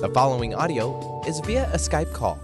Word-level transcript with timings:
The 0.00 0.08
following 0.08 0.54
audio 0.54 1.22
is 1.26 1.40
via 1.40 1.68
a 1.74 1.76
Skype 1.76 2.10
call. 2.14 2.40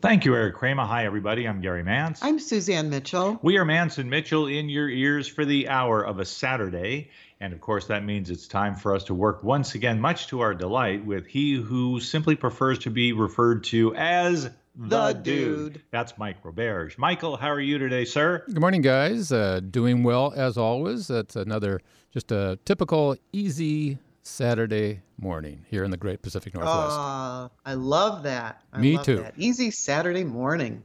Thank 0.00 0.24
you, 0.24 0.36
Eric 0.36 0.54
Kramer. 0.54 0.84
Hi, 0.84 1.06
everybody. 1.06 1.48
I'm 1.48 1.60
Gary 1.60 1.82
Mantz. 1.82 2.20
I'm 2.22 2.38
Suzanne 2.38 2.88
Mitchell. 2.88 3.36
We 3.42 3.58
are 3.58 3.64
Mantz 3.64 3.98
and 3.98 4.08
Mitchell 4.08 4.46
in 4.46 4.68
your 4.68 4.88
ears 4.88 5.26
for 5.26 5.44
the 5.44 5.68
hour 5.70 6.06
of 6.06 6.20
a 6.20 6.24
Saturday. 6.24 7.10
And 7.40 7.52
of 7.52 7.60
course, 7.60 7.86
that 7.86 8.04
means 8.04 8.30
it's 8.30 8.46
time 8.46 8.76
for 8.76 8.94
us 8.94 9.02
to 9.04 9.14
work 9.14 9.42
once 9.42 9.74
again, 9.74 10.00
much 10.00 10.28
to 10.28 10.38
our 10.38 10.54
delight, 10.54 11.04
with 11.04 11.26
he 11.26 11.56
who 11.56 11.98
simply 11.98 12.36
prefers 12.36 12.78
to 12.80 12.90
be 12.90 13.12
referred 13.12 13.64
to 13.64 13.96
as 13.96 14.44
the, 14.44 14.50
the 14.76 15.12
dude. 15.14 15.72
dude. 15.72 15.82
That's 15.90 16.16
Mike 16.16 16.44
Roberge. 16.44 16.96
Michael, 16.96 17.36
how 17.36 17.48
are 17.48 17.60
you 17.60 17.78
today, 17.78 18.04
sir? 18.04 18.44
Good 18.46 18.60
morning, 18.60 18.82
guys. 18.82 19.32
Uh, 19.32 19.58
doing 19.68 20.04
well 20.04 20.32
as 20.36 20.56
always. 20.56 21.08
That's 21.08 21.34
another 21.34 21.80
just 22.12 22.30
a 22.30 22.56
typical 22.64 23.16
easy 23.32 23.98
Saturday 24.28 25.00
morning 25.18 25.64
here 25.68 25.84
in 25.84 25.90
the 25.90 25.96
Great 25.96 26.22
Pacific 26.22 26.54
Northwest. 26.54 26.96
Uh, 26.96 27.48
I 27.64 27.74
love 27.74 28.22
that. 28.24 28.62
I 28.72 28.78
Me 28.78 28.96
love 28.96 29.06
too. 29.06 29.16
That. 29.16 29.34
Easy 29.36 29.70
Saturday 29.70 30.24
morning. 30.24 30.82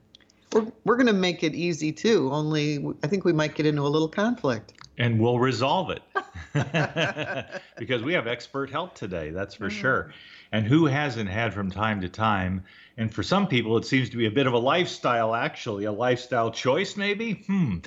We're, 0.54 0.72
we're 0.86 0.96
going 0.96 1.08
to 1.08 1.14
make 1.14 1.44
it 1.44 1.54
easy 1.54 1.92
too, 1.92 2.30
only 2.32 2.84
I 3.04 3.08
think 3.08 3.26
we 3.26 3.34
might 3.34 3.56
get 3.56 3.66
into 3.66 3.82
a 3.82 3.90
little 3.90 4.08
conflict. 4.08 4.74
And 4.98 5.20
we'll 5.20 5.40
resolve 5.40 5.90
it 5.90 6.04
because 7.78 8.04
we 8.04 8.14
have 8.14 8.28
expert 8.28 8.70
help 8.70 8.96
today, 8.96 9.32
that's 9.32 9.56
for 9.56 9.70
mm. 9.70 9.72
sure. 9.72 10.14
And 10.52 10.66
who 10.66 10.86
hasn't 10.86 11.30
had 11.30 11.54
from 11.54 11.72
time 11.72 12.02
to 12.02 12.10
time? 12.10 12.64
And 12.96 13.12
for 13.12 13.24
some 13.24 13.48
people, 13.48 13.76
it 13.78 13.86
seems 13.86 14.10
to 14.12 14.18
be 14.18 14.28
a 14.28 14.32
bit 14.32 14.46
of 14.46 14.54
a 14.54 14.60
lifestyle, 14.60 15.34
actually, 15.34 15.86
a 15.86 15.92
lifestyle 15.92 16.52
choice, 16.52 16.96
maybe. 16.96 17.44
Hmm. 17.48 17.78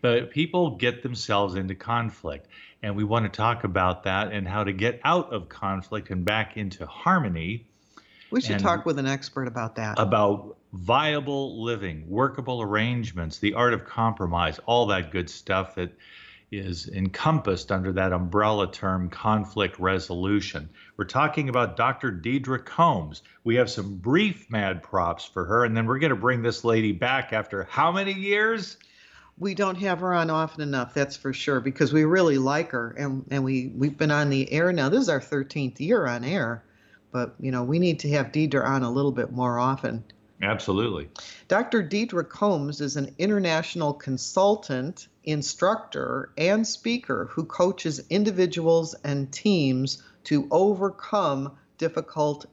But 0.00 0.32
people 0.32 0.70
get 0.76 1.04
themselves 1.04 1.54
into 1.54 1.76
conflict. 1.76 2.48
And 2.82 2.96
we 2.96 3.04
want 3.04 3.24
to 3.24 3.36
talk 3.36 3.64
about 3.64 4.04
that 4.04 4.32
and 4.32 4.46
how 4.46 4.64
to 4.64 4.72
get 4.72 5.00
out 5.04 5.32
of 5.32 5.48
conflict 5.48 6.10
and 6.10 6.24
back 6.24 6.56
into 6.56 6.86
harmony. 6.86 7.66
We 8.30 8.40
should 8.40 8.58
talk 8.58 8.84
with 8.84 8.98
an 8.98 9.06
expert 9.06 9.46
about 9.46 9.76
that. 9.76 9.98
About 9.98 10.56
viable 10.72 11.62
living, 11.64 12.08
workable 12.08 12.60
arrangements, 12.60 13.38
the 13.38 13.54
art 13.54 13.72
of 13.72 13.84
compromise, 13.84 14.58
all 14.66 14.86
that 14.86 15.10
good 15.10 15.30
stuff 15.30 15.76
that 15.76 15.92
is 16.52 16.88
encompassed 16.88 17.72
under 17.72 17.92
that 17.92 18.12
umbrella 18.12 18.70
term 18.70 19.10
conflict 19.10 19.78
resolution. 19.78 20.68
We're 20.96 21.06
talking 21.06 21.48
about 21.48 21.76
Dr. 21.76 22.12
Deidre 22.12 22.64
Combs. 22.64 23.22
We 23.42 23.56
have 23.56 23.68
some 23.68 23.96
brief 23.96 24.50
mad 24.50 24.82
props 24.82 25.24
for 25.24 25.44
her, 25.44 25.64
and 25.64 25.76
then 25.76 25.86
we're 25.86 25.98
going 25.98 26.10
to 26.10 26.16
bring 26.16 26.42
this 26.42 26.64
lady 26.64 26.92
back 26.92 27.32
after 27.32 27.64
how 27.64 27.90
many 27.90 28.12
years? 28.12 28.76
We 29.38 29.54
don't 29.54 29.76
have 29.76 30.00
her 30.00 30.14
on 30.14 30.30
often 30.30 30.62
enough, 30.62 30.94
that's 30.94 31.16
for 31.16 31.32
sure, 31.32 31.60
because 31.60 31.92
we 31.92 32.04
really 32.04 32.38
like 32.38 32.70
her, 32.70 32.90
and 32.98 33.24
and 33.30 33.44
we 33.44 33.72
we've 33.74 33.98
been 33.98 34.10
on 34.10 34.30
the 34.30 34.50
air 34.52 34.72
now. 34.72 34.88
This 34.88 35.02
is 35.02 35.08
our 35.08 35.20
13th 35.20 35.78
year 35.80 36.06
on 36.06 36.24
air, 36.24 36.64
but 37.12 37.34
you 37.38 37.50
know 37.50 37.62
we 37.62 37.78
need 37.78 38.00
to 38.00 38.10
have 38.10 38.32
Deidre 38.32 38.66
on 38.66 38.82
a 38.82 38.90
little 38.90 39.12
bit 39.12 39.32
more 39.32 39.58
often. 39.58 40.04
Absolutely. 40.42 41.08
Dr. 41.48 41.82
Deidre 41.82 42.28
Combs 42.28 42.82
is 42.82 42.96
an 42.96 43.14
international 43.18 43.94
consultant, 43.94 45.08
instructor, 45.24 46.30
and 46.36 46.66
speaker 46.66 47.28
who 47.30 47.44
coaches 47.44 48.02
individuals 48.10 48.94
and 49.02 49.32
teams 49.32 50.02
to 50.24 50.46
overcome 50.50 51.56
difficult 51.78 52.44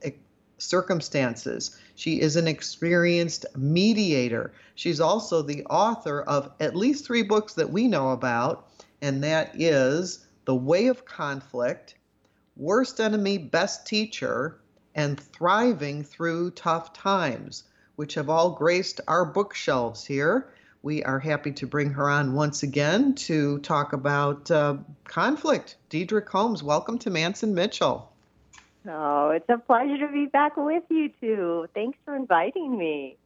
circumstances. 0.58 1.78
She 1.94 2.20
is 2.20 2.36
an 2.36 2.46
experienced 2.46 3.46
mediator. 3.56 4.52
She's 4.74 5.00
also 5.00 5.42
the 5.42 5.64
author 5.66 6.22
of 6.22 6.52
at 6.60 6.76
least 6.76 7.04
three 7.04 7.22
books 7.22 7.54
that 7.54 7.70
we 7.70 7.88
know 7.88 8.10
about, 8.10 8.68
and 9.02 9.22
that 9.22 9.52
is 9.60 10.26
The 10.44 10.54
Way 10.54 10.86
of 10.86 11.04
Conflict, 11.04 11.94
Worst 12.56 13.00
Enemy, 13.00 13.38
Best 13.38 13.86
Teacher, 13.86 14.60
and 14.94 15.18
Thriving 15.18 16.04
Through 16.04 16.52
Tough 16.52 16.92
Times, 16.92 17.64
which 17.96 18.14
have 18.14 18.30
all 18.30 18.50
graced 18.50 19.00
our 19.08 19.24
bookshelves 19.24 20.04
here. 20.04 20.50
We 20.82 21.02
are 21.02 21.18
happy 21.18 21.52
to 21.52 21.66
bring 21.66 21.90
her 21.90 22.08
on 22.08 22.34
once 22.34 22.62
again 22.62 23.14
to 23.14 23.58
talk 23.60 23.92
about 23.92 24.50
uh, 24.50 24.76
conflict. 25.04 25.76
Deidre 25.90 26.24
Combs, 26.24 26.62
welcome 26.62 26.98
to 26.98 27.10
Manson 27.10 27.54
Mitchell. 27.54 28.13
Oh, 28.86 29.30
it's 29.30 29.48
a 29.48 29.58
pleasure 29.58 29.98
to 30.06 30.12
be 30.12 30.26
back 30.26 30.56
with 30.56 30.82
you 30.90 31.10
two. 31.20 31.66
Thanks 31.74 31.98
for 32.04 32.14
inviting 32.14 32.76
me. 32.76 33.16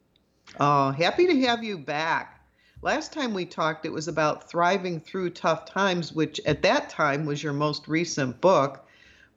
Oh, 0.61 0.91
happy 0.93 1.27
to 1.27 1.41
have 1.47 1.65
you 1.65 1.79
back. 1.79 2.41
Last 2.81 3.13
time 3.13 3.35
we 3.35 3.45
talked, 3.45 3.85
it 3.85 3.93
was 3.93 4.07
about 4.07 4.49
thriving 4.49 5.01
through 5.01 5.31
tough 5.31 5.67
times, 5.67 6.13
which 6.13 6.41
at 6.47 6.63
that 6.63 6.91
time 6.91 7.27
was 7.27 7.43
your 7.43 7.53
most 7.53 7.89
recent 7.89 8.41
book. 8.41 8.87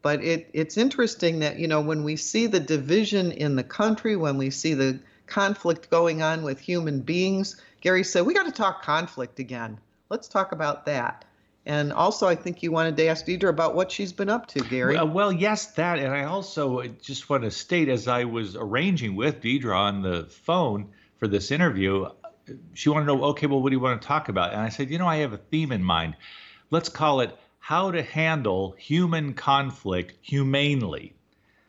But 0.04 0.24
it, 0.24 0.50
it's 0.54 0.78
interesting 0.78 1.40
that, 1.40 1.60
you 1.60 1.68
know, 1.68 1.82
when 1.82 2.04
we 2.04 2.16
see 2.16 2.48
the 2.48 2.60
division 2.60 3.32
in 3.32 3.56
the 3.56 3.64
country, 3.64 4.16
when 4.16 4.38
we 4.38 4.50
see 4.52 4.74
the 4.74 5.00
conflict 5.26 5.90
going 5.90 6.22
on 6.22 6.44
with 6.44 6.60
human 6.60 7.02
beings, 7.02 7.60
Gary 7.82 8.04
said, 8.04 8.26
we 8.26 8.34
got 8.34 8.46
to 8.46 8.52
talk 8.52 8.84
conflict 8.84 9.40
again. 9.40 9.80
Let's 10.10 10.28
talk 10.28 10.52
about 10.52 10.86
that. 10.86 11.26
And 11.66 11.94
also, 11.94 12.28
I 12.28 12.36
think 12.36 12.64
you 12.64 12.72
wanted 12.72 12.98
to 12.98 13.06
ask 13.06 13.26
Deidre 13.26 13.50
about 13.50 13.76
what 13.76 13.92
she's 13.92 14.12
been 14.12 14.30
up 14.30 14.48
to, 14.48 14.62
Gary. 14.62 14.96
Well, 14.96 15.08
well, 15.08 15.32
yes, 15.32 15.68
that. 15.74 16.00
And 16.00 16.12
I 16.12 16.24
also 16.24 16.84
just 17.02 17.30
want 17.30 17.44
to 17.44 17.52
state, 17.52 17.88
as 17.88 18.08
I 18.08 18.24
was 18.24 18.56
arranging 18.56 19.16
with 19.16 19.42
Deidre 19.42 19.78
on 19.78 20.02
the 20.02 20.24
phone 20.24 20.90
for 21.18 21.28
this 21.28 21.52
interview, 21.52 22.10
she 22.74 22.90
wanted 22.90 23.06
to 23.06 23.16
know, 23.16 23.24
okay, 23.26 23.46
well, 23.46 23.62
what 23.62 23.70
do 23.70 23.76
you 23.76 23.80
want 23.80 24.02
to 24.02 24.08
talk 24.08 24.28
about? 24.28 24.54
And 24.54 24.62
I 24.62 24.70
said, 24.70 24.90
you 24.90 24.98
know, 24.98 25.08
I 25.08 25.18
have 25.18 25.34
a 25.34 25.38
theme 25.38 25.72
in 25.72 25.84
mind. 25.84 26.16
Let's 26.72 26.90
call 26.90 27.20
it 27.22 27.38
How 27.60 27.92
to 27.92 28.02
Handle 28.02 28.76
Human 28.80 29.36
Conflict 29.36 30.16
Humanely. 30.22 31.14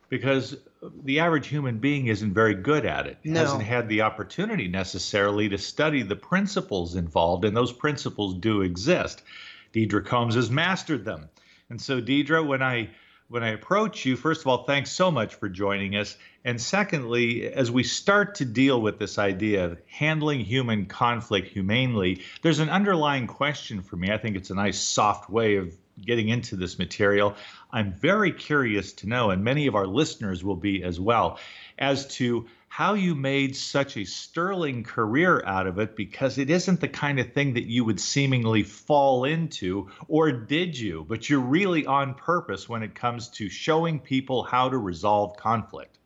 Because 0.09 0.57
the 1.05 1.21
average 1.21 1.47
human 1.47 1.79
being 1.79 2.09
isn't 2.09 2.35
very 2.35 2.55
good 2.55 2.85
at 2.87 3.07
it. 3.07 3.19
No. 3.25 3.41
Hasn't 3.41 3.63
had 3.63 3.89
the 3.89 4.03
opportunity 4.03 4.69
necessarily 4.69 5.49
to 5.51 5.59
study 5.59 6.03
the 6.03 6.17
principles 6.17 6.97
involved, 6.97 7.45
and 7.45 7.57
those 7.57 7.73
principles 7.73 8.35
do 8.35 8.63
exist. 8.63 9.23
Deidre 9.73 10.05
Combs 10.05 10.35
has 10.35 10.51
mastered 10.51 11.05
them. 11.05 11.29
And 11.71 11.81
so, 11.81 12.01
Deidre, 12.01 12.47
when 12.47 12.63
I 12.63 12.91
when 13.29 13.43
I 13.43 13.53
approach 13.53 14.05
you, 14.05 14.15
first 14.15 14.43
of 14.43 14.47
all, 14.47 14.65
thanks 14.65 14.93
so 14.93 15.11
much 15.11 15.37
for 15.37 15.49
joining 15.49 15.97
us. 15.97 16.19
And 16.45 16.61
secondly, 16.61 17.47
as 17.51 17.71
we 17.71 17.83
start 17.83 18.35
to 18.35 18.45
deal 18.45 18.79
with 18.79 18.99
this 18.99 19.19
idea 19.19 19.65
of 19.65 19.79
handling 19.87 20.41
human 20.41 20.85
conflict 20.85 21.49
humanely, 21.49 22.21
there's 22.43 22.59
an 22.59 22.69
underlying 22.69 23.27
question 23.27 23.81
for 23.81 23.97
me. 23.97 24.13
I 24.13 24.19
think 24.19 24.37
it's 24.37 24.51
a 24.51 24.55
nice, 24.55 24.79
soft 24.79 25.31
way 25.31 25.57
of 25.57 25.75
getting 26.05 26.29
into 26.29 26.57
this 26.57 26.79
material. 26.79 27.35
I'm 27.71 27.93
very 27.93 28.33
curious 28.33 28.93
to 28.95 29.09
know, 29.09 29.31
and 29.31 29.45
many 29.45 29.67
of 29.67 29.75
our 29.75 29.87
listeners 29.87 30.45
will 30.45 30.57
be 30.57 30.83
as 30.85 31.01
well, 31.01 31.39
as 31.79 32.07
to 32.17 32.47
how 32.69 32.95
you 32.95 33.15
made 33.15 33.55
such 33.55 33.99
a 33.99 34.05
sterling 34.05 34.83
career 34.83 35.43
out 35.45 35.67
of 35.67 35.79
it 35.79 35.95
because 35.95 36.39
it 36.39 36.49
isn't 36.49 36.81
the 36.81 36.89
kind 36.89 37.21
of 37.21 37.33
thing 37.33 37.53
that 37.55 37.65
you 37.65 37.85
would 37.85 38.01
seemingly 38.01 38.63
fall 38.63 39.25
into, 39.25 39.91
or 40.09 40.33
did 40.33 40.79
you? 40.79 41.05
But 41.07 41.29
you're 41.29 41.41
really 41.41 41.85
on 41.85 42.15
purpose 42.15 42.69
when 42.69 42.83
it 42.83 42.95
comes 42.95 43.29
to 43.29 43.51
showing 43.51 44.01
people 44.01 44.43
how 44.43 44.71
to 44.71 44.79
resolve 44.79 45.37
conflict. 45.37 45.99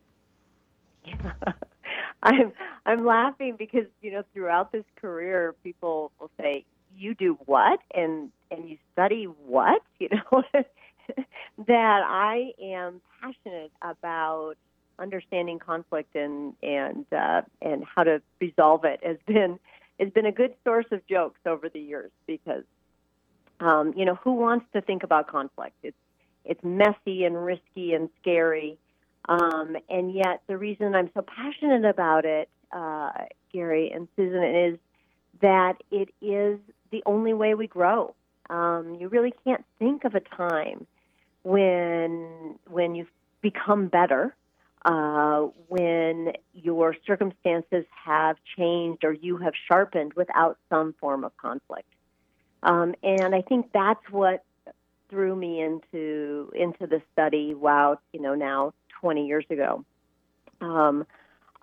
I'm 2.23 2.53
I'm 2.85 3.05
laughing 3.05 3.55
because 3.57 3.87
you 4.03 4.11
know 4.11 4.25
throughout 4.35 4.73
this 4.73 4.85
career 4.97 5.55
people 5.63 6.11
will 6.19 6.31
say 6.41 6.65
you 6.97 7.15
do 7.15 7.39
what 7.47 7.79
and 7.95 8.31
and 8.51 8.69
you 8.69 8.79
study 8.93 9.25
what 9.25 9.83
you 9.99 10.09
know 10.11 10.43
that 11.67 12.03
I 12.05 12.53
am 12.61 13.01
passionate 13.21 13.73
about 13.83 14.55
understanding 14.99 15.59
conflict 15.59 16.15
and 16.15 16.55
and 16.63 17.07
uh, 17.13 17.43
and 17.61 17.85
how 17.85 18.05
to 18.05 18.23
resolve 18.41 18.85
it 18.85 19.01
has 19.05 19.19
been 19.27 19.59
has 20.01 20.11
been 20.11 20.27
a 20.27 20.33
good 20.33 20.55
source 20.65 20.87
of 20.91 21.07
jokes 21.07 21.41
over 21.47 21.69
the 21.69 21.81
years 21.81 22.11
because 22.27 22.65
um, 23.61 23.95
you 23.97 24.05
know 24.05 24.17
who 24.17 24.33
wants 24.33 24.67
to 24.73 24.81
think 24.81 25.03
about 25.03 25.29
conflict? 25.29 25.77
It's 25.83 25.97
it's 26.45 26.63
messy 26.63 27.25
and 27.25 27.45
risky 27.45 27.93
and 27.93 28.09
scary, 28.21 28.79
um, 29.29 29.77
and 29.89 30.15
yet 30.15 30.43
the 30.47 30.57
reason 30.57 30.95
I'm 30.95 31.11
so 31.15 31.23
passionate 31.23 31.85
about 31.85 32.25
it, 32.25 32.49
uh, 32.73 33.11
Gary 33.53 33.91
and 33.91 34.09
Susan, 34.17 34.45
is 34.45 34.79
that 35.41 35.75
it 35.91 36.11
is 36.21 36.59
the 36.91 37.03
only 37.07 37.35
way 37.35 37.55
we 37.55 37.67
grow. 37.67 38.15
Um, 38.51 38.97
you 39.01 39.09
really 39.09 39.33
can't 39.45 39.65
think 39.79 40.05
of 40.05 40.15
a 40.15 40.21
time 40.21 40.87
when 41.43 42.59
when 42.69 42.95
you've 42.95 43.11
become 43.43 43.89
better 43.89 44.35
uh, 44.87 45.49
when 45.69 46.33
your 46.55 46.95
circumstances 47.07 47.85
have 48.05 48.37
changed 48.57 49.05
or 49.05 49.13
you 49.13 49.37
have 49.37 49.53
sharpened 49.69 50.15
without 50.15 50.59
some 50.71 50.95
form 51.01 51.25
of 51.25 51.37
conflict. 51.37 51.89
Um, 52.63 52.95
and 53.03 53.35
I 53.35 53.43
think 53.43 53.71
that's 53.73 54.03
what 54.11 54.45
threw 55.11 55.35
me 55.35 55.61
into 55.61 56.53
into 56.55 56.87
the 56.87 57.03
study. 57.13 57.55
Wow, 57.55 57.99
you 58.13 58.21
know, 58.21 58.35
now 58.35 58.75
20 59.01 59.27
years 59.27 59.45
ago. 59.51 59.85
Um, 60.61 61.05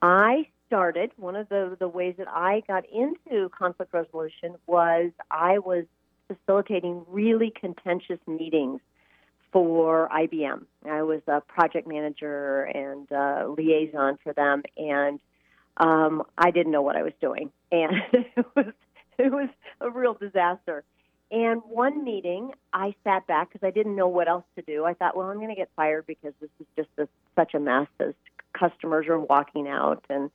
I 0.01 0.47
started 0.67 1.11
one 1.17 1.35
of 1.35 1.49
the 1.49 1.77
the 1.79 1.87
ways 1.87 2.15
that 2.17 2.27
I 2.27 2.61
got 2.67 2.83
into 2.89 3.49
conflict 3.49 3.93
resolution 3.93 4.55
was 4.67 5.11
I 5.31 5.59
was 5.59 5.85
facilitating 6.45 7.05
really 7.07 7.51
contentious 7.59 8.19
meetings 8.27 8.81
for 9.51 10.09
IBM. 10.09 10.65
I 10.89 11.03
was 11.03 11.21
a 11.27 11.41
project 11.41 11.87
manager 11.87 12.63
and 12.63 13.09
uh, 13.11 13.47
liaison 13.55 14.17
for 14.23 14.33
them, 14.33 14.63
and 14.77 15.19
um, 15.77 16.23
I 16.37 16.51
didn't 16.51 16.71
know 16.71 16.81
what 16.81 16.95
I 16.95 17.03
was 17.03 17.13
doing, 17.21 17.51
and 17.71 17.93
it 18.13 18.45
was 18.55 18.73
it 19.17 19.31
was 19.31 19.49
a 19.79 19.89
real 19.89 20.15
disaster. 20.15 20.83
And 21.31 21.61
one 21.67 22.03
meeting, 22.03 22.51
I 22.73 22.93
sat 23.03 23.25
back 23.25 23.51
because 23.51 23.65
I 23.65 23.71
didn't 23.71 23.95
know 23.95 24.07
what 24.07 24.27
else 24.27 24.43
to 24.55 24.61
do. 24.61 24.85
I 24.85 24.93
thought, 24.93 25.17
well, 25.17 25.27
I'm 25.27 25.37
going 25.37 25.49
to 25.49 25.55
get 25.55 25.69
fired 25.75 26.05
because 26.05 26.33
this 26.39 26.49
is 26.59 26.67
just 26.75 26.89
a, 26.99 27.07
such 27.35 27.55
a 27.55 27.59
mess. 27.59 27.87
As 27.99 28.13
customers 28.53 29.07
are 29.07 29.19
walking 29.19 29.67
out 29.67 30.05
and 30.11 30.29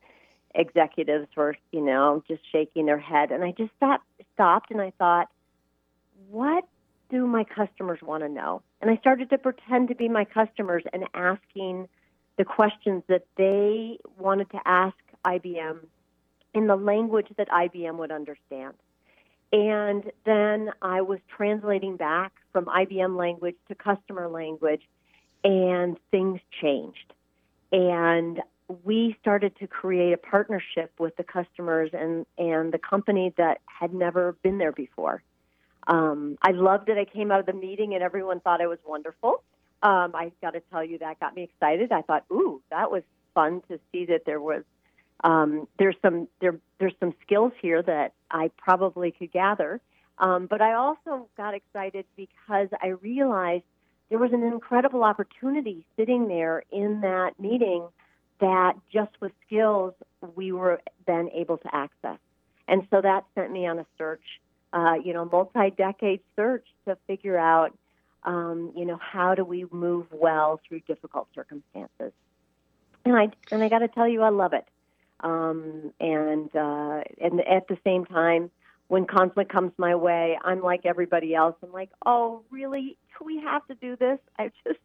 executives 0.55 1.27
were, 1.37 1.55
you 1.71 1.79
know, 1.79 2.21
just 2.27 2.41
shaking 2.51 2.85
their 2.85 2.99
head. 2.99 3.31
And 3.31 3.45
I 3.45 3.51
just 3.51 3.71
sat, 3.79 4.01
stopped 4.33 4.71
and 4.71 4.81
I 4.81 4.91
thought, 4.97 5.29
what 6.29 6.65
do 7.09 7.25
my 7.25 7.43
customers 7.43 7.99
want 8.01 8.23
to 8.23 8.29
know? 8.29 8.61
And 8.81 8.91
I 8.91 8.97
started 8.97 9.29
to 9.31 9.37
pretend 9.37 9.89
to 9.89 9.95
be 9.95 10.07
my 10.07 10.25
customers 10.25 10.83
and 10.93 11.05
asking 11.13 11.87
the 12.37 12.45
questions 12.45 13.03
that 13.07 13.25
they 13.35 13.99
wanted 14.17 14.49
to 14.51 14.59
ask 14.65 14.95
IBM 15.25 15.79
in 16.53 16.67
the 16.67 16.75
language 16.75 17.27
that 17.37 17.49
IBM 17.49 17.97
would 17.97 18.11
understand. 18.11 18.75
And 19.51 20.11
then 20.25 20.71
I 20.81 21.01
was 21.01 21.19
translating 21.35 21.97
back 21.97 22.33
from 22.53 22.65
IBM 22.65 23.17
language 23.17 23.55
to 23.67 23.75
customer 23.75 24.27
language, 24.29 24.81
and 25.43 25.97
things 26.11 26.39
changed. 26.61 27.13
And 27.71 28.41
we 28.83 29.17
started 29.19 29.55
to 29.57 29.67
create 29.67 30.13
a 30.13 30.17
partnership 30.17 30.91
with 30.99 31.15
the 31.17 31.23
customers 31.23 31.89
and, 31.93 32.25
and 32.37 32.71
the 32.71 32.77
company 32.77 33.33
that 33.37 33.61
had 33.65 33.93
never 33.93 34.33
been 34.43 34.59
there 34.59 34.71
before. 34.71 35.23
Um, 35.89 36.37
I 36.41 36.51
loved 36.51 36.87
it. 36.87 36.97
I 36.97 37.05
came 37.05 37.31
out 37.31 37.41
of 37.41 37.45
the 37.45 37.53
meeting 37.53 37.95
and 37.95 38.03
everyone 38.03 38.39
thought 38.39 38.61
it 38.61 38.67
was 38.67 38.79
wonderful. 38.85 39.43
Um, 39.81 40.13
I 40.13 40.31
got 40.41 40.51
to 40.51 40.61
tell 40.71 40.83
you, 40.83 40.99
that 40.99 41.19
got 41.19 41.35
me 41.35 41.43
excited. 41.43 41.91
I 41.91 42.03
thought, 42.03 42.25
ooh, 42.31 42.61
that 42.69 42.91
was 42.91 43.03
fun 43.33 43.61
to 43.69 43.79
see 43.91 44.05
that 44.05 44.21
there 44.25 44.39
was 44.39 44.63
um, 45.23 45.67
there's 45.77 45.95
some 46.01 46.27
there 46.39 46.57
there's 46.79 46.93
some 46.99 47.13
skills 47.25 47.51
here 47.61 47.81
that 47.83 48.13
I 48.31 48.51
probably 48.57 49.11
could 49.11 49.31
gather. 49.31 49.81
Um, 50.17 50.47
but 50.49 50.61
I 50.61 50.73
also 50.73 51.27
got 51.37 51.53
excited 51.53 52.05
because 52.15 52.67
I 52.81 52.87
realized 53.01 53.63
there 54.09 54.19
was 54.19 54.33
an 54.33 54.43
incredible 54.43 55.03
opportunity 55.03 55.85
sitting 55.97 56.27
there 56.27 56.63
in 56.71 57.01
that 57.01 57.39
meeting 57.39 57.87
that 58.41 58.73
just 58.91 59.11
with 59.21 59.31
skills 59.45 59.93
we 60.35 60.51
were 60.51 60.81
then 61.07 61.29
able 61.33 61.57
to 61.57 61.75
access. 61.75 62.17
And 62.67 62.87
so 62.91 63.01
that 63.01 63.25
sent 63.35 63.51
me 63.51 63.65
on 63.65 63.79
a 63.79 63.85
search, 63.97 64.23
uh, 64.73 64.95
you 65.03 65.13
know, 65.13 65.25
multi-decade 65.25 66.21
search 66.35 66.65
to 66.87 66.97
figure 67.07 67.37
out, 67.37 67.77
um, 68.23 68.71
you 68.75 68.85
know, 68.85 68.99
how 69.01 69.35
do 69.35 69.43
we 69.43 69.65
move 69.71 70.07
well 70.11 70.59
through 70.67 70.81
difficult 70.81 71.27
circumstances. 71.33 72.11
And 73.05 73.15
I 73.15 73.29
and 73.51 73.63
I 73.63 73.69
got 73.69 73.79
to 73.79 73.87
tell 73.87 74.07
you, 74.07 74.21
I 74.21 74.29
love 74.29 74.53
it. 74.53 74.65
Um, 75.21 75.93
and 75.99 76.53
uh, 76.55 77.01
and 77.21 77.41
at 77.41 77.67
the 77.67 77.77
same 77.83 78.05
time, 78.05 78.51
when 78.87 79.05
conflict 79.05 79.51
comes 79.51 79.71
my 79.77 79.95
way, 79.95 80.37
I'm 80.43 80.61
like 80.61 80.85
everybody 80.85 81.33
else. 81.33 81.55
I'm 81.63 81.71
like, 81.71 81.89
oh, 82.05 82.43
really? 82.49 82.97
Do 83.17 83.25
we 83.25 83.39
have 83.41 83.65
to 83.67 83.75
do 83.75 83.95
this? 83.95 84.19
I 84.37 84.51
just 84.65 84.79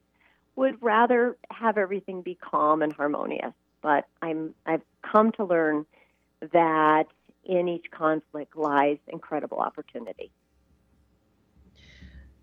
would 0.57 0.81
rather 0.83 1.37
have 1.51 1.77
everything 1.77 2.23
be 2.23 2.37
calm 2.37 2.83
and 2.83 2.93
harmonious. 2.93 3.53
But 3.83 4.07
I'm 4.23 4.55
I've 4.65 4.83
come 5.03 5.33
to 5.33 5.45
learn 5.45 5.87
that 6.53 7.07
in 7.47 7.69
each 7.69 7.91
conflict 7.91 8.57
lies 8.57 8.99
incredible 9.09 9.59
opportunity. 9.59 10.31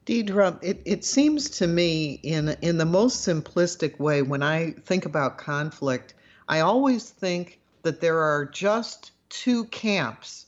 Deidre, 0.06 0.58
it, 0.64 0.82
it 0.86 1.06
seems 1.06 1.50
to 1.50 1.68
me 1.68 2.20
in 2.24 2.50
in 2.62 2.78
the 2.78 2.86
most 2.86 3.28
simplistic 3.28 4.00
way 4.00 4.22
when 4.22 4.42
I 4.42 4.72
think 4.72 5.06
about 5.06 5.38
conflict, 5.38 6.16
I 6.48 6.62
always 6.62 7.10
think 7.10 7.60
that 7.84 8.02
there 8.02 8.20
are 8.20 8.46
just 8.46 9.12
two 9.30 9.66
camps. 9.66 10.48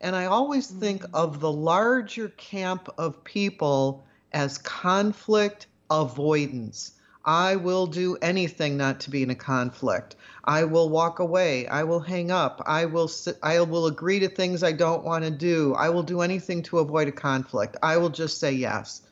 And 0.00 0.14
I 0.14 0.26
always 0.26 0.66
think 0.66 1.02
mm-hmm. 1.02 1.14
of 1.14 1.40
the 1.40 1.50
larger 1.50 2.28
camp 2.30 2.88
of 2.98 3.22
people 3.24 4.04
as 4.32 4.58
conflict 4.58 5.66
avoidance. 5.90 6.92
I 7.24 7.56
will 7.56 7.86
do 7.86 8.16
anything 8.20 8.76
not 8.76 9.00
to 9.00 9.10
be 9.10 9.22
in 9.22 9.30
a 9.30 9.34
conflict. 9.34 10.16
I 10.44 10.64
will 10.64 10.90
walk 10.90 11.18
away. 11.18 11.66
I 11.66 11.84
will 11.84 12.00
hang 12.00 12.30
up. 12.30 12.62
I 12.66 12.84
will 12.84 13.10
I 13.42 13.60
will 13.60 13.86
agree 13.86 14.20
to 14.20 14.28
things 14.28 14.62
I 14.62 14.72
don't 14.72 15.04
want 15.04 15.24
to 15.24 15.30
do. 15.30 15.74
I 15.74 15.88
will 15.88 16.02
do 16.02 16.20
anything 16.20 16.62
to 16.64 16.80
avoid 16.80 17.08
a 17.08 17.12
conflict. 17.12 17.76
I 17.82 17.96
will 17.96 18.10
just 18.10 18.38
say 18.38 18.52
yes. 18.52 19.02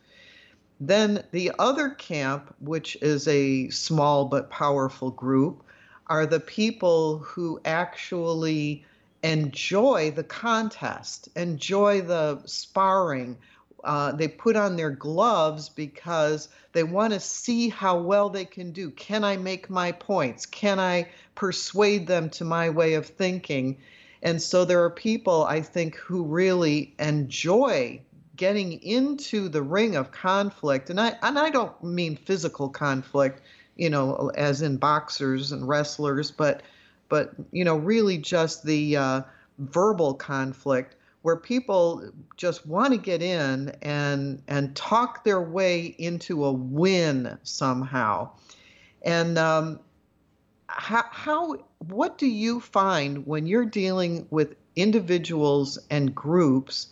Then 0.79 1.25
the 1.31 1.53
other 1.59 1.91
camp, 1.91 2.55
which 2.61 2.97
is 3.01 3.29
a 3.29 3.71
small 3.71 4.27
but 4.27 4.51
powerful 4.51 5.11
group, 5.11 5.63
are 6.09 6.27
the 6.27 6.41
people 6.41 7.19
who 7.21 7.61
actually 7.65 8.85
enjoy 9.23 10.11
the 10.11 10.25
contest, 10.25 11.29
enjoy 11.37 12.01
the 12.03 12.43
sparring. 12.45 13.39
Uh, 13.85 14.13
they 14.13 14.29
put 14.29 14.57
on 14.57 14.77
their 14.77 14.91
gloves 14.91 15.69
because 15.69 16.49
they 16.73 16.85
want 16.85 17.13
to 17.13 17.21
see 17.21 17.69
how 17.69 17.99
well 17.99 18.29
they 18.29 18.45
can 18.45 18.73
do. 18.73 18.91
Can 18.91 19.25
I 19.25 19.37
make 19.37 19.69
my 19.69 19.93
points? 19.93 20.47
Can 20.47 20.79
I 20.79 21.09
persuade 21.35 22.07
them 22.07 22.31
to 22.31 22.45
my 22.45 22.71
way 22.71 22.95
of 22.95 23.07
thinking? 23.07 23.79
And 24.23 24.41
so 24.41 24.65
there 24.65 24.85
are 24.85 24.91
people, 24.91 25.45
I 25.45 25.61
think, 25.61 25.97
who 25.97 26.25
really 26.25 26.95
enjoy 26.99 28.01
getting 28.37 28.83
into 28.83 29.49
the 29.49 29.63
ring 29.63 29.97
of 29.97 30.13
conflict. 30.13 30.91
And 30.91 31.01
I, 31.01 31.17
and 31.23 31.39
I 31.39 31.51
don't 31.51 31.83
mean 31.83 32.17
physical 32.17 32.69
conflict 32.69 33.43
you 33.77 33.91
know, 33.91 34.31
as 34.35 34.63
in 34.63 34.77
boxers 34.77 35.53
and 35.53 35.67
wrestlers, 35.67 36.31
but 36.31 36.63
but 37.09 37.33
you 37.51 37.65
know, 37.65 37.77
really 37.77 38.19
just 38.19 38.65
the 38.65 38.97
uh, 38.97 39.23
verbal 39.59 40.15
conflict 40.15 40.97
where 41.23 41.37
people 41.37 42.11
just 42.37 42.67
want 42.67 42.93
to 42.93 42.99
get 42.99 43.23
in 43.23 43.75
and 43.81 44.43
and 44.49 44.75
talk 44.77 45.25
their 45.25 45.41
way 45.41 45.87
into 45.99 46.45
a 46.45 46.53
win 46.53 47.39
somehow. 47.43 48.31
And 49.03 49.39
um, 49.39 49.81
how, 50.67 51.05
how 51.11 51.57
what 51.79 52.19
do 52.19 52.27
you 52.27 52.61
find 52.61 53.27
when 53.27 53.47
you're 53.47 53.65
dealing 53.65 54.27
with 54.31 54.57
individuals 54.77 55.79
and 55.91 56.15
groups 56.15 56.89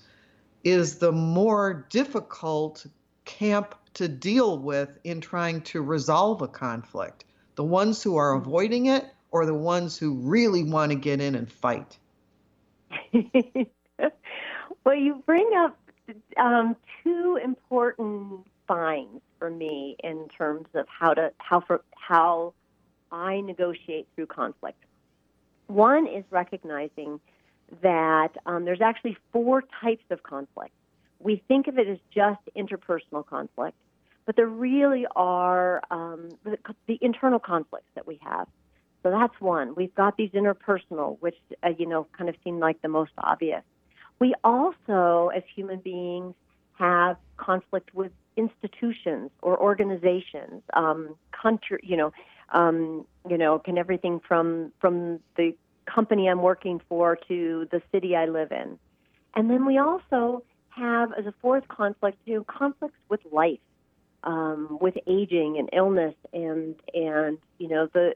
is 0.64 0.98
the 0.98 1.12
more 1.12 1.86
difficult 1.90 2.86
camp 3.24 3.74
to 3.94 4.06
deal 4.06 4.58
with 4.58 4.98
in 5.04 5.20
trying 5.20 5.62
to 5.62 5.82
resolve 5.82 6.42
a 6.42 6.48
conflict? 6.48 7.24
The 7.56 7.64
ones 7.64 8.02
who 8.02 8.16
are 8.16 8.34
avoiding 8.34 8.86
it 8.86 9.04
or 9.30 9.46
the 9.46 9.54
ones 9.54 9.96
who 9.96 10.14
really 10.14 10.64
want 10.64 10.92
to 10.92 10.96
get 10.96 11.20
in 11.20 11.34
and 11.34 11.50
fight? 11.50 11.98
well, 14.84 14.94
you 14.94 15.22
bring 15.26 15.50
up 15.56 15.78
um, 16.36 16.76
two 17.02 17.38
important 17.42 18.46
finds 18.66 19.22
for 19.38 19.50
me 19.50 19.96
in 20.02 20.28
terms 20.28 20.66
of 20.74 20.86
how 20.88 21.14
to 21.14 21.32
how 21.38 21.60
for 21.60 21.82
how 21.94 22.54
I 23.12 23.40
negotiate 23.40 24.08
through 24.14 24.26
conflict. 24.26 24.82
One 25.66 26.06
is 26.06 26.24
recognizing 26.30 27.20
that 27.82 28.30
um, 28.46 28.64
there's 28.64 28.80
actually 28.80 29.16
four 29.32 29.62
types 29.80 30.04
of 30.10 30.22
conflict 30.22 30.74
we 31.20 31.42
think 31.46 31.68
of 31.68 31.78
it 31.78 31.86
as 31.86 31.98
just 32.12 32.40
interpersonal 32.56 33.24
conflict, 33.24 33.76
but 34.26 34.36
there 34.36 34.48
really 34.48 35.06
are 35.14 35.82
um, 35.90 36.30
the, 36.44 36.58
the, 36.86 36.98
internal 37.00 37.38
conflicts 37.38 37.90
that 37.94 38.06
we 38.06 38.18
have. 38.22 38.48
So 39.02 39.10
that's 39.10 39.38
one. 39.40 39.74
We've 39.74 39.94
got 39.94 40.16
these 40.16 40.30
interpersonal, 40.30 41.18
which 41.20 41.36
uh, 41.62 41.70
you 41.78 41.86
know 41.86 42.06
kind 42.16 42.28
of 42.28 42.36
seem 42.42 42.58
like 42.58 42.82
the 42.82 42.88
most 42.88 43.12
obvious. 43.16 43.62
We 44.20 44.34
also, 44.44 45.30
as 45.34 45.42
human 45.54 45.80
beings, 45.80 46.34
have 46.74 47.16
conflict 47.38 47.94
with 47.94 48.12
institutions 48.36 49.30
or 49.40 49.58
organizations, 49.58 50.62
um, 50.74 51.16
country, 51.32 51.80
you 51.82 51.96
know, 51.96 52.12
um, 52.52 53.06
you 53.28 53.38
know, 53.38 53.58
can 53.58 53.78
everything 53.78 54.20
from 54.26 54.72
from 54.78 55.20
the 55.36 55.54
company 55.86 56.28
I'm 56.28 56.42
working 56.42 56.80
for 56.86 57.16
to 57.28 57.66
the 57.70 57.80
city 57.92 58.14
I 58.14 58.26
live 58.26 58.52
in, 58.52 58.78
and 59.34 59.48
then 59.50 59.64
we 59.64 59.78
also 59.78 60.42
have 60.68 61.12
as 61.18 61.24
a 61.24 61.34
fourth 61.40 61.66
conflict, 61.68 62.18
you 62.26 62.34
know, 62.34 62.44
conflicts 62.44 62.98
with 63.08 63.20
life, 63.32 63.58
um, 64.24 64.78
with 64.80 64.96
aging 65.06 65.56
and 65.58 65.70
illness, 65.72 66.14
and 66.34 66.74
and 66.92 67.38
you 67.58 67.68
know 67.68 67.88
the 67.94 68.14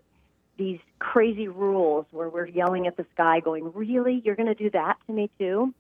these 0.58 0.80
crazy 0.98 1.48
rules 1.48 2.04
where 2.10 2.28
we're 2.28 2.46
yelling 2.46 2.86
at 2.86 2.96
the 2.96 3.06
sky, 3.14 3.40
going, 3.40 3.72
"Really, 3.72 4.20
you're 4.22 4.36
going 4.36 4.48
to 4.48 4.54
do 4.54 4.70
that 4.70 4.98
to 5.06 5.12
me 5.12 5.30
too?" 5.38 5.72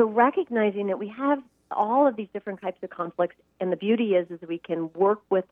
So 0.00 0.06
recognizing 0.06 0.86
that 0.86 0.98
we 0.98 1.08
have 1.08 1.42
all 1.70 2.06
of 2.08 2.16
these 2.16 2.28
different 2.32 2.62
types 2.62 2.82
of 2.82 2.88
conflicts, 2.88 3.36
and 3.60 3.70
the 3.70 3.76
beauty 3.76 4.14
is, 4.14 4.30
is 4.30 4.40
we 4.48 4.56
can 4.56 4.90
work 4.94 5.20
with 5.28 5.44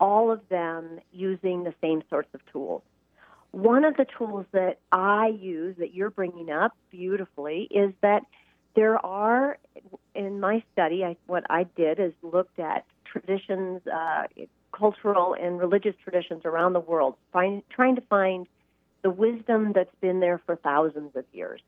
all 0.00 0.32
of 0.32 0.40
them 0.48 1.00
using 1.12 1.64
the 1.64 1.74
same 1.82 2.02
sorts 2.08 2.30
of 2.32 2.40
tools. 2.50 2.80
One 3.50 3.84
of 3.84 3.94
the 3.98 4.06
tools 4.16 4.46
that 4.52 4.78
I 4.90 5.26
use 5.38 5.76
that 5.76 5.92
you're 5.92 6.08
bringing 6.08 6.48
up 6.50 6.72
beautifully 6.90 7.68
is 7.70 7.92
that 8.00 8.22
there 8.74 9.04
are, 9.04 9.58
in 10.14 10.40
my 10.40 10.62
study, 10.72 11.04
I, 11.04 11.18
what 11.26 11.44
I 11.50 11.64
did 11.76 12.00
is 12.00 12.14
looked 12.22 12.58
at 12.58 12.86
traditions, 13.04 13.82
uh, 13.86 14.22
cultural 14.72 15.36
and 15.38 15.58
religious 15.58 15.94
traditions 16.02 16.46
around 16.46 16.72
the 16.72 16.80
world, 16.80 17.16
find, 17.34 17.62
trying 17.68 17.96
to 17.96 18.02
find 18.08 18.46
the 19.02 19.10
wisdom 19.10 19.72
that's 19.74 19.94
been 20.00 20.20
there 20.20 20.40
for 20.46 20.56
thousands 20.56 21.14
of 21.16 21.26
years. 21.34 21.60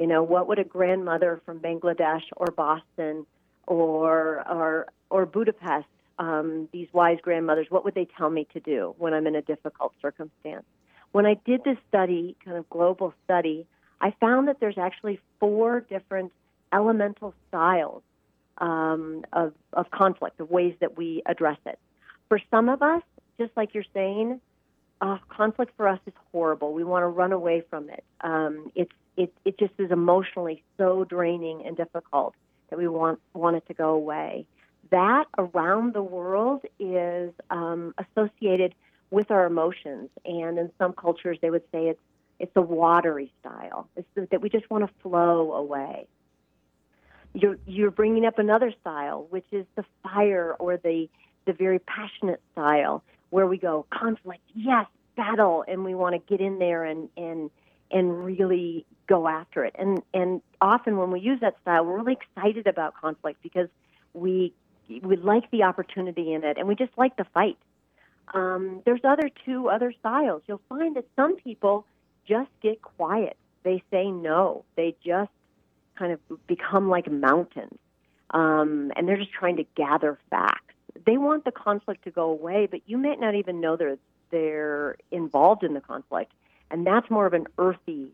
You 0.00 0.06
know, 0.06 0.22
what 0.22 0.48
would 0.48 0.58
a 0.58 0.64
grandmother 0.64 1.42
from 1.44 1.60
Bangladesh 1.60 2.22
or 2.34 2.46
Boston 2.46 3.26
or 3.66 4.42
or 4.48 4.86
or 5.10 5.26
Budapest, 5.26 5.84
um, 6.18 6.70
these 6.72 6.88
wise 6.94 7.18
grandmothers, 7.20 7.66
what 7.68 7.84
would 7.84 7.94
they 7.94 8.08
tell 8.16 8.30
me 8.30 8.46
to 8.54 8.60
do 8.60 8.94
when 8.96 9.12
I'm 9.12 9.26
in 9.26 9.36
a 9.36 9.42
difficult 9.42 9.92
circumstance? 10.00 10.64
When 11.12 11.26
I 11.26 11.34
did 11.44 11.64
this 11.64 11.76
study, 11.86 12.34
kind 12.42 12.56
of 12.56 12.66
global 12.70 13.12
study, 13.24 13.66
I 14.00 14.14
found 14.20 14.48
that 14.48 14.58
there's 14.58 14.78
actually 14.78 15.20
four 15.38 15.80
different 15.80 16.32
elemental 16.72 17.34
styles 17.48 18.02
um, 18.56 19.26
of, 19.34 19.52
of 19.74 19.90
conflict, 19.90 20.40
of 20.40 20.50
ways 20.50 20.74
that 20.80 20.96
we 20.96 21.20
address 21.26 21.58
it. 21.66 21.78
For 22.30 22.40
some 22.50 22.70
of 22.70 22.80
us, 22.80 23.02
just 23.38 23.50
like 23.54 23.74
you're 23.74 23.84
saying, 23.92 24.40
uh, 25.02 25.18
conflict 25.28 25.72
for 25.76 25.88
us 25.88 25.98
is 26.06 26.14
horrible. 26.32 26.72
We 26.72 26.84
want 26.84 27.02
to 27.02 27.08
run 27.08 27.32
away 27.32 27.62
from 27.68 27.90
it. 27.90 28.04
Um, 28.22 28.70
it's 28.74 28.92
it 29.20 29.34
it 29.44 29.58
just 29.58 29.74
is 29.78 29.90
emotionally 29.90 30.62
so 30.78 31.04
draining 31.04 31.66
and 31.66 31.76
difficult 31.76 32.34
that 32.70 32.78
we 32.78 32.88
want 32.88 33.20
want 33.34 33.56
it 33.56 33.66
to 33.68 33.74
go 33.74 33.90
away. 33.90 34.46
That 34.90 35.26
around 35.36 35.92
the 35.92 36.02
world 36.02 36.64
is 36.78 37.32
um, 37.50 37.94
associated 37.98 38.74
with 39.10 39.30
our 39.30 39.44
emotions, 39.44 40.08
and 40.24 40.58
in 40.58 40.70
some 40.78 40.94
cultures 40.94 41.38
they 41.42 41.50
would 41.50 41.64
say 41.70 41.88
it's 41.88 42.00
it's 42.38 42.52
a 42.56 42.62
watery 42.62 43.30
style. 43.40 43.88
It's 43.94 44.30
that 44.30 44.40
we 44.40 44.48
just 44.48 44.70
want 44.70 44.86
to 44.86 44.92
flow 45.02 45.52
away. 45.52 46.06
You're 47.34 47.58
you're 47.66 47.90
bringing 47.90 48.24
up 48.24 48.38
another 48.38 48.72
style, 48.80 49.26
which 49.28 49.46
is 49.52 49.66
the 49.76 49.84
fire 50.02 50.56
or 50.58 50.78
the 50.78 51.08
the 51.44 51.52
very 51.52 51.78
passionate 51.78 52.40
style, 52.52 53.02
where 53.28 53.46
we 53.46 53.58
go 53.58 53.84
conflict, 53.90 54.42
yes, 54.54 54.86
battle, 55.14 55.64
and 55.68 55.84
we 55.84 55.94
want 55.94 56.14
to 56.14 56.20
get 56.30 56.40
in 56.40 56.58
there 56.58 56.84
and 56.84 57.10
and 57.18 57.50
and 57.90 58.24
really 58.24 58.86
go 59.10 59.28
after 59.28 59.64
it. 59.64 59.76
And 59.78 60.02
and 60.14 60.40
often 60.60 60.96
when 60.96 61.10
we 61.10 61.20
use 61.20 61.40
that 61.40 61.56
style, 61.60 61.84
we're 61.84 61.98
really 61.98 62.16
excited 62.20 62.66
about 62.66 62.94
conflict 63.00 63.42
because 63.42 63.68
we 64.14 64.54
we 64.88 65.16
like 65.16 65.50
the 65.50 65.64
opportunity 65.64 66.32
in 66.32 66.44
it, 66.44 66.56
and 66.56 66.66
we 66.66 66.74
just 66.74 66.92
like 66.96 67.16
the 67.16 67.26
fight. 67.34 67.58
Um, 68.32 68.82
there's 68.86 69.04
other 69.04 69.28
two 69.44 69.68
other 69.68 69.92
styles. 70.00 70.42
You'll 70.46 70.62
find 70.68 70.96
that 70.96 71.06
some 71.16 71.36
people 71.36 71.84
just 72.26 72.50
get 72.62 72.80
quiet. 72.80 73.36
They 73.64 73.82
say 73.90 74.10
no. 74.10 74.64
They 74.76 74.96
just 75.04 75.30
kind 75.98 76.12
of 76.12 76.46
become 76.46 76.88
like 76.88 77.10
mountains, 77.10 77.78
um, 78.30 78.92
and 78.96 79.06
they're 79.06 79.18
just 79.18 79.32
trying 79.32 79.56
to 79.56 79.66
gather 79.76 80.18
facts 80.30 80.70
they 81.06 81.16
want 81.16 81.44
the 81.44 81.52
conflict 81.52 82.04
to 82.04 82.10
go 82.10 82.30
away, 82.30 82.66
but 82.70 82.80
you 82.86 82.98
might 82.98 83.20
not 83.20 83.34
even 83.34 83.60
know 83.60 83.76
they're 83.76 83.98
they're 84.30 84.96
involved 85.10 85.64
in 85.64 85.74
the 85.74 85.80
conflict, 85.80 86.32
and 86.70 86.86
that's 86.86 87.10
more 87.10 87.26
of 87.26 87.34
an 87.34 87.46
earthy 87.58 88.12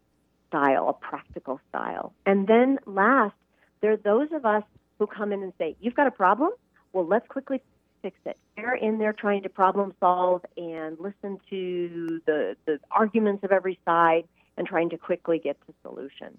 style, 0.48 0.88
a 0.88 0.92
practical 0.92 1.60
style. 1.68 2.12
And 2.24 2.46
then 2.46 2.78
last, 2.86 3.34
there 3.80 3.92
are 3.92 3.96
those 3.96 4.32
of 4.32 4.44
us 4.44 4.64
who 4.98 5.06
come 5.06 5.32
in 5.32 5.42
and 5.42 5.52
say, 5.58 5.76
"You've 5.80 5.94
got 5.94 6.06
a 6.06 6.10
problem. 6.10 6.52
Well, 6.92 7.06
let's 7.06 7.26
quickly 7.28 7.62
fix 8.02 8.18
it." 8.24 8.38
They're 8.56 8.74
in 8.74 8.98
there 8.98 9.12
trying 9.12 9.42
to 9.42 9.48
problem 9.48 9.94
solve 10.00 10.44
and 10.56 10.98
listen 10.98 11.40
to 11.50 12.20
the 12.26 12.56
the 12.64 12.80
arguments 12.90 13.44
of 13.44 13.52
every 13.52 13.78
side 13.84 14.26
and 14.56 14.66
trying 14.66 14.90
to 14.90 14.98
quickly 14.98 15.38
get 15.38 15.56
to 15.66 15.74
solutions. 15.82 16.38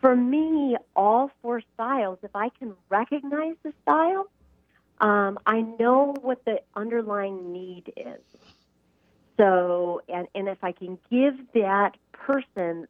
For 0.00 0.14
me, 0.14 0.76
all 0.94 1.30
four 1.42 1.60
styles, 1.74 2.18
if 2.22 2.30
I 2.34 2.50
can 2.50 2.74
recognize 2.88 3.56
the 3.64 3.72
style, 3.82 4.30
um, 5.00 5.38
I 5.44 5.62
know 5.62 6.14
what 6.22 6.44
the 6.44 6.60
underlying 6.76 7.52
need 7.52 7.92
is. 7.96 8.20
So, 9.38 10.02
and, 10.08 10.26
and 10.34 10.48
if 10.48 10.58
I 10.62 10.72
can 10.72 10.98
give 11.10 11.34
that 11.54 11.92
person 12.12 12.86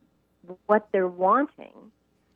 what 0.66 0.88
they're 0.92 1.06
wanting 1.06 1.92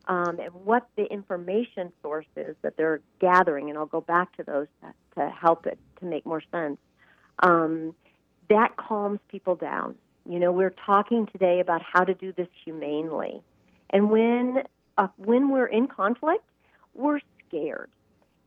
um, 0.07 0.39
and 0.39 0.53
what 0.53 0.87
the 0.97 1.05
information 1.05 1.93
source 2.03 2.27
is 2.37 2.55
that 2.63 2.77
they're 2.77 3.01
gathering, 3.21 3.71
and 3.71 3.79
I'll 3.79 3.87
go 3.87 4.01
back 4.01 4.37
to 4.37 4.43
those 4.43 4.67
to, 4.83 5.21
to 5.21 5.31
help 5.31 5.67
it 5.67 5.79
to 6.01 6.05
make 6.05 6.27
more 6.27 6.43
sense, 6.53 6.79
um, 7.43 7.95
that 8.51 8.77
calms 8.77 9.21
people 9.29 9.55
down. 9.57 9.95
You 10.29 10.39
know, 10.39 10.53
we're 10.53 10.75
talking 10.85 11.27
today 11.27 11.61
about 11.61 11.83
how 11.83 12.05
to 12.05 12.15
do 12.15 12.33
this 12.33 12.49
humanely. 12.65 13.43
And 13.91 14.11
when, 14.11 14.63
uh, 14.99 15.09
when 15.17 15.49
we're 15.49 15.67
in 15.67 15.87
conflict, 15.87 16.45
we're 16.95 17.21
scared 17.49 17.91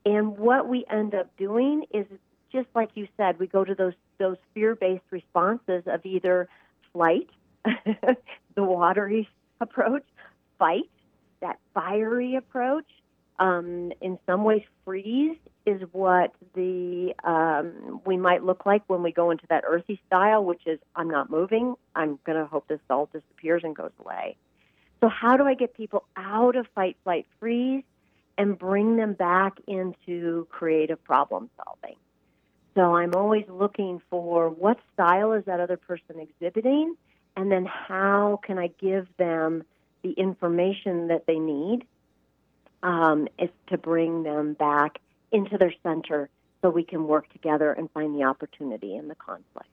and 0.05 0.37
what 0.37 0.69
we 0.69 0.85
end 0.89 1.15
up 1.15 1.35
doing 1.37 1.85
is 1.91 2.05
just 2.51 2.67
like 2.75 2.89
you 2.93 3.07
said, 3.17 3.39
we 3.39 3.47
go 3.47 3.65
to 3.65 3.73
those 3.73 3.93
those 4.17 4.37
fear-based 4.53 5.03
responses 5.11 5.83
of 5.85 6.05
either 6.05 6.47
flight, 6.93 7.29
the 7.65 8.63
watery 8.63 9.27
approach, 9.61 10.05
fight, 10.57 10.89
that 11.41 11.59
fiery 11.73 12.35
approach. 12.35 12.85
Um, 13.37 13.91
in 14.01 14.17
some 14.25 14.43
ways, 14.43 14.63
freeze 14.85 15.37
is 15.65 15.81
what 15.91 16.33
the 16.53 17.13
um, 17.23 18.01
we 18.05 18.15
might 18.15 18.43
look 18.43 18.65
like 18.65 18.83
when 18.87 19.03
we 19.03 19.11
go 19.11 19.31
into 19.31 19.45
that 19.49 19.63
earthy 19.67 19.99
style, 20.07 20.45
which 20.45 20.61
is 20.65 20.79
I'm 20.95 21.09
not 21.09 21.29
moving. 21.29 21.75
I'm 21.95 22.17
going 22.25 22.39
to 22.39 22.45
hope 22.45 22.67
this 22.67 22.79
all 22.89 23.09
disappears 23.11 23.63
and 23.65 23.75
goes 23.75 23.91
away. 23.99 24.37
So, 25.01 25.09
how 25.09 25.35
do 25.35 25.43
I 25.43 25.53
get 25.53 25.75
people 25.75 26.05
out 26.15 26.55
of 26.55 26.65
fight, 26.73 26.95
flight, 27.03 27.25
freeze 27.39 27.83
and 28.37 28.57
bring 28.57 28.97
them 28.97 29.13
back 29.13 29.53
into 29.67 30.47
creative 30.49 31.03
problem 31.03 31.49
solving. 31.57 31.95
So 32.75 32.95
I'm 32.95 33.15
always 33.15 33.45
looking 33.47 34.01
for 34.09 34.49
what 34.49 34.77
style 34.93 35.31
is 35.31 35.45
that 35.45 35.59
other 35.59 35.77
person 35.77 36.19
exhibiting, 36.19 36.95
and 37.37 37.51
then 37.51 37.65
how 37.65 38.39
can 38.43 38.59
I 38.59 38.67
give 38.79 39.07
them 39.17 39.63
the 40.03 40.11
information 40.11 41.07
that 41.07 41.25
they 41.25 41.39
need 41.39 41.85
um, 42.83 43.27
is 43.39 43.49
to 43.67 43.77
bring 43.77 44.23
them 44.23 44.53
back 44.53 44.99
into 45.31 45.57
their 45.57 45.73
center 45.83 46.29
so 46.61 46.69
we 46.69 46.83
can 46.83 47.07
work 47.07 47.31
together 47.31 47.71
and 47.71 47.89
find 47.91 48.19
the 48.19 48.25
opportunity 48.25 48.95
in 48.95 49.07
the 49.07 49.15
conflict. 49.15 49.69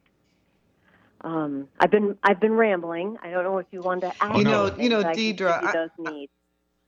Um, 1.23 1.69
I've 1.79 1.91
been 1.91 2.19
I've 2.23 2.41
been 2.41 2.55
rambling. 2.55 3.17
I 3.23 3.31
don't 3.31 3.45
know 3.45 3.59
if 3.59 3.67
you 3.71 3.81
want 3.81 4.01
to 4.01 4.13
add. 4.21 4.37
You 4.37 4.45
know, 4.45 4.75
you 4.77 4.89
know, 4.89 5.03
Deidre. 5.03 5.63
I, 5.63 5.89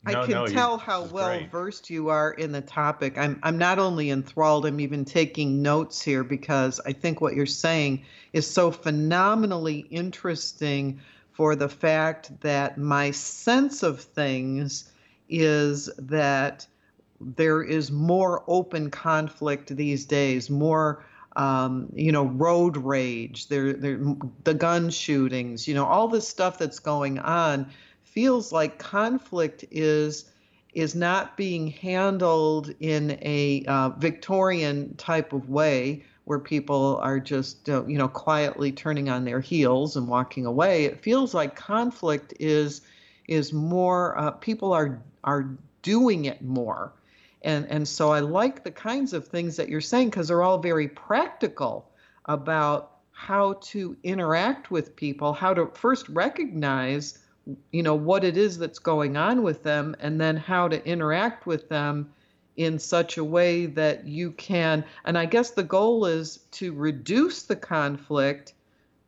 I 0.06 0.12
can 0.26 0.30
no, 0.30 0.46
tell 0.46 0.76
how 0.76 1.04
well 1.04 1.28
great. 1.28 1.50
versed 1.50 1.88
you 1.88 2.08
are 2.08 2.32
in 2.32 2.52
the 2.52 2.60
topic. 2.60 3.16
I'm 3.16 3.38
I'm 3.42 3.56
not 3.56 3.78
only 3.78 4.10
enthralled, 4.10 4.66
I'm 4.66 4.80
even 4.80 5.04
taking 5.04 5.62
notes 5.62 6.02
here 6.02 6.22
because 6.22 6.80
I 6.84 6.92
think 6.92 7.20
what 7.20 7.34
you're 7.34 7.46
saying 7.46 8.04
is 8.32 8.50
so 8.50 8.70
phenomenally 8.70 9.86
interesting 9.90 11.00
for 11.32 11.56
the 11.56 11.68
fact 11.68 12.40
that 12.42 12.78
my 12.78 13.10
sense 13.10 13.82
of 13.82 14.00
things 14.00 14.92
is 15.28 15.90
that 15.98 16.66
there 17.20 17.62
is 17.62 17.90
more 17.90 18.44
open 18.46 18.90
conflict 18.90 19.74
these 19.74 20.04
days, 20.04 20.50
more 20.50 21.04
um, 21.36 21.88
you 21.94 22.12
know, 22.12 22.26
road 22.26 22.76
rage, 22.76 23.48
there, 23.48 23.72
there, 23.72 23.98
the 24.44 24.54
gun 24.54 24.90
shootings, 24.90 25.66
you 25.66 25.74
know, 25.74 25.84
all 25.84 26.06
this 26.06 26.28
stuff 26.28 26.58
that's 26.58 26.78
going 26.78 27.18
on 27.18 27.70
feels 28.14 28.52
like 28.52 28.78
conflict 28.78 29.64
is 29.70 30.30
is 30.72 30.94
not 30.94 31.36
being 31.36 31.68
handled 31.68 32.74
in 32.80 33.16
a 33.22 33.64
uh, 33.68 33.90
Victorian 33.90 34.94
type 34.96 35.32
of 35.32 35.48
way 35.48 36.02
where 36.24 36.38
people 36.38 36.98
are 37.02 37.20
just 37.20 37.68
uh, 37.68 37.84
you 37.86 37.98
know 37.98 38.08
quietly 38.08 38.70
turning 38.72 39.08
on 39.08 39.24
their 39.24 39.40
heels 39.40 39.96
and 39.96 40.06
walking 40.06 40.46
away. 40.46 40.84
It 40.84 41.02
feels 41.02 41.34
like 41.34 41.56
conflict 41.56 42.32
is 42.38 42.82
is 43.26 43.52
more 43.52 44.16
uh, 44.16 44.30
people 44.30 44.72
are 44.72 45.02
are 45.24 45.50
doing 45.82 46.26
it 46.26 46.40
more. 46.40 46.92
And, 47.42 47.66
and 47.68 47.86
so 47.86 48.10
I 48.10 48.20
like 48.20 48.64
the 48.64 48.70
kinds 48.70 49.12
of 49.12 49.28
things 49.28 49.56
that 49.56 49.68
you're 49.68 49.82
saying 49.82 50.08
because 50.08 50.28
they're 50.28 50.42
all 50.42 50.58
very 50.58 50.88
practical 50.88 51.90
about 52.24 52.92
how 53.12 53.54
to 53.60 53.94
interact 54.02 54.70
with 54.70 54.96
people, 54.96 55.34
how 55.34 55.52
to 55.52 55.66
first 55.74 56.08
recognize 56.08 57.18
you 57.72 57.82
know 57.82 57.94
what 57.94 58.24
it 58.24 58.36
is 58.36 58.58
that's 58.58 58.78
going 58.78 59.16
on 59.16 59.42
with 59.42 59.62
them 59.62 59.94
and 60.00 60.20
then 60.20 60.36
how 60.36 60.68
to 60.68 60.84
interact 60.86 61.46
with 61.46 61.68
them 61.68 62.10
in 62.56 62.78
such 62.78 63.18
a 63.18 63.24
way 63.24 63.66
that 63.66 64.06
you 64.06 64.30
can 64.32 64.84
and 65.04 65.18
i 65.18 65.26
guess 65.26 65.50
the 65.50 65.62
goal 65.62 66.06
is 66.06 66.38
to 66.50 66.72
reduce 66.72 67.42
the 67.42 67.56
conflict 67.56 68.54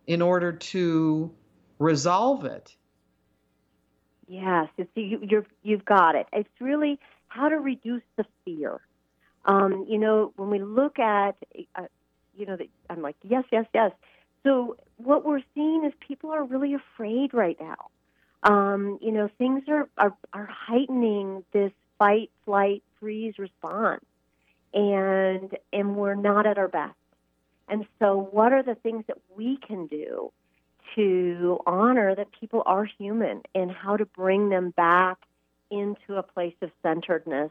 in 0.07 0.23
order 0.23 0.53
to 0.53 1.33
resolve 1.79 2.45
it. 2.45 2.75
Yes 4.29 4.69
it's, 4.77 4.91
you, 4.95 5.21
you're, 5.23 5.47
you've 5.63 5.85
got 5.85 6.15
it. 6.15 6.27
It's 6.33 6.49
really 6.61 6.99
how 7.29 7.49
to 7.49 7.57
reduce 7.57 8.03
the 8.17 8.25
fear. 8.45 8.81
Um, 9.45 9.87
you 9.89 9.99
know 9.99 10.33
when 10.37 10.51
we 10.51 10.59
look 10.59 10.99
at 10.99 11.37
uh, 11.77 11.83
you 12.37 12.47
know 12.47 12.57
the, 12.57 12.69
i'm 12.91 13.01
like 13.03 13.17
yes 13.23 13.45
yes 13.53 13.67
yes. 13.73 13.93
So 14.43 14.77
what 14.97 15.25
we're 15.25 15.43
seeing 15.55 15.85
is 15.85 15.93
people 16.07 16.31
are 16.31 16.45
really 16.45 16.75
afraid 16.75 17.33
right 17.33 17.57
now 17.61 17.91
um, 18.43 18.99
you 19.01 19.13
know, 19.13 19.29
things 19.39 19.65
are, 19.69 19.89
are, 19.99 20.17
are 20.33 20.47
heightening 20.47 21.45
this 21.53 21.73
fight, 21.99 22.31
flight, 22.45 22.83
freeze 23.01 23.39
response. 23.39 24.05
and 24.75 25.57
and 25.73 25.97
we're 25.97 26.15
not 26.15 26.47
at 26.47 26.59
our 26.59 26.69
best. 26.69 26.95
And 27.69 27.87
so, 27.99 28.29
what 28.31 28.53
are 28.53 28.63
the 28.63 28.77
things 28.77 29.05
that 29.09 29.19
we 29.37 29.59
can 29.67 29.87
do 29.87 30.31
to 30.95 31.61
honor 31.67 32.15
that 32.15 32.29
people 32.39 32.63
are 32.67 32.85
human 32.85 33.43
and 33.55 33.71
how 33.71 33.97
to 33.97 34.05
bring 34.07 34.49
them 34.51 34.71
back 34.71 35.19
into 35.71 36.17
a 36.17 36.23
place 36.23 36.55
of 36.63 36.71
centeredness 36.83 37.51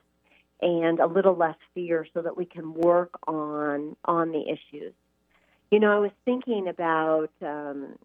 and 0.62 1.00
a 1.00 1.06
little 1.08 1.36
less 1.36 1.58
fear 1.74 2.08
so 2.14 2.22
that 2.22 2.38
we 2.38 2.46
can 2.46 2.74
work 2.74 3.12
on 3.28 3.96
on 4.06 4.32
the 4.32 4.44
issues. 4.48 4.94
You 5.72 5.80
know, 5.80 5.92
I 5.92 6.00
was 6.00 6.12
thinking 6.24 6.68
about 6.68 7.32
um, 7.42 7.98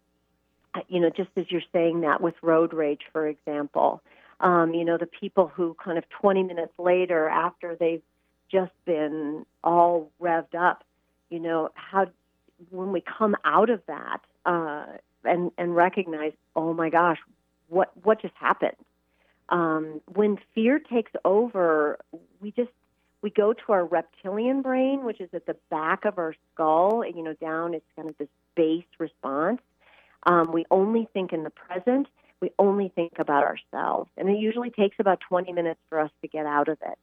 you 0.87 0.99
know, 0.99 1.09
just 1.09 1.29
as 1.35 1.45
you're 1.49 1.61
saying 1.73 2.01
that 2.01 2.21
with 2.21 2.35
road 2.41 2.73
rage, 2.73 3.01
for 3.11 3.27
example, 3.27 4.01
um, 4.39 4.73
you 4.73 4.83
know, 4.83 4.97
the 4.97 5.05
people 5.05 5.47
who 5.47 5.75
kind 5.83 5.97
of 5.97 6.09
20 6.09 6.43
minutes 6.43 6.73
later, 6.79 7.29
after 7.29 7.75
they've 7.75 8.01
just 8.51 8.71
been 8.85 9.45
all 9.63 10.11
revved 10.21 10.55
up, 10.55 10.83
you 11.29 11.39
know, 11.39 11.69
how 11.75 12.07
when 12.69 12.91
we 12.91 13.01
come 13.01 13.35
out 13.43 13.69
of 13.69 13.81
that 13.87 14.21
uh, 14.45 14.85
and 15.23 15.51
and 15.57 15.75
recognize, 15.75 16.33
oh 16.55 16.73
my 16.73 16.89
gosh, 16.89 17.19
what 17.67 17.91
what 18.03 18.21
just 18.21 18.35
happened? 18.35 18.75
Um, 19.49 20.01
when 20.13 20.37
fear 20.55 20.79
takes 20.79 21.11
over, 21.25 21.99
we 22.39 22.51
just 22.51 22.71
we 23.21 23.29
go 23.29 23.53
to 23.53 23.71
our 23.71 23.85
reptilian 23.85 24.61
brain, 24.61 25.03
which 25.03 25.21
is 25.21 25.29
at 25.33 25.45
the 25.45 25.55
back 25.69 26.05
of 26.05 26.17
our 26.17 26.35
skull. 26.53 27.03
and 27.03 27.15
You 27.15 27.23
know, 27.23 27.33
down 27.33 27.73
it's 27.73 27.85
kind 27.95 28.09
of 28.09 28.17
this 28.17 28.29
base 28.55 28.85
response. 28.97 29.61
Um, 30.23 30.51
we 30.51 30.65
only 30.71 31.07
think 31.13 31.33
in 31.33 31.43
the 31.43 31.49
present. 31.49 32.07
We 32.41 32.51
only 32.57 32.91
think 32.95 33.13
about 33.19 33.43
ourselves, 33.43 34.09
and 34.17 34.29
it 34.29 34.37
usually 34.37 34.71
takes 34.71 34.95
about 34.99 35.19
20 35.29 35.53
minutes 35.53 35.79
for 35.89 35.99
us 35.99 36.09
to 36.21 36.27
get 36.27 36.45
out 36.45 36.69
of 36.69 36.77
it. 36.81 36.97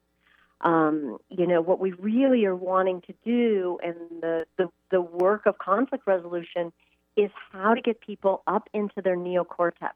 Um, 0.60 1.18
you 1.28 1.46
know 1.46 1.60
what 1.60 1.78
we 1.78 1.92
really 1.92 2.44
are 2.44 2.56
wanting 2.56 3.02
to 3.02 3.14
do, 3.24 3.78
and 3.82 3.94
the, 4.20 4.46
the 4.56 4.68
the 4.90 5.00
work 5.00 5.46
of 5.46 5.58
conflict 5.58 6.04
resolution 6.08 6.72
is 7.16 7.30
how 7.52 7.74
to 7.74 7.80
get 7.80 8.00
people 8.00 8.42
up 8.48 8.68
into 8.74 9.00
their 9.00 9.16
neocortex, 9.16 9.92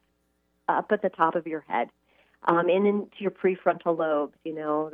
up 0.69 0.91
at 0.91 1.01
the 1.01 1.09
top 1.09 1.35
of 1.35 1.45
your 1.45 1.65
head 1.67 1.89
um, 2.45 2.69
and 2.69 2.85
into 2.85 3.15
your 3.19 3.31
prefrontal 3.31 3.97
lobes, 3.97 4.35
you 4.43 4.53
know, 4.53 4.91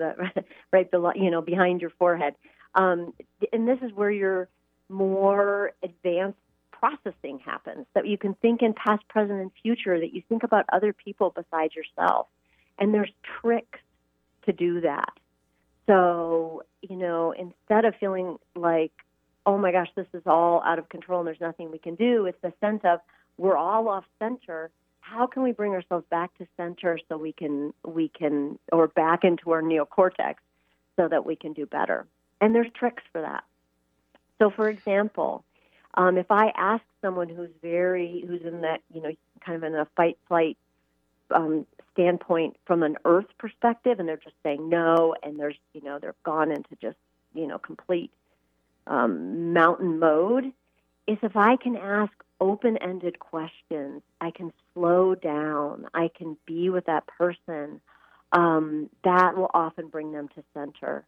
right 0.71 0.89
below, 0.91 1.11
you 1.15 1.31
know, 1.31 1.41
behind 1.41 1.81
your 1.81 1.89
forehead. 1.91 2.35
Um, 2.75 3.13
and 3.51 3.67
this 3.67 3.79
is 3.81 3.91
where 3.93 4.11
your 4.11 4.47
more 4.89 5.71
advanced 5.83 6.37
processing 6.79 7.39
happens, 7.39 7.85
that 7.93 8.07
you 8.07 8.17
can 8.17 8.33
think 8.35 8.61
in 8.61 8.73
past, 8.73 9.07
present, 9.07 9.39
and 9.39 9.51
future, 9.61 9.99
that 9.99 10.13
you 10.13 10.21
think 10.29 10.43
about 10.43 10.65
other 10.71 10.93
people 10.93 11.33
besides 11.35 11.75
yourself. 11.75 12.27
And 12.77 12.93
there's 12.93 13.11
tricks 13.41 13.79
to 14.45 14.53
do 14.53 14.81
that. 14.81 15.13
So, 15.87 16.63
you 16.81 16.95
know, 16.95 17.31
instead 17.31 17.85
of 17.85 17.95
feeling 17.99 18.37
like, 18.55 18.93
oh 19.45 19.57
my 19.57 19.71
gosh, 19.71 19.89
this 19.95 20.07
is 20.13 20.23
all 20.25 20.61
out 20.63 20.79
of 20.79 20.87
control 20.89 21.19
and 21.19 21.27
there's 21.27 21.41
nothing 21.41 21.71
we 21.71 21.79
can 21.79 21.95
do, 21.95 22.25
it's 22.25 22.41
the 22.41 22.53
sense 22.61 22.81
of 22.83 22.99
we're 23.37 23.57
all 23.57 23.87
off 23.87 24.05
center 24.19 24.69
how 25.09 25.25
can 25.25 25.43
we 25.43 25.51
bring 25.51 25.73
ourselves 25.73 26.05
back 26.09 26.35
to 26.37 26.47
center 26.55 26.99
so 27.07 27.17
we 27.17 27.33
can 27.33 27.73
we 27.85 28.09
can 28.09 28.59
or 28.71 28.87
back 28.87 29.23
into 29.23 29.51
our 29.51 29.61
neocortex 29.61 30.35
so 30.95 31.07
that 31.07 31.25
we 31.25 31.35
can 31.35 31.53
do 31.53 31.65
better 31.65 32.05
and 32.41 32.53
there's 32.53 32.71
tricks 32.77 33.03
for 33.11 33.21
that 33.21 33.43
so 34.39 34.49
for 34.49 34.69
example 34.69 35.43
um, 35.99 36.17
if 36.17 36.31
i 36.31 36.51
ask 36.55 36.83
someone 37.01 37.29
who's 37.29 37.51
very 37.61 38.23
who's 38.27 38.41
in 38.41 38.61
that 38.61 38.81
you 38.93 39.01
know 39.01 39.11
kind 39.45 39.55
of 39.55 39.63
in 39.63 39.75
a 39.75 39.87
fight 39.95 40.17
flight 40.27 40.57
um, 41.31 41.65
standpoint 41.93 42.57
from 42.65 42.81
an 42.81 42.97
earth 43.05 43.27
perspective 43.37 43.99
and 43.99 44.09
they're 44.09 44.17
just 44.17 44.35
saying 44.41 44.67
no 44.67 45.15
and 45.21 45.39
there's 45.39 45.57
you 45.73 45.81
know 45.81 45.99
they're 45.99 46.15
gone 46.23 46.51
into 46.51 46.75
just 46.81 46.97
you 47.33 47.45
know 47.45 47.59
complete 47.59 48.11
um, 48.87 49.53
mountain 49.53 49.99
mode 49.99 50.45
is 51.05 51.17
if 51.21 51.35
i 51.35 51.55
can 51.55 51.75
ask 51.75 52.11
open 52.41 52.77
ended 52.77 53.19
questions. 53.19 54.01
I 54.21 54.31
can 54.31 54.53
slow 54.73 55.15
down. 55.15 55.87
I 55.93 56.09
can 56.15 56.37
be 56.45 56.69
with 56.69 56.85
that 56.85 57.07
person. 57.07 57.81
Um, 58.31 58.89
that 59.03 59.35
will 59.35 59.51
often 59.53 59.87
bring 59.87 60.11
them 60.11 60.29
to 60.35 60.43
center. 60.53 61.05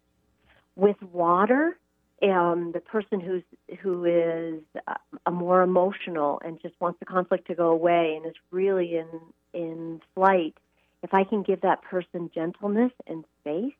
With 0.75 1.01
water, 1.01 1.77
um, 2.23 2.71
the 2.71 2.79
person 2.79 3.19
who's 3.19 3.43
who 3.79 4.05
is 4.05 4.62
uh, 4.88 4.93
a 5.25 5.31
more 5.31 5.62
emotional 5.62 6.41
and 6.43 6.62
just 6.62 6.75
wants 6.79 6.99
the 6.99 7.05
conflict 7.05 7.47
to 7.47 7.55
go 7.55 7.69
away 7.69 8.15
and 8.15 8.25
is 8.25 8.36
really 8.51 8.97
in 8.97 9.07
in 9.53 10.01
flight, 10.13 10.55
if 11.03 11.13
I 11.13 11.23
can 11.23 11.41
give 11.41 11.62
that 11.62 11.81
person 11.81 12.29
gentleness 12.34 12.91
and 13.07 13.25
space, 13.41 13.73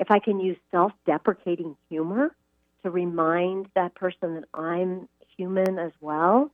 if 0.00 0.10
I 0.10 0.18
can 0.18 0.40
use 0.40 0.56
self-deprecating 0.70 1.76
humor 1.88 2.34
to 2.82 2.90
remind 2.90 3.68
that 3.74 3.94
person 3.94 4.34
that 4.34 4.44
I'm 4.54 5.08
human 5.36 5.78
as 5.78 5.92
well, 6.00 6.50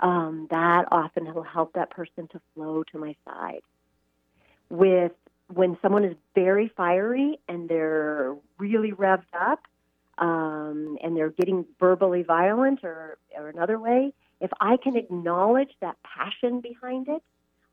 um, 0.00 0.46
that 0.50 0.84
often 0.92 1.32
will 1.34 1.42
help 1.42 1.72
that 1.72 1.90
person 1.90 2.28
to 2.28 2.40
flow 2.54 2.84
to 2.92 2.98
my 2.98 3.16
side. 3.24 3.62
With 4.70 5.12
when 5.52 5.78
someone 5.80 6.04
is 6.04 6.14
very 6.34 6.70
fiery 6.76 7.40
and 7.48 7.68
they're 7.68 8.36
really 8.58 8.92
revved 8.92 9.34
up 9.38 9.60
um, 10.20 10.96
and 11.02 11.16
they're 11.16 11.30
getting 11.30 11.64
verbally 11.78 12.22
violent 12.22 12.84
or, 12.84 13.18
or 13.36 13.48
another 13.48 13.78
way, 13.78 14.12
if 14.40 14.50
I 14.60 14.76
can 14.76 14.96
acknowledge 14.96 15.70
that 15.80 15.96
passion 16.02 16.60
behind 16.60 17.08
it, 17.08 17.22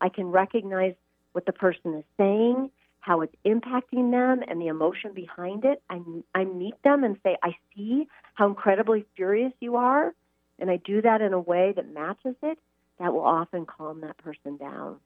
I 0.00 0.08
can 0.08 0.26
recognize 0.26 0.94
what 1.32 1.46
the 1.46 1.52
person 1.52 1.94
is 1.94 2.04
saying, 2.16 2.70
how 3.00 3.20
it's 3.20 3.34
impacting 3.44 4.10
them, 4.10 4.42
and 4.48 4.60
the 4.60 4.66
emotion 4.66 5.12
behind 5.12 5.64
it. 5.64 5.82
I, 5.88 6.00
I 6.34 6.44
meet 6.44 6.80
them 6.82 7.04
and 7.04 7.16
say, 7.22 7.36
I 7.42 7.56
see 7.74 8.08
how 8.34 8.46
incredibly 8.48 9.06
furious 9.16 9.52
you 9.60 9.76
are 9.76 10.12
and 10.58 10.70
I 10.70 10.76
do 10.76 11.02
that 11.02 11.20
in 11.20 11.32
a 11.32 11.40
way 11.40 11.72
that 11.76 11.92
matches 11.92 12.34
it, 12.42 12.58
that 12.98 13.12
will 13.12 13.24
often 13.24 13.66
calm 13.66 14.00
that 14.00 14.16
person 14.18 14.56
down. 14.56 14.96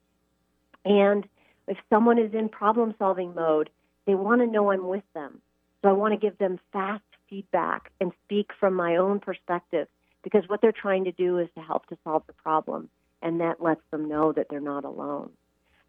And 0.84 1.26
if 1.66 1.76
someone 1.90 2.18
is 2.18 2.32
in 2.32 2.48
problem 2.48 2.94
solving 2.98 3.34
mode, 3.34 3.70
they 4.06 4.14
want 4.14 4.40
to 4.40 4.46
know 4.46 4.70
I'm 4.70 4.86
with 4.86 5.04
them. 5.14 5.40
So 5.82 5.88
I 5.88 5.92
want 5.92 6.12
to 6.14 6.18
give 6.18 6.38
them 6.38 6.58
fast 6.72 7.02
feedback 7.30 7.90
and 8.00 8.12
speak 8.24 8.50
from 8.58 8.74
my 8.74 8.96
own 8.96 9.20
perspective 9.20 9.88
because 10.22 10.48
what 10.48 10.60
they're 10.60 10.72
trying 10.72 11.04
to 11.04 11.12
do 11.12 11.38
is 11.38 11.48
to 11.54 11.62
help 11.62 11.86
to 11.86 11.96
solve 12.04 12.22
the 12.26 12.32
problem, 12.34 12.90
and 13.22 13.40
that 13.40 13.62
lets 13.62 13.80
them 13.90 14.08
know 14.08 14.32
that 14.32 14.48
they're 14.50 14.60
not 14.60 14.84
alone. 14.84 15.30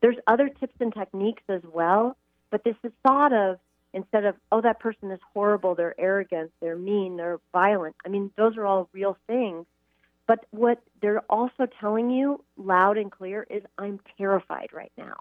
There's 0.02 0.18
other 0.28 0.50
tips 0.50 0.76
and 0.80 0.94
techniques 0.94 1.44
as 1.50 1.62
well, 1.64 2.16
but 2.50 2.64
this 2.64 2.76
is 2.84 2.92
thought 3.06 3.34
of 3.34 3.60
instead 3.94 4.26
of 4.26 4.36
oh 4.52 4.62
that 4.62 4.80
person 4.80 5.12
is 5.12 5.20
horrible 5.34 5.76
they're 5.76 6.00
arrogant 6.00 6.50
they're 6.62 6.78
mean 6.78 7.18
they're 7.18 7.40
violent. 7.52 7.96
I 8.06 8.10
mean 8.10 8.32
those 8.38 8.58
are 8.58 8.66
all 8.66 8.90
real 8.94 9.18
things. 9.28 9.66
But 10.28 10.46
what 10.52 10.82
they're 11.02 11.24
also 11.30 11.68
telling 11.80 12.10
you 12.10 12.44
loud 12.58 12.98
and 12.98 13.12
clear 13.12 13.46
is 13.50 13.64
i'm 13.78 14.00
terrified 14.18 14.70
right 14.74 14.92
now. 14.98 15.18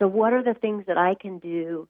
So 0.00 0.08
what 0.08 0.32
are 0.32 0.42
the 0.42 0.54
things 0.54 0.86
that 0.86 0.98
i 0.98 1.14
can 1.14 1.38
do 1.38 1.88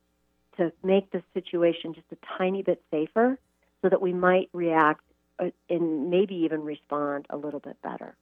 to 0.56 0.72
make 0.82 1.10
the 1.10 1.22
situation 1.34 1.94
just 1.94 2.06
a 2.12 2.38
tiny 2.38 2.62
bit 2.62 2.82
safer 2.90 3.38
so 3.82 3.88
that 3.88 4.00
we 4.00 4.12
might 4.12 4.48
react 4.52 5.02
uh, 5.38 5.50
and 5.68 6.10
maybe 6.10 6.34
even 6.34 6.62
respond 6.62 7.26
a 7.30 7.36
little 7.36 7.60
bit 7.60 7.80
better 7.82 8.16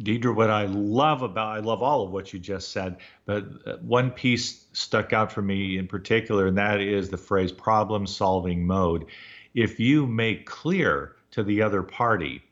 Deidre, 0.00 0.34
what 0.34 0.50
I 0.50 0.66
love 0.66 1.22
about, 1.22 1.56
I 1.56 1.60
love 1.60 1.82
all 1.82 2.02
of 2.02 2.10
what 2.10 2.32
you 2.32 2.38
just 2.40 2.72
said, 2.72 2.96
but 3.26 3.44
uh, 3.64 3.76
one 3.76 4.10
piece 4.10 4.66
stuck 4.72 5.12
out 5.12 5.30
for 5.30 5.42
me 5.42 5.78
in 5.78 5.86
particular, 5.86 6.48
and 6.48 6.58
that 6.58 6.80
is 6.80 7.10
the 7.10 7.16
phrase 7.16 7.52
problem 7.52 8.06
solving 8.06 8.66
mode. 8.66 9.06
If 9.54 9.78
you 9.78 10.06
make 10.06 10.46
clear 10.46 11.14
to 11.30 11.44
the 11.44 11.62
other 11.62 11.82
party 11.82 12.42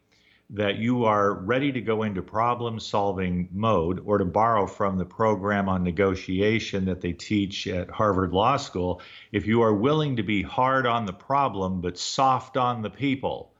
that 0.54 0.76
you 0.76 1.04
are 1.04 1.32
ready 1.32 1.72
to 1.72 1.80
go 1.80 2.02
into 2.02 2.20
problem 2.20 2.78
solving 2.78 3.48
mode, 3.52 4.02
or 4.04 4.18
to 4.18 4.24
borrow 4.24 4.66
from 4.66 4.98
the 4.98 5.04
program 5.04 5.66
on 5.66 5.82
negotiation 5.82 6.84
that 6.84 7.00
they 7.00 7.12
teach 7.12 7.66
at 7.66 7.90
Harvard 7.90 8.32
Law 8.32 8.58
School, 8.58 9.00
if 9.32 9.46
you 9.46 9.62
are 9.62 9.72
willing 9.72 10.16
to 10.16 10.22
be 10.22 10.42
hard 10.42 10.86
on 10.86 11.06
the 11.06 11.12
problem 11.12 11.80
but 11.80 11.96
soft 11.96 12.58
on 12.58 12.82
the 12.82 12.90
people, 12.90 13.50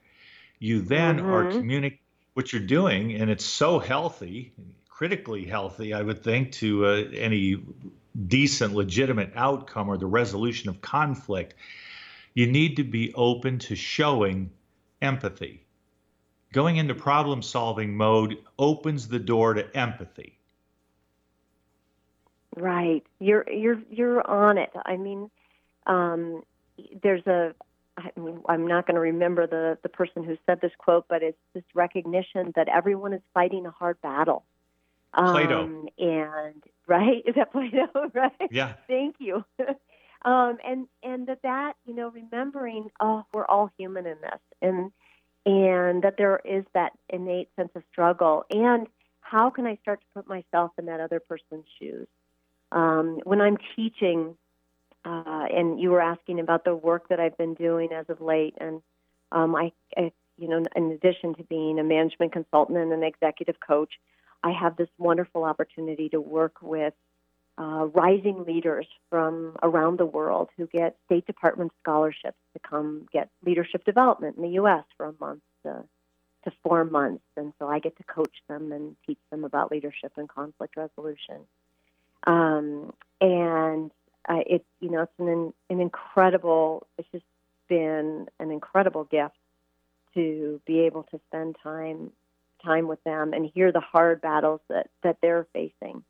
you 0.59 0.83
then 0.83 1.17
mm-hmm. 1.17 1.31
are 1.31 1.51
communicating 1.51 1.99
what 2.35 2.53
you're 2.53 2.63
doing, 2.63 3.15
and 3.15 3.31
it's 3.31 3.45
so 3.45 3.79
healthy, 3.79 4.53
critically 4.89 5.45
healthy, 5.47 5.95
I 5.95 6.03
would 6.03 6.23
think, 6.23 6.53
to 6.53 6.87
uh, 6.87 7.05
any 7.15 7.57
decent, 8.27 8.75
legitimate 8.75 9.33
outcome 9.35 9.89
or 9.89 9.97
the 9.97 10.07
resolution 10.07 10.69
of 10.69 10.83
conflict. 10.83 11.55
You 12.35 12.47
need 12.47 12.77
to 12.77 12.85
be 12.85 13.13
open 13.15 13.59
to 13.61 13.75
showing 13.75 14.51
empathy. 15.01 15.62
Going 16.53 16.77
into 16.77 16.95
problem 16.95 17.43
solving 17.43 17.97
mode 17.97 18.39
opens 18.59 19.09
the 19.09 19.19
door 19.19 19.55
to 19.55 19.77
empathy. 19.77 20.39
Right. 22.57 23.03
You're 23.19 23.51
you're 23.51 23.81
you're 23.91 24.27
on 24.29 24.59
it. 24.59 24.71
I 24.85 24.99
mean, 24.99 25.31
um, 25.87 26.43
there's 27.03 27.27
a 27.27 27.55
I'm 28.49 28.67
not 28.67 28.87
going 28.87 28.95
to 28.95 29.01
remember 29.01 29.47
the, 29.47 29.79
the 29.83 29.89
person 29.89 30.25
who 30.25 30.37
said 30.47 30.61
this 30.61 30.73
quote, 30.79 31.07
but 31.09 31.23
it's 31.23 31.39
this 31.55 31.65
recognition 31.75 32.53
that 32.57 32.69
everyone 32.69 33.13
is 33.13 33.21
fighting 33.35 33.67
a 33.67 33.71
hard 33.71 34.01
battle. 34.01 34.45
Um, 35.15 35.33
Plato. 35.33 35.89
And, 35.99 36.63
right? 36.87 37.23
Is 37.27 37.35
that 37.37 37.53
Plato? 37.53 37.87
right? 38.15 38.33
Yeah. 38.51 38.75
Thank 38.89 39.17
you. 39.19 39.45
um, 40.25 40.59
and 40.65 40.87
and 41.03 41.27
that 41.27 41.43
that 41.43 41.75
you 41.85 41.95
know 41.95 42.09
remembering 42.11 42.91
oh 43.01 43.25
we're 43.33 43.47
all 43.47 43.71
human 43.77 44.07
in 44.07 44.17
this 44.21 44.41
and 44.61 44.93
and 45.45 46.03
that 46.03 46.17
there 46.19 46.41
is 46.45 46.65
that 46.75 46.93
innate 47.09 47.49
sense 47.57 47.71
of 47.75 47.83
struggle. 47.91 48.45
And 48.51 48.87
how 49.21 49.51
can 49.51 49.67
I 49.67 49.77
start 49.83 50.01
to 50.01 50.07
put 50.15 50.29
myself 50.29 50.73
in 50.79 50.87
that 50.87 51.01
other 51.01 51.21
person's 51.21 51.65
shoes? 51.79 52.07
Um, 52.71 53.21
when 53.25 53.41
I'm 53.41 53.59
teaching 53.77 54.37
uh, 55.05 55.47
and 55.53 55.81
you 55.81 55.91
were 55.91 56.01
asking 56.01 56.41
about 56.41 56.65
the 56.65 56.75
work 56.75 57.09
that 57.09 57.19
I've 57.19 57.37
been 57.37 57.55
doing 57.55 57.93
as 57.93 58.07
of 58.09 58.21
late 58.21 58.55
and 58.61 58.83
um, 59.33 59.57
I, 59.57 59.73
I 59.97 60.13
you 60.39 60.49
know 60.49 60.63
in 60.77 60.93
addition 60.93 61.35
to 61.35 61.43
being 61.45 61.79
a 61.79 61.85
management 61.85 62.33
consultant 62.33 62.79
and 62.79 62.93
an 62.93 63.03
executive 63.03 63.57
coach 63.67 63.95
I 64.43 64.53
have 64.53 64.77
this 64.77 64.89
wonderful 64.99 65.45
opportunity 65.45 66.09
to 66.11 66.21
work 66.21 66.57
with 66.63 66.95
uh, 67.59 67.87
rising 67.93 68.45
leaders 68.45 68.87
from 69.11 69.57
around 69.63 69.99
the 69.99 70.07
world 70.07 70.49
who 70.57 70.67
get 70.67 70.97
State 71.07 71.27
Department 71.27 71.73
scholarships 71.83 72.39
to 72.55 72.59
come 72.59 73.07
get 73.13 73.29
leadership 73.45 73.85
development 73.85 74.37
in 74.37 74.43
the 74.43 74.51
U.S. 74.51 74.85
for 74.97 75.07
a 75.07 75.15
month 75.21 75.43
to, 75.65 75.85
to 76.45 76.53
four 76.63 76.85
months. 76.85 77.25
And 77.37 77.53
so 77.59 77.69
I 77.69 77.79
get 77.79 77.97
to 77.99 78.05
coach 78.05 78.35
them 78.49 78.73
and 78.73 78.97
teach 79.07 79.19
them 79.31 79.45
about 79.45 79.71
leadership 79.71 80.13
and 80.17 80.29
conflict 80.29 80.77
resolution. 80.77 81.41
Um, 82.27 82.95
and 83.21 83.91
uh, 84.29 84.43
it's 84.47 84.65
you 84.81 84.91
know 84.91 85.03
it's 85.03 85.13
an 85.19 85.53
an 85.69 85.81
incredible. 85.81 86.87
It's 86.97 87.09
just 87.13 87.25
been 87.69 88.29
an 88.39 88.51
incredible 88.51 89.05
gift 89.05 89.35
to 90.15 90.61
be 90.67 90.81
able 90.81 91.03
to 91.05 91.21
spend 91.29 91.57
time 91.63 92.13
time 92.65 92.87
with 92.87 93.03
them 93.03 93.33
and 93.33 93.51
hear 93.53 93.73
the 93.73 93.81
hard 93.81 94.21
battles 94.21 94.61
that 94.69 94.89
that 95.03 95.19
they're 95.21 95.47
facing 95.53 96.05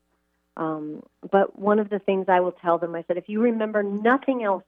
um, 0.55 1.03
but 1.31 1.57
one 1.57 1.79
of 1.79 1.89
the 1.89 1.99
things 1.99 2.25
I 2.27 2.39
will 2.39 2.51
tell 2.51 2.77
them, 2.77 2.95
I 2.95 3.03
said, 3.07 3.17
if 3.17 3.27
you 3.27 3.41
remember 3.41 3.83
nothing 3.83 4.43
else 4.43 4.63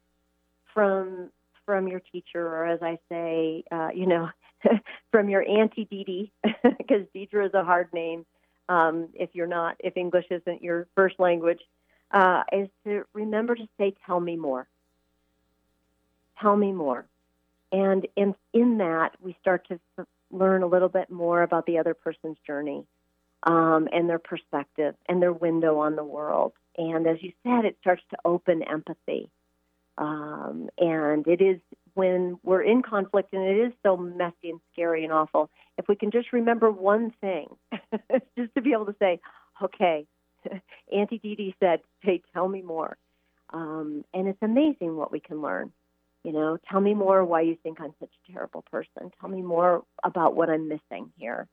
from 0.73 1.29
from 1.65 1.87
your 1.87 1.99
teacher, 1.99 2.45
or 2.47 2.67
as 2.67 2.83
I 2.83 2.99
say, 3.09 3.63
uh, 3.71 3.89
you 3.93 4.05
know, 4.05 4.29
from 5.11 5.29
your 5.29 5.47
auntie 5.47 5.85
Dee 5.85 6.31
because 6.43 7.07
Deidre 7.15 7.47
is 7.47 7.53
a 7.55 7.63
hard 7.63 7.91
name. 7.91 8.25
Um, 8.69 9.09
if 9.13 9.31
you're 9.33 9.47
not, 9.47 9.75
if 9.79 9.97
English 9.97 10.25
isn't 10.29 10.61
your 10.61 10.87
first 10.95 11.19
language, 11.19 11.61
uh, 12.11 12.43
is 12.51 12.69
to 12.85 13.05
remember 13.13 13.55
to 13.55 13.67
say, 13.79 13.95
"Tell 14.05 14.19
me 14.19 14.35
more." 14.35 14.67
Tell 16.39 16.55
me 16.55 16.71
more, 16.71 17.05
and 17.71 18.05
in 18.15 18.35
in 18.53 18.79
that 18.79 19.15
we 19.21 19.37
start 19.39 19.67
to 19.69 20.05
learn 20.31 20.63
a 20.63 20.67
little 20.67 20.89
bit 20.89 21.09
more 21.09 21.43
about 21.43 21.65
the 21.65 21.77
other 21.77 21.93
person's 21.93 22.37
journey 22.45 22.85
um, 23.45 23.87
and 23.91 24.09
their 24.09 24.19
perspective 24.19 24.95
and 25.07 25.21
their 25.21 25.33
window 25.33 25.77
on 25.79 25.95
the 25.95 26.03
world. 26.03 26.53
And 26.77 27.07
as 27.07 27.17
you 27.21 27.31
said, 27.43 27.65
it 27.65 27.77
starts 27.81 28.03
to 28.09 28.17
open 28.25 28.63
empathy. 28.63 29.29
Um, 29.97 30.69
and 30.77 31.25
it 31.27 31.41
is 31.41 31.59
when 31.93 32.37
we're 32.43 32.63
in 32.63 32.81
conflict 32.81 33.33
and 33.33 33.43
it 33.43 33.67
is 33.67 33.73
so 33.81 33.95
messy 33.95 34.49
and 34.49 34.59
scary 34.73 35.05
and 35.05 35.13
awful, 35.13 35.49
if 35.77 35.87
we 35.87 35.95
can 35.95 36.11
just 36.11 36.33
remember 36.33 36.69
one 36.69 37.13
thing, 37.21 37.47
just 38.37 38.53
to 38.55 38.61
be 38.61 38.73
able 38.73 38.87
to 38.87 38.95
say, 38.99 39.19
okay, 39.61 40.05
Auntie 40.93 41.19
Dee 41.19 41.35
Dee 41.35 41.55
said, 41.59 41.79
hey, 42.01 42.21
tell 42.33 42.49
me 42.49 42.61
more. 42.61 42.97
Um, 43.53 44.03
and 44.13 44.27
it's 44.27 44.41
amazing 44.41 44.97
what 44.97 45.11
we 45.11 45.21
can 45.21 45.41
learn. 45.41 45.71
You 46.23 46.33
know, 46.33 46.57
tell 46.69 46.81
me 46.81 46.95
more 46.95 47.23
why 47.23 47.41
you 47.41 47.55
think 47.61 47.79
I'm 47.79 47.93
such 47.99 48.09
a 48.09 48.31
terrible 48.33 48.63
person. 48.69 49.11
Tell 49.21 49.29
me 49.29 49.43
more 49.43 49.83
about 50.03 50.35
what 50.35 50.49
I'm 50.49 50.67
missing 50.67 51.11
here 51.17 51.47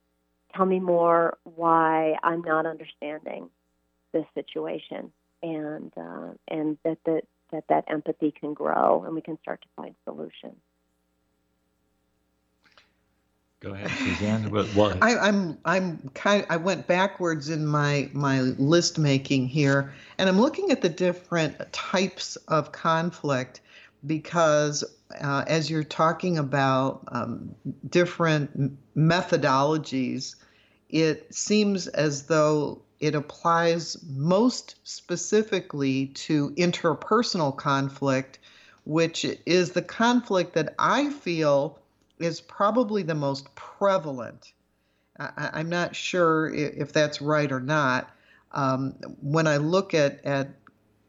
tell 0.55 0.67
me 0.67 0.81
more 0.81 1.39
why 1.45 2.17
I'm 2.23 2.43
not 2.43 2.67
understanding 2.67 3.49
this 4.13 4.27
situation, 4.35 5.13
and 5.43 5.93
uh, 5.97 6.33
and 6.49 6.79
that 6.85 6.99
the, 7.05 7.23
that 7.53 7.65
that 7.69 7.85
empathy 7.89 8.33
can 8.33 8.55
grow, 8.55 9.05
and 9.05 9.15
we 9.15 9.21
can 9.21 9.39
start 9.41 9.63
to 9.63 9.69
find 9.77 9.95
solutions. 10.05 10.57
Go 13.61 13.71
ahead, 13.75 13.91
Suzanne. 13.91 14.51
what? 14.51 14.99
I, 15.01 15.17
I'm 15.17 15.57
I'm 15.65 16.11
kind. 16.15 16.43
Of, 16.43 16.51
I 16.51 16.57
went 16.57 16.89
backwards 16.89 17.49
in 17.49 17.65
my 17.65 18.11
my 18.13 18.41
list 18.41 18.99
making 18.99 19.47
here, 19.47 19.95
and 20.19 20.29
I'm 20.29 20.41
looking 20.41 20.73
at 20.73 20.83
the 20.83 20.89
different 20.89 21.73
types 21.73 22.35
of 22.49 22.73
conflict 22.73 23.61
because 24.05 24.83
uh, 25.21 25.45
as 25.47 25.71
you're 25.71 25.85
talking 25.85 26.39
about 26.39 27.05
um, 27.09 27.55
different 27.89 28.77
methodologies, 28.97 30.35
it 30.93 31.35
seems 31.35 31.87
as 31.89 32.25
though 32.25 32.83
it 33.01 33.15
applies 33.15 33.97
most 34.07 34.77
specifically 34.85 36.07
to 36.07 36.51
interpersonal 36.51 37.57
conflict, 37.57 38.39
which 38.85 39.25
is 39.47 39.73
the 39.73 39.83
conflict 39.83 40.55
that 40.55 40.75
I 40.79 41.11
feel 41.11 41.79
is 42.19 42.41
probably 42.41 43.03
the 43.03 43.15
most 43.15 43.53
prevalent. 43.55 44.53
I, 45.19 45.61
am 45.61 45.69
not 45.69 45.97
sure 45.97 46.53
if 46.55 46.93
that's 46.93 47.21
right 47.21 47.51
or 47.51 47.61
not. 47.61 48.11
Um, 48.53 48.93
when 49.21 49.47
I 49.47 49.57
look 49.57 49.95
at, 49.95 50.25
at 50.25 50.51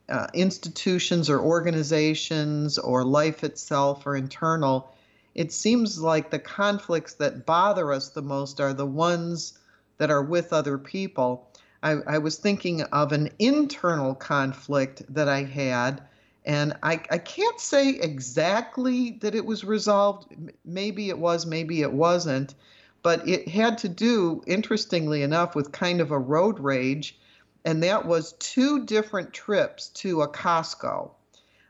uh, 0.08 0.28
institutions 0.34 1.30
or 1.30 1.40
organizations 1.40 2.78
or 2.78 3.04
life 3.04 3.44
itself 3.44 4.06
or 4.06 4.16
internal, 4.16 4.96
it 5.36 5.52
seems 5.52 6.00
like 6.00 6.32
the 6.32 6.40
conflicts 6.40 7.16
that 7.16 7.46
bother 7.46 7.92
us 7.92 8.10
the 8.10 8.22
most 8.22 8.60
are 8.60 8.74
the 8.74 8.86
ones 8.86 9.60
that 9.98 10.12
are 10.12 10.24
with 10.24 10.54
other 10.54 10.78
people. 10.78 11.50
I, 11.82 11.98
I 12.08 12.18
was 12.18 12.38
thinking 12.38 12.82
of 12.82 13.12
an 13.12 13.30
internal 13.40 14.16
conflict 14.16 15.04
that 15.14 15.28
I 15.28 15.44
had, 15.44 16.02
and 16.46 16.74
I, 16.82 17.02
I 17.12 17.18
can't 17.18 17.60
say 17.60 17.90
exactly 17.90 19.12
that 19.22 19.36
it 19.36 19.46
was 19.46 19.64
resolved. 19.64 20.34
Maybe 20.66 21.10
it 21.10 21.18
was, 21.18 21.46
maybe 21.46 21.82
it 21.82 21.92
wasn't, 21.92 22.56
but 23.02 23.28
it 23.28 23.48
had 23.50 23.78
to 23.80 23.90
do, 23.90 24.42
interestingly 24.48 25.24
enough, 25.24 25.56
with 25.56 25.72
kind 25.72 26.00
of 26.00 26.12
a 26.12 26.20
road 26.20 26.60
rage, 26.60 27.20
and 27.66 27.84
that 27.84 28.06
was 28.06 28.34
two 28.34 28.86
different 28.86 29.34
trips 29.34 29.90
to 29.90 30.22
a 30.22 30.28
Costco. 30.28 31.12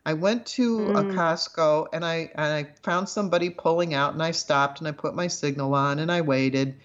I 0.06 0.14
went 0.14 0.46
to 0.48 0.80
mm. 0.80 1.00
a 1.00 1.14
Costco 1.14 1.88
and 1.94 2.04
I 2.04 2.30
and 2.36 2.54
I 2.54 2.68
found 2.84 3.08
somebody 3.08 3.50
pulling 3.50 3.94
out 3.94 4.14
and 4.14 4.22
I 4.22 4.32
stopped 4.32 4.80
and 4.80 4.88
I 4.88 4.92
put 4.92 5.16
my 5.16 5.28
signal 5.28 5.74
on 5.74 6.00
and 6.00 6.12
I 6.12 6.22
waited 6.22 6.76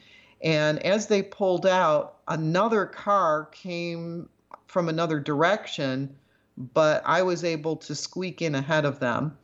and 0.43 0.85
as 0.85 1.07
they 1.07 1.23
pulled 1.23 1.67
out, 1.67 2.19
another 2.29 2.87
car 2.87 3.47
came 3.47 4.29
from 4.67 4.89
another 4.89 5.19
direction, 5.19 6.17
but 6.57 7.03
I 7.05 7.23
was 7.23 7.45
able 7.45 7.77
to 7.77 7.95
squeak 7.95 8.43
in 8.43 8.55
ahead 8.55 8.85
of 8.85 9.01
them. 9.01 9.37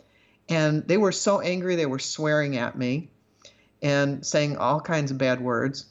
And 0.48 0.86
they 0.86 0.96
were 0.96 1.12
so 1.12 1.40
angry, 1.40 1.74
they 1.74 1.86
were 1.86 1.98
swearing 1.98 2.56
at 2.56 2.76
me 2.76 3.10
and 3.82 4.24
saying 4.24 4.56
all 4.56 4.80
kinds 4.80 5.10
of 5.10 5.18
bad 5.18 5.40
words. 5.40 5.86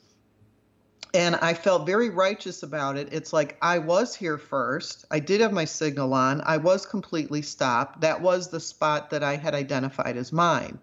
And 1.15 1.35
I 1.35 1.53
felt 1.53 1.85
very 1.85 2.09
righteous 2.09 2.63
about 2.63 2.97
it. 2.97 3.09
It's 3.11 3.33
like 3.33 3.57
I 3.61 3.77
was 3.79 4.15
here 4.15 4.37
first. 4.37 5.05
I 5.11 5.19
did 5.19 5.41
have 5.41 5.53
my 5.53 5.65
signal 5.65 6.13
on. 6.13 6.41
I 6.43 6.57
was 6.57 6.87
completely 6.87 7.43
stopped. 7.43 8.01
That 8.01 8.21
was 8.21 8.47
the 8.47 8.59
spot 8.59 9.11
that 9.11 9.23
I 9.23 9.35
had 9.35 9.53
identified 9.53 10.17
as 10.17 10.31
mine. 10.31 10.79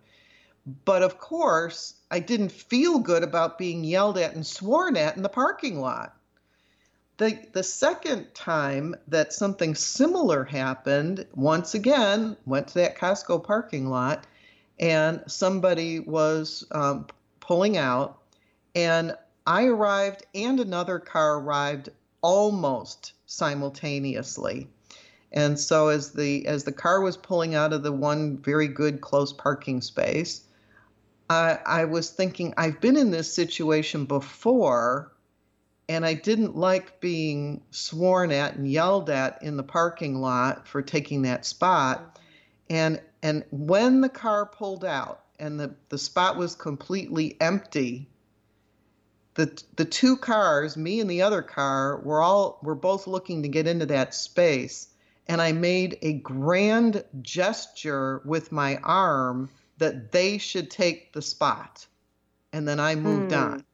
But 0.85 1.03
of 1.03 1.19
course, 1.19 1.95
I 2.11 2.21
didn't 2.21 2.53
feel 2.53 2.99
good 2.99 3.23
about 3.23 3.59
being 3.59 3.85
yelled 3.85 4.19
at 4.19 4.35
and 4.35 4.47
sworn 4.47 4.97
at 4.97 5.17
in 5.17 5.23
the 5.23 5.29
parking 5.29 5.81
lot. 5.81 6.17
The, 7.19 7.39
the 7.53 7.63
second 7.63 8.35
time 8.35 8.95
that 9.09 9.33
something 9.33 9.75
similar 9.75 10.45
happened, 10.45 11.27
once 11.35 11.75
again, 11.75 12.37
went 12.47 12.69
to 12.69 12.75
that 12.75 12.97
Costco 12.97 13.45
parking 13.45 13.89
lot 13.91 14.27
and 14.81 15.23
somebody 15.27 16.01
was 16.01 16.67
um, 16.73 17.07
pulling 17.41 17.77
out, 17.77 18.19
and 18.75 19.15
I 19.47 19.67
arrived 19.67 20.25
and 20.35 20.59
another 20.59 20.99
car 20.99 21.39
arrived 21.39 21.91
almost 22.23 23.13
simultaneously. 23.27 24.69
And 25.33 25.61
so 25.61 25.89
as 25.89 26.13
the 26.13 26.47
as 26.47 26.65
the 26.65 26.73
car 26.73 27.01
was 27.01 27.17
pulling 27.17 27.55
out 27.55 27.73
of 27.73 27.83
the 27.83 27.93
one 27.93 28.39
very 28.39 28.67
good 28.67 29.01
close 29.01 29.33
parking 29.33 29.81
space, 29.81 30.43
I, 31.31 31.61
I 31.65 31.85
was 31.85 32.11
thinking, 32.11 32.53
I've 32.57 32.81
been 32.81 32.97
in 32.97 33.13
this 33.13 33.33
situation 33.33 34.05
before, 34.05 35.13
and 35.89 36.05
I 36.05 36.15
didn't 36.15 36.57
like 36.57 37.01
being 37.01 37.63
sworn 37.71 38.33
at 38.33 38.57
and 38.57 38.69
yelled 38.69 39.09
at 39.09 39.41
in 39.41 39.57
the 39.57 39.63
parking 39.63 40.21
lot 40.21 40.67
for 40.67 40.83
taking 40.83 41.23
that 41.23 41.47
spot. 41.47 42.19
And 42.69 43.01
and 43.23 43.45
when 43.51 44.01
the 44.01 44.09
car 44.09 44.45
pulled 44.45 44.85
out 44.85 45.21
and 45.39 45.61
the, 45.61 45.75
the 45.89 45.99
spot 45.99 46.37
was 46.37 46.57
completely 46.57 47.37
empty, 47.41 48.09
the 49.35 49.63
the 49.77 49.85
two 49.85 50.17
cars, 50.17 50.77
me 50.77 51.01
and 51.01 51.09
the 51.09 51.23
other 51.23 51.43
car, 51.43 52.01
were 52.01 52.21
all 52.21 52.59
were 52.63 52.75
both 52.75 53.07
looking 53.07 53.43
to 53.43 53.49
get 53.49 53.69
into 53.69 53.87
that 53.87 54.15
space. 54.15 54.89
And 55.29 55.41
I 55.41 55.53
made 55.53 55.97
a 56.03 56.15
grand 56.15 57.05
gesture 57.23 58.21
with 58.25 58.51
my 58.51 58.79
arm 58.79 59.49
that 59.81 60.13
they 60.13 60.39
should 60.39 60.71
take 60.71 61.13
the 61.13 61.21
spot. 61.21 61.87
And 62.53 62.67
then 62.67 62.79
I 62.79 62.95
moved 62.95 63.33
hmm. 63.33 63.39
on. 63.39 63.65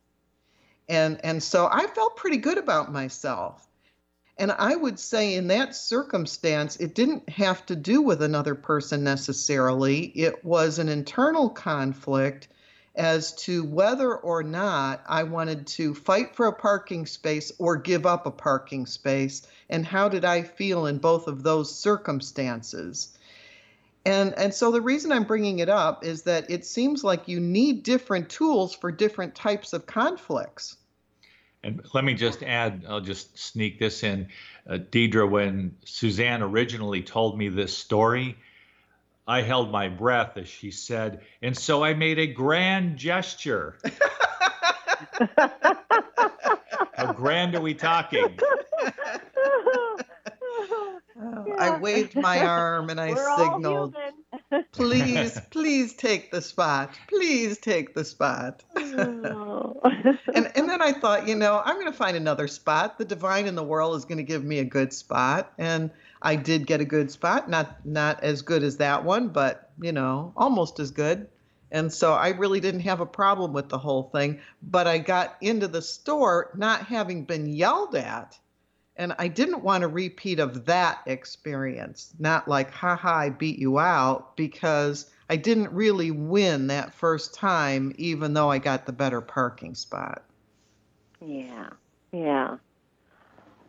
And 0.88 1.20
and 1.24 1.42
so 1.42 1.68
I 1.70 1.86
felt 1.88 2.16
pretty 2.16 2.38
good 2.38 2.58
about 2.58 2.92
myself. 2.92 3.66
And 4.38 4.52
I 4.52 4.76
would 4.76 4.98
say 4.98 5.34
in 5.34 5.48
that 5.48 5.74
circumstance, 5.74 6.76
it 6.76 6.94
didn't 6.94 7.28
have 7.28 7.64
to 7.66 7.76
do 7.76 8.02
with 8.02 8.22
another 8.22 8.54
person 8.54 9.02
necessarily. 9.02 10.04
It 10.04 10.44
was 10.44 10.78
an 10.78 10.88
internal 10.88 11.48
conflict 11.48 12.48
as 12.94 13.32
to 13.34 13.64
whether 13.64 14.14
or 14.14 14.42
not 14.42 15.02
I 15.06 15.22
wanted 15.22 15.66
to 15.68 15.94
fight 15.94 16.34
for 16.34 16.46
a 16.46 16.52
parking 16.52 17.06
space 17.06 17.52
or 17.58 17.76
give 17.76 18.06
up 18.06 18.26
a 18.26 18.30
parking 18.30 18.86
space, 18.86 19.42
and 19.68 19.84
how 19.84 20.08
did 20.08 20.24
I 20.24 20.42
feel 20.42 20.86
in 20.86 20.98
both 20.98 21.26
of 21.26 21.42
those 21.42 21.74
circumstances. 21.74 23.15
And, 24.06 24.38
and 24.38 24.54
so 24.54 24.70
the 24.70 24.80
reason 24.80 25.10
I'm 25.10 25.24
bringing 25.24 25.58
it 25.58 25.68
up 25.68 26.04
is 26.04 26.22
that 26.22 26.48
it 26.48 26.64
seems 26.64 27.02
like 27.02 27.26
you 27.26 27.40
need 27.40 27.82
different 27.82 28.30
tools 28.30 28.72
for 28.72 28.92
different 28.92 29.34
types 29.34 29.72
of 29.72 29.86
conflicts. 29.86 30.76
And 31.64 31.84
let 31.92 32.04
me 32.04 32.14
just 32.14 32.44
add, 32.44 32.84
I'll 32.88 33.00
just 33.00 33.36
sneak 33.36 33.80
this 33.80 34.04
in. 34.04 34.28
Uh, 34.70 34.74
Deidre, 34.74 35.28
when 35.28 35.74
Suzanne 35.84 36.40
originally 36.40 37.02
told 37.02 37.36
me 37.36 37.48
this 37.48 37.76
story, 37.76 38.36
I 39.26 39.42
held 39.42 39.72
my 39.72 39.88
breath 39.88 40.36
as 40.36 40.46
she 40.46 40.70
said, 40.70 41.22
and 41.42 41.56
so 41.56 41.82
I 41.82 41.94
made 41.94 42.20
a 42.20 42.28
grand 42.28 42.98
gesture. 42.98 43.76
How 46.94 47.12
grand 47.12 47.56
are 47.56 47.60
we 47.60 47.74
talking? 47.74 48.38
I 51.58 51.78
waved 51.78 52.14
my 52.14 52.40
arm 52.40 52.90
and 52.90 53.00
I 53.00 53.12
We're 53.12 53.36
signaled, 53.36 53.96
please, 54.72 55.40
please 55.50 55.94
take 55.94 56.30
the 56.30 56.42
spot. 56.42 56.94
Please 57.08 57.58
take 57.58 57.94
the 57.94 58.04
spot. 58.04 58.62
Oh. 58.98 59.80
and, 60.34 60.50
and 60.56 60.68
then 60.68 60.80
I 60.80 60.92
thought, 60.92 61.28
you 61.28 61.34
know, 61.34 61.60
I'm 61.64 61.74
going 61.74 61.86
to 61.86 61.92
find 61.92 62.16
another 62.16 62.48
spot. 62.48 62.98
The 62.98 63.04
divine 63.04 63.46
in 63.46 63.54
the 63.54 63.62
world 63.62 63.96
is 63.96 64.04
going 64.04 64.18
to 64.18 64.24
give 64.24 64.42
me 64.42 64.58
a 64.58 64.64
good 64.64 64.92
spot. 64.92 65.52
And 65.58 65.90
I 66.22 66.36
did 66.36 66.66
get 66.66 66.80
a 66.80 66.84
good 66.84 67.10
spot, 67.10 67.48
not 67.48 67.84
not 67.84 68.22
as 68.22 68.42
good 68.42 68.62
as 68.62 68.78
that 68.78 69.04
one, 69.04 69.28
but 69.28 69.70
you 69.80 69.92
know, 69.92 70.32
almost 70.36 70.80
as 70.80 70.90
good. 70.90 71.28
And 71.70 71.92
so 71.92 72.12
I 72.12 72.28
really 72.30 72.60
didn't 72.60 72.80
have 72.80 73.00
a 73.00 73.06
problem 73.06 73.52
with 73.52 73.68
the 73.68 73.78
whole 73.78 74.04
thing, 74.04 74.40
but 74.62 74.86
I 74.86 74.98
got 74.98 75.36
into 75.40 75.68
the 75.68 75.82
store 75.82 76.50
not 76.54 76.86
having 76.86 77.24
been 77.24 77.46
yelled 77.46 77.94
at. 77.94 78.38
And 78.98 79.14
I 79.18 79.28
didn't 79.28 79.62
want 79.62 79.84
a 79.84 79.88
repeat 79.88 80.38
of 80.38 80.64
that 80.64 81.02
experience, 81.06 82.14
not 82.18 82.48
like, 82.48 82.70
haha, 82.70 83.14
I 83.14 83.30
beat 83.30 83.58
you 83.58 83.78
out, 83.78 84.36
because 84.36 85.10
I 85.28 85.36
didn't 85.36 85.70
really 85.72 86.10
win 86.10 86.68
that 86.68 86.94
first 86.94 87.34
time, 87.34 87.92
even 87.98 88.32
though 88.32 88.50
I 88.50 88.58
got 88.58 88.86
the 88.86 88.92
better 88.92 89.20
parking 89.20 89.74
spot. 89.74 90.22
Yeah, 91.20 91.68
yeah. 92.12 92.56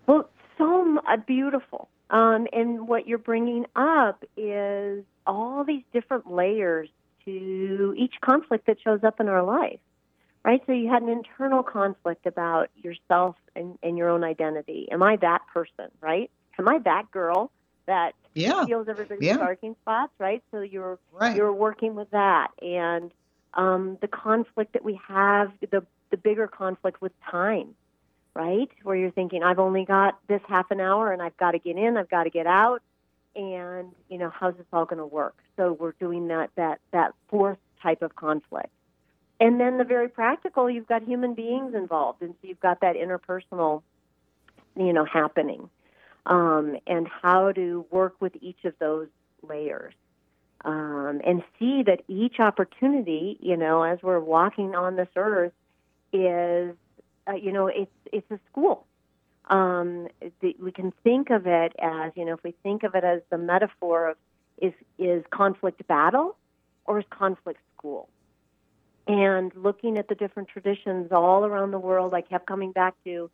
Well, 0.05 0.29
so 0.57 0.99
uh, 1.07 1.17
beautiful. 1.17 1.89
Um, 2.09 2.47
and 2.53 2.87
what 2.87 3.07
you're 3.07 3.17
bringing 3.17 3.65
up 3.75 4.23
is 4.37 5.03
all 5.25 5.65
these 5.65 5.83
different 5.91 6.31
layers 6.31 6.89
to 7.25 7.93
each 7.97 8.13
conflict 8.21 8.65
that 8.67 8.79
shows 8.81 9.03
up 9.03 9.19
in 9.19 9.27
our 9.27 9.43
life, 9.43 9.79
right? 10.47 10.63
So 10.65 10.71
you 10.71 10.89
had 10.89 11.03
an 11.03 11.09
internal 11.09 11.61
conflict 11.61 12.25
about 12.25 12.69
yourself 12.77 13.35
and, 13.53 13.77
and 13.83 13.97
your 13.97 14.09
own 14.09 14.23
identity. 14.23 14.87
Am 14.89 15.03
I 15.03 15.17
that 15.17 15.41
person, 15.53 15.91
right? 15.99 16.31
Am 16.57 16.69
I 16.69 16.79
that 16.79 17.11
girl 17.11 17.51
that 17.85 18.13
yeah. 18.33 18.63
steals 18.63 18.87
everybody's 18.87 19.23
yeah. 19.23 19.37
parking 19.37 19.75
spots, 19.81 20.13
right? 20.19 20.41
So 20.51 20.61
you're 20.61 20.99
right. 21.11 21.35
you're 21.35 21.51
working 21.51 21.95
with 21.95 22.09
that, 22.11 22.47
and 22.61 23.11
um, 23.55 23.97
the 24.01 24.07
conflict 24.07 24.73
that 24.73 24.85
we 24.85 24.99
have, 25.07 25.51
the 25.69 25.85
the 26.11 26.17
bigger 26.17 26.47
conflict 26.47 27.01
with 27.01 27.11
time, 27.29 27.75
right? 28.33 28.69
Where 28.83 28.95
you're 28.95 29.11
thinking, 29.11 29.43
I've 29.43 29.59
only 29.59 29.83
got 29.83 30.17
this 30.27 30.41
half 30.47 30.71
an 30.71 30.79
hour 30.79 31.11
and 31.11 31.21
I've 31.21 31.35
got 31.35 31.51
to 31.51 31.59
get 31.59 31.75
in, 31.75 31.97
I've 31.97 32.09
got 32.09 32.23
to 32.23 32.29
get 32.29 32.47
out, 32.47 32.81
and 33.35 33.91
you 34.09 34.17
know, 34.17 34.31
how's 34.33 34.55
this 34.55 34.65
all 34.71 34.85
going 34.85 34.99
to 34.99 35.05
work? 35.05 35.35
So 35.57 35.73
we're 35.73 35.93
doing 35.99 36.29
that 36.29 36.51
that 36.55 36.79
that 36.91 37.13
fourth 37.27 37.59
type 37.83 38.01
of 38.01 38.15
conflict. 38.15 38.69
And 39.39 39.59
then 39.59 39.77
the 39.77 39.83
very 39.83 40.09
practical, 40.09 40.69
you've 40.69 40.87
got 40.87 41.03
human 41.03 41.33
beings 41.33 41.75
involved, 41.75 42.21
and 42.21 42.33
so 42.41 42.47
you've 42.47 42.59
got 42.59 42.81
that 42.81 42.95
interpersonal, 42.95 43.83
you 44.75 44.93
know, 44.93 45.05
happening, 45.05 45.69
um, 46.25 46.77
and 46.87 47.07
how 47.07 47.51
to 47.51 47.85
work 47.91 48.15
with 48.19 48.33
each 48.41 48.65
of 48.65 48.73
those 48.79 49.07
layers, 49.47 49.93
um, 50.65 51.21
and 51.23 51.43
see 51.59 51.83
that 51.83 52.01
each 52.07 52.39
opportunity, 52.39 53.37
you 53.39 53.57
know, 53.57 53.83
as 53.83 53.99
we're 54.01 54.19
walking 54.19 54.73
on 54.75 54.95
this 54.95 55.09
earth, 55.15 55.53
is 56.11 56.75
uh, 57.27 57.33
you 57.33 57.51
know, 57.51 57.67
it's 57.67 57.91
it's 58.11 58.29
a 58.31 58.39
school. 58.49 58.85
Um, 59.49 60.07
we 60.59 60.71
can 60.71 60.91
think 61.03 61.29
of 61.29 61.47
it 61.47 61.73
as, 61.81 62.11
you 62.15 62.25
know, 62.25 62.33
if 62.33 62.43
we 62.43 62.53
think 62.63 62.83
of 62.83 62.95
it 62.95 63.03
as 63.03 63.21
the 63.29 63.37
metaphor 63.37 64.09
of 64.09 64.17
is 64.61 64.73
is 64.97 65.23
conflict 65.29 65.85
battle 65.87 66.35
or 66.85 66.99
is 66.99 67.05
conflict 67.09 67.59
school? 67.77 68.09
And 69.07 69.51
looking 69.55 69.97
at 69.97 70.09
the 70.09 70.15
different 70.15 70.49
traditions 70.49 71.11
all 71.11 71.45
around 71.45 71.71
the 71.71 71.79
world, 71.79 72.13
I 72.13 72.21
kept 72.21 72.45
coming 72.45 72.71
back 72.71 72.93
to 73.05 73.29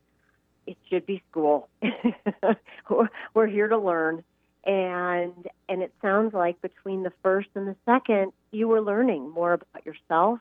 it 0.66 0.78
should 0.90 1.06
be 1.06 1.22
school. 1.30 1.68
We're 3.34 3.48
here 3.48 3.68
to 3.68 3.78
learn. 3.78 4.24
And 4.66 5.34
and 5.68 5.82
it 5.82 5.94
sounds 6.02 6.34
like 6.34 6.62
between 6.62 7.04
the 7.04 7.12
first 7.22 7.50
and 7.56 7.68
the 7.68 7.76
second, 7.86 8.32
you 8.52 8.70
were 8.70 8.82
learning 8.82 9.30
more 9.30 9.54
about 9.54 9.86
yourself, 9.86 10.40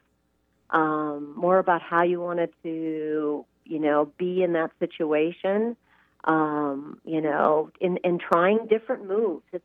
um, 0.70 1.34
more 1.36 1.58
about 1.58 1.82
how 1.82 2.04
you 2.04 2.20
wanted 2.20 2.50
to, 2.62 3.44
you 3.64 3.78
know, 3.80 4.12
be 4.18 4.44
in 4.44 4.52
that 4.52 4.70
situation, 4.78 5.76
um, 6.22 7.00
you 7.04 7.20
know, 7.20 7.70
in, 7.80 7.96
in 8.04 8.20
trying 8.20 8.66
different 8.68 9.08
moves. 9.08 9.44
It's, 9.52 9.64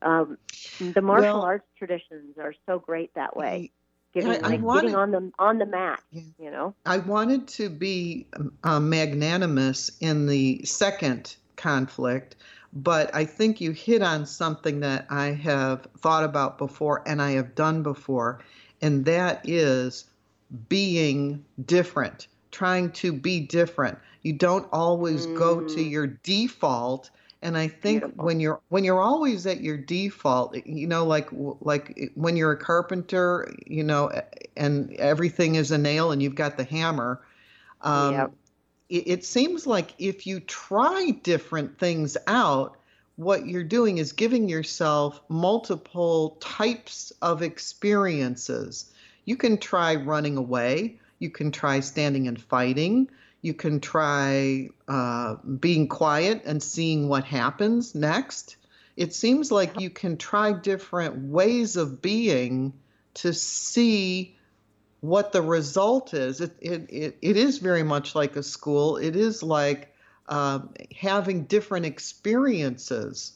um, 0.00 0.36
the 0.80 1.00
martial 1.00 1.34
Well- 1.34 1.42
arts 1.42 1.66
traditions 1.78 2.38
are 2.38 2.54
so 2.66 2.80
great 2.80 3.14
that 3.14 3.36
way. 3.36 3.70
I- 4.14 4.20
Getting, 4.20 4.44
I 4.44 4.48
like, 4.48 4.62
wanted- 4.62 4.82
getting 4.82 4.96
on 4.96 5.10
the 5.10 5.32
on 5.38 5.58
the 5.58 5.66
mat, 5.66 6.02
Yeah. 6.12 6.22
you 6.38 6.50
know. 6.50 6.74
I 6.84 6.98
wanted 6.98 7.48
to 7.48 7.70
be 7.70 8.26
um, 8.64 8.88
magnanimous 8.90 9.90
in 10.00 10.26
the 10.26 10.60
second 10.64 11.36
conflict, 11.56 12.36
but 12.74 13.14
I 13.14 13.24
think 13.24 13.60
you 13.60 13.70
hit 13.72 14.02
on 14.02 14.26
something 14.26 14.80
that 14.80 15.06
I 15.08 15.26
have 15.28 15.86
thought 15.98 16.24
about 16.24 16.58
before 16.58 17.02
and 17.06 17.22
I 17.22 17.32
have 17.32 17.54
done 17.54 17.82
before, 17.82 18.40
and 18.82 19.04
that 19.06 19.40
is 19.48 20.04
being 20.68 21.42
different, 21.64 22.26
trying 22.50 22.90
to 22.92 23.12
be 23.12 23.40
different. 23.40 23.98
You 24.22 24.34
don't 24.34 24.68
always 24.72 25.24
go 25.26 25.60
to 25.62 25.76
Mm. 25.76 25.90
your 25.90 26.06
default. 26.06 27.10
And 27.42 27.56
I 27.58 27.66
think 27.68 28.02
Beautiful. 28.02 28.24
when 28.24 28.40
you're 28.40 28.60
when 28.68 28.84
you're 28.84 29.00
always 29.00 29.46
at 29.46 29.60
your 29.60 29.76
default, 29.76 30.56
you 30.64 30.86
know, 30.86 31.04
like 31.04 31.28
like 31.60 32.12
when 32.14 32.36
you're 32.36 32.52
a 32.52 32.56
carpenter, 32.56 33.52
you 33.66 33.82
know, 33.82 34.10
and 34.56 34.92
everything 34.94 35.56
is 35.56 35.72
a 35.72 35.78
nail 35.78 36.12
and 36.12 36.22
you've 36.22 36.36
got 36.36 36.56
the 36.56 36.64
hammer. 36.64 37.20
Um, 37.80 38.12
Yep. 38.12 38.32
it, 38.88 39.08
it 39.08 39.24
seems 39.24 39.66
like 39.66 39.92
if 39.98 40.26
you 40.26 40.40
try 40.40 41.10
different 41.22 41.78
things 41.78 42.16
out, 42.28 42.78
what 43.16 43.46
you're 43.46 43.64
doing 43.64 43.98
is 43.98 44.12
giving 44.12 44.48
yourself 44.48 45.20
multiple 45.28 46.36
types 46.40 47.12
of 47.22 47.42
experiences. 47.42 48.92
You 49.24 49.36
can 49.36 49.58
try 49.58 49.96
running 49.96 50.36
away. 50.36 50.98
You 51.18 51.30
can 51.30 51.50
try 51.50 51.80
standing 51.80 52.28
and 52.28 52.40
fighting. 52.40 53.10
You 53.42 53.54
can 53.54 53.80
try 53.80 54.68
uh, 54.86 55.34
being 55.34 55.88
quiet 55.88 56.42
and 56.44 56.62
seeing 56.62 57.08
what 57.08 57.24
happens 57.24 57.94
next. 57.94 58.56
It 58.96 59.14
seems 59.14 59.50
like 59.50 59.80
you 59.80 59.90
can 59.90 60.16
try 60.16 60.52
different 60.52 61.28
ways 61.28 61.76
of 61.76 62.00
being 62.00 62.72
to 63.14 63.32
see 63.32 64.36
what 65.00 65.32
the 65.32 65.42
result 65.42 66.14
is. 66.14 66.40
It, 66.40 66.56
it, 66.60 66.86
it, 66.88 67.18
it 67.20 67.36
is 67.36 67.58
very 67.58 67.82
much 67.82 68.14
like 68.14 68.36
a 68.36 68.42
school. 68.42 68.96
It 68.96 69.16
is 69.16 69.42
like 69.42 69.92
um, 70.28 70.70
having 70.96 71.44
different 71.44 71.84
experiences 71.84 73.32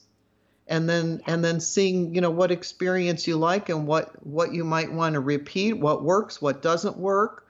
and 0.69 0.89
then 0.89 1.21
and 1.27 1.45
then 1.45 1.61
seeing 1.61 2.15
you 2.15 2.21
know 2.21 2.31
what 2.31 2.51
experience 2.51 3.27
you 3.27 3.37
like 3.37 3.69
and 3.69 3.87
what 3.87 4.25
what 4.27 4.53
you 4.53 4.65
might 4.65 4.93
want 4.93 5.15
to 5.15 5.21
repeat 5.21 5.75
what 5.75 6.03
works 6.03 6.43
what 6.43 6.63
doesn't 6.63 6.97
work 6.97 7.47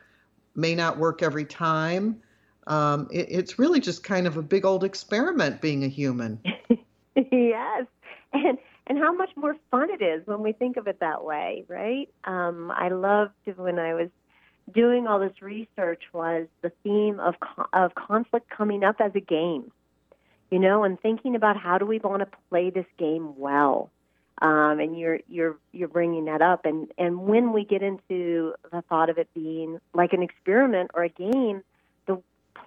may 0.55 0.75
not 0.75 0.99
work 0.99 1.23
every 1.23 1.45
time 1.45 2.21
um, 2.67 3.09
it, 3.13 3.27
it's 3.31 3.59
really 3.59 3.81
just 3.81 4.03
kind 4.03 4.27
of 4.27 4.37
a 4.37 4.43
big 4.43 4.65
old 4.65 4.85
experiment 4.85 5.61
being 5.61 5.85
a 5.85 5.89
human 5.89 6.41
yes, 7.33 7.87
and 8.33 8.59
and 8.87 8.99
how 8.99 9.13
much 9.13 9.31
more 9.37 9.57
fun 9.71 9.89
it 9.91 10.03
is 10.03 10.27
when 10.27 10.43
we 10.43 10.53
think 10.53 10.77
of 10.77 10.87
it 10.87 11.01
that 11.01 11.25
way, 11.25 11.65
right? 11.69 12.09
Um, 12.25 12.71
I 12.71 12.89
loved 12.89 13.33
when 13.57 13.79
I 13.79 13.95
was 13.95 14.11
doing 14.73 15.07
all 15.07 15.19
this 15.19 15.41
research 15.41 16.03
was 16.13 16.47
the 16.63 16.71
theme 16.83 17.21
of 17.21 17.35
of 17.73 17.95
conflict 17.95 18.51
coming 18.51 18.85
up 18.85 18.97
as 19.01 19.13
a 19.15 19.21
game, 19.21 19.73
you 20.51 20.59
know, 20.59 20.85
and 20.85 21.01
thinking 21.01 21.35
about 21.35 21.57
how 21.57 21.79
do 21.79 21.87
we 21.87 21.99
want 21.99 22.21
to 22.21 22.39
play 22.49 22.71
this 22.71 22.87
game 22.99 23.37
well. 23.37 23.91
Um, 24.43 24.81
and 24.81 24.99
you're 24.99 25.21
you're 25.29 25.57
you're 25.73 25.89
bringing 25.89 26.27
that 26.27 26.43
up, 26.43 26.67
and 26.67 26.93
and 26.99 27.21
when 27.21 27.53
we 27.53 27.65
get 27.65 27.83
into 27.83 28.55
the 28.71 28.83
thought 28.89 29.09
of 29.09 29.17
it 29.17 29.29
being 29.35 29.79
like 29.95 30.13
an 30.13 30.23
experiment 30.23 30.91
or 30.93 31.05
a 31.05 31.09
game, 31.09 31.63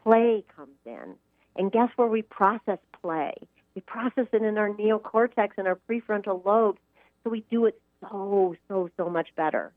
play 0.04 0.43
comes 0.56 0.78
in 0.86 1.15
And 1.56 1.71
guess 1.71 1.89
where 1.95 2.08
we 2.08 2.21
process 2.21 2.80
play? 3.02 3.34
We 3.75 3.82
process 3.82 4.28
it 4.32 4.41
in 4.41 4.58
our 4.58 4.69
neocortex 4.69 5.49
and 5.58 5.67
our 5.67 5.78
prefrontal 5.89 6.43
lobes. 6.45 6.80
So 7.23 7.30
we 7.30 7.43
do 7.52 7.65
it 7.65 7.80
so, 8.02 8.56
so, 8.67 8.89
so 8.97 9.10
much 9.10 9.30
better. 9.36 9.73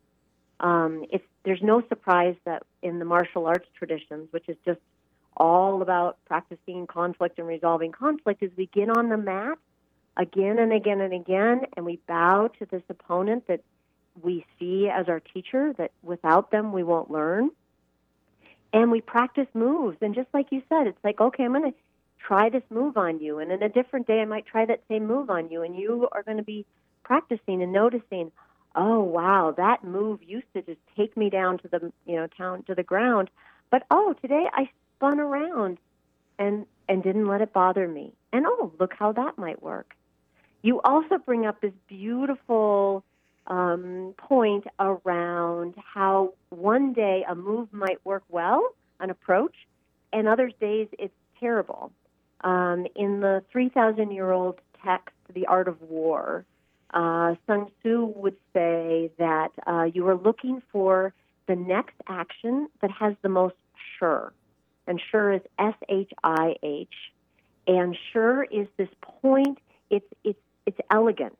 Um, 0.59 1.05
it's, 1.11 1.25
there's 1.43 1.61
no 1.61 1.83
surprise 1.89 2.35
that 2.45 2.63
in 2.81 2.99
the 2.99 3.05
martial 3.05 3.45
arts 3.45 3.67
traditions, 3.77 4.29
which 4.31 4.47
is 4.47 4.55
just 4.65 4.79
all 5.35 5.81
about 5.81 6.17
practicing 6.25 6.87
conflict 6.87 7.39
and 7.39 7.47
resolving 7.47 7.91
conflict, 7.91 8.43
is 8.43 8.51
we 8.55 8.67
get 8.67 8.89
on 8.89 9.09
the 9.09 9.17
mat 9.17 9.57
again 10.15 10.59
and 10.59 10.71
again 10.71 11.01
and 11.01 11.13
again, 11.13 11.61
and 11.75 11.85
we 11.85 11.99
bow 12.07 12.49
to 12.59 12.65
this 12.65 12.83
opponent 12.87 13.47
that 13.47 13.61
we 14.21 14.45
see 14.59 14.89
as 14.89 15.09
our 15.09 15.19
teacher, 15.19 15.73
that 15.77 15.91
without 16.03 16.51
them 16.51 16.71
we 16.71 16.83
won't 16.83 17.09
learn. 17.09 17.49
And 18.73 18.91
we 18.91 19.01
practice 19.01 19.47
moves. 19.53 19.97
And 20.01 20.15
just 20.15 20.27
like 20.33 20.47
you 20.51 20.61
said, 20.67 20.87
it's 20.87 21.03
like, 21.03 21.21
okay, 21.21 21.43
I'm 21.43 21.53
going 21.53 21.71
to 21.71 21.77
try 22.19 22.49
this 22.49 22.63
move 22.69 22.97
on 22.97 23.19
you. 23.19 23.39
And 23.39 23.51
in 23.51 23.61
a 23.61 23.69
different 23.69 24.07
day, 24.07 24.21
I 24.21 24.25
might 24.25 24.45
try 24.45 24.65
that 24.65 24.81
same 24.89 25.05
move 25.05 25.29
on 25.29 25.49
you. 25.49 25.61
And 25.61 25.75
you 25.75 26.07
are 26.11 26.23
going 26.23 26.37
to 26.37 26.43
be 26.43 26.65
practicing 27.03 27.61
and 27.61 27.71
noticing, 27.71 28.31
oh, 28.75 29.01
wow, 29.01 29.53
that 29.55 29.83
move 29.83 30.23
used 30.23 30.51
to 30.55 30.61
just 30.63 30.79
take 30.97 31.15
me 31.15 31.29
down 31.29 31.59
to 31.59 31.67
the, 31.67 31.91
you 32.05 32.15
know, 32.15 32.27
down 32.37 32.63
to 32.63 32.75
the 32.75 32.83
ground. 32.83 33.29
But 33.69 33.83
oh, 33.91 34.15
today 34.21 34.47
I 34.53 34.69
spun 34.97 35.19
around 35.19 35.77
and 36.39 36.65
and 36.89 37.01
didn't 37.01 37.27
let 37.27 37.41
it 37.41 37.53
bother 37.53 37.87
me. 37.87 38.13
And 38.31 38.45
oh, 38.47 38.73
look 38.79 38.93
how 38.97 39.11
that 39.13 39.37
might 39.37 39.61
work. 39.61 39.95
You 40.61 40.81
also 40.81 41.17
bring 41.17 41.45
up 41.45 41.61
this 41.61 41.73
beautiful 41.87 43.03
um, 43.47 44.13
point 44.17 44.65
around 44.79 45.75
how 45.77 46.33
one 46.49 46.93
day 46.93 47.25
a 47.27 47.35
move 47.35 47.71
might 47.71 48.03
work 48.05 48.23
well, 48.29 48.69
an 48.99 49.09
approach, 49.09 49.55
and 50.11 50.27
other 50.27 50.51
days 50.59 50.87
it's 50.97 51.13
terrible. 51.39 51.91
Um, 52.41 52.87
in 52.95 53.19
the 53.21 53.43
3,000 53.51 54.11
year 54.11 54.31
old 54.31 54.59
text, 54.83 55.15
The 55.33 55.45
Art 55.47 55.67
of 55.67 55.81
War, 55.81 56.45
uh, 56.93 57.35
Sun 57.47 57.67
Tzu 57.81 58.13
would 58.15 58.35
say 58.53 59.11
that 59.17 59.49
uh, 59.65 59.83
you 59.83 60.07
are 60.07 60.15
looking 60.17 60.61
for 60.71 61.13
the 61.47 61.55
next 61.55 61.95
action 62.07 62.69
that 62.81 62.91
has 62.91 63.15
the 63.21 63.29
most 63.29 63.55
shih. 63.99 64.29
And 64.87 65.01
shih 65.11 65.37
is 65.37 65.41
S 65.57 65.75
H 65.89 66.11
I 66.23 66.55
H. 66.61 66.93
And 67.67 67.97
shih 68.11 68.43
is 68.51 68.67
this 68.77 68.89
point, 69.01 69.57
it's, 69.89 70.05
it's 70.23 70.39
it's 70.65 70.79
elegant. 70.89 71.37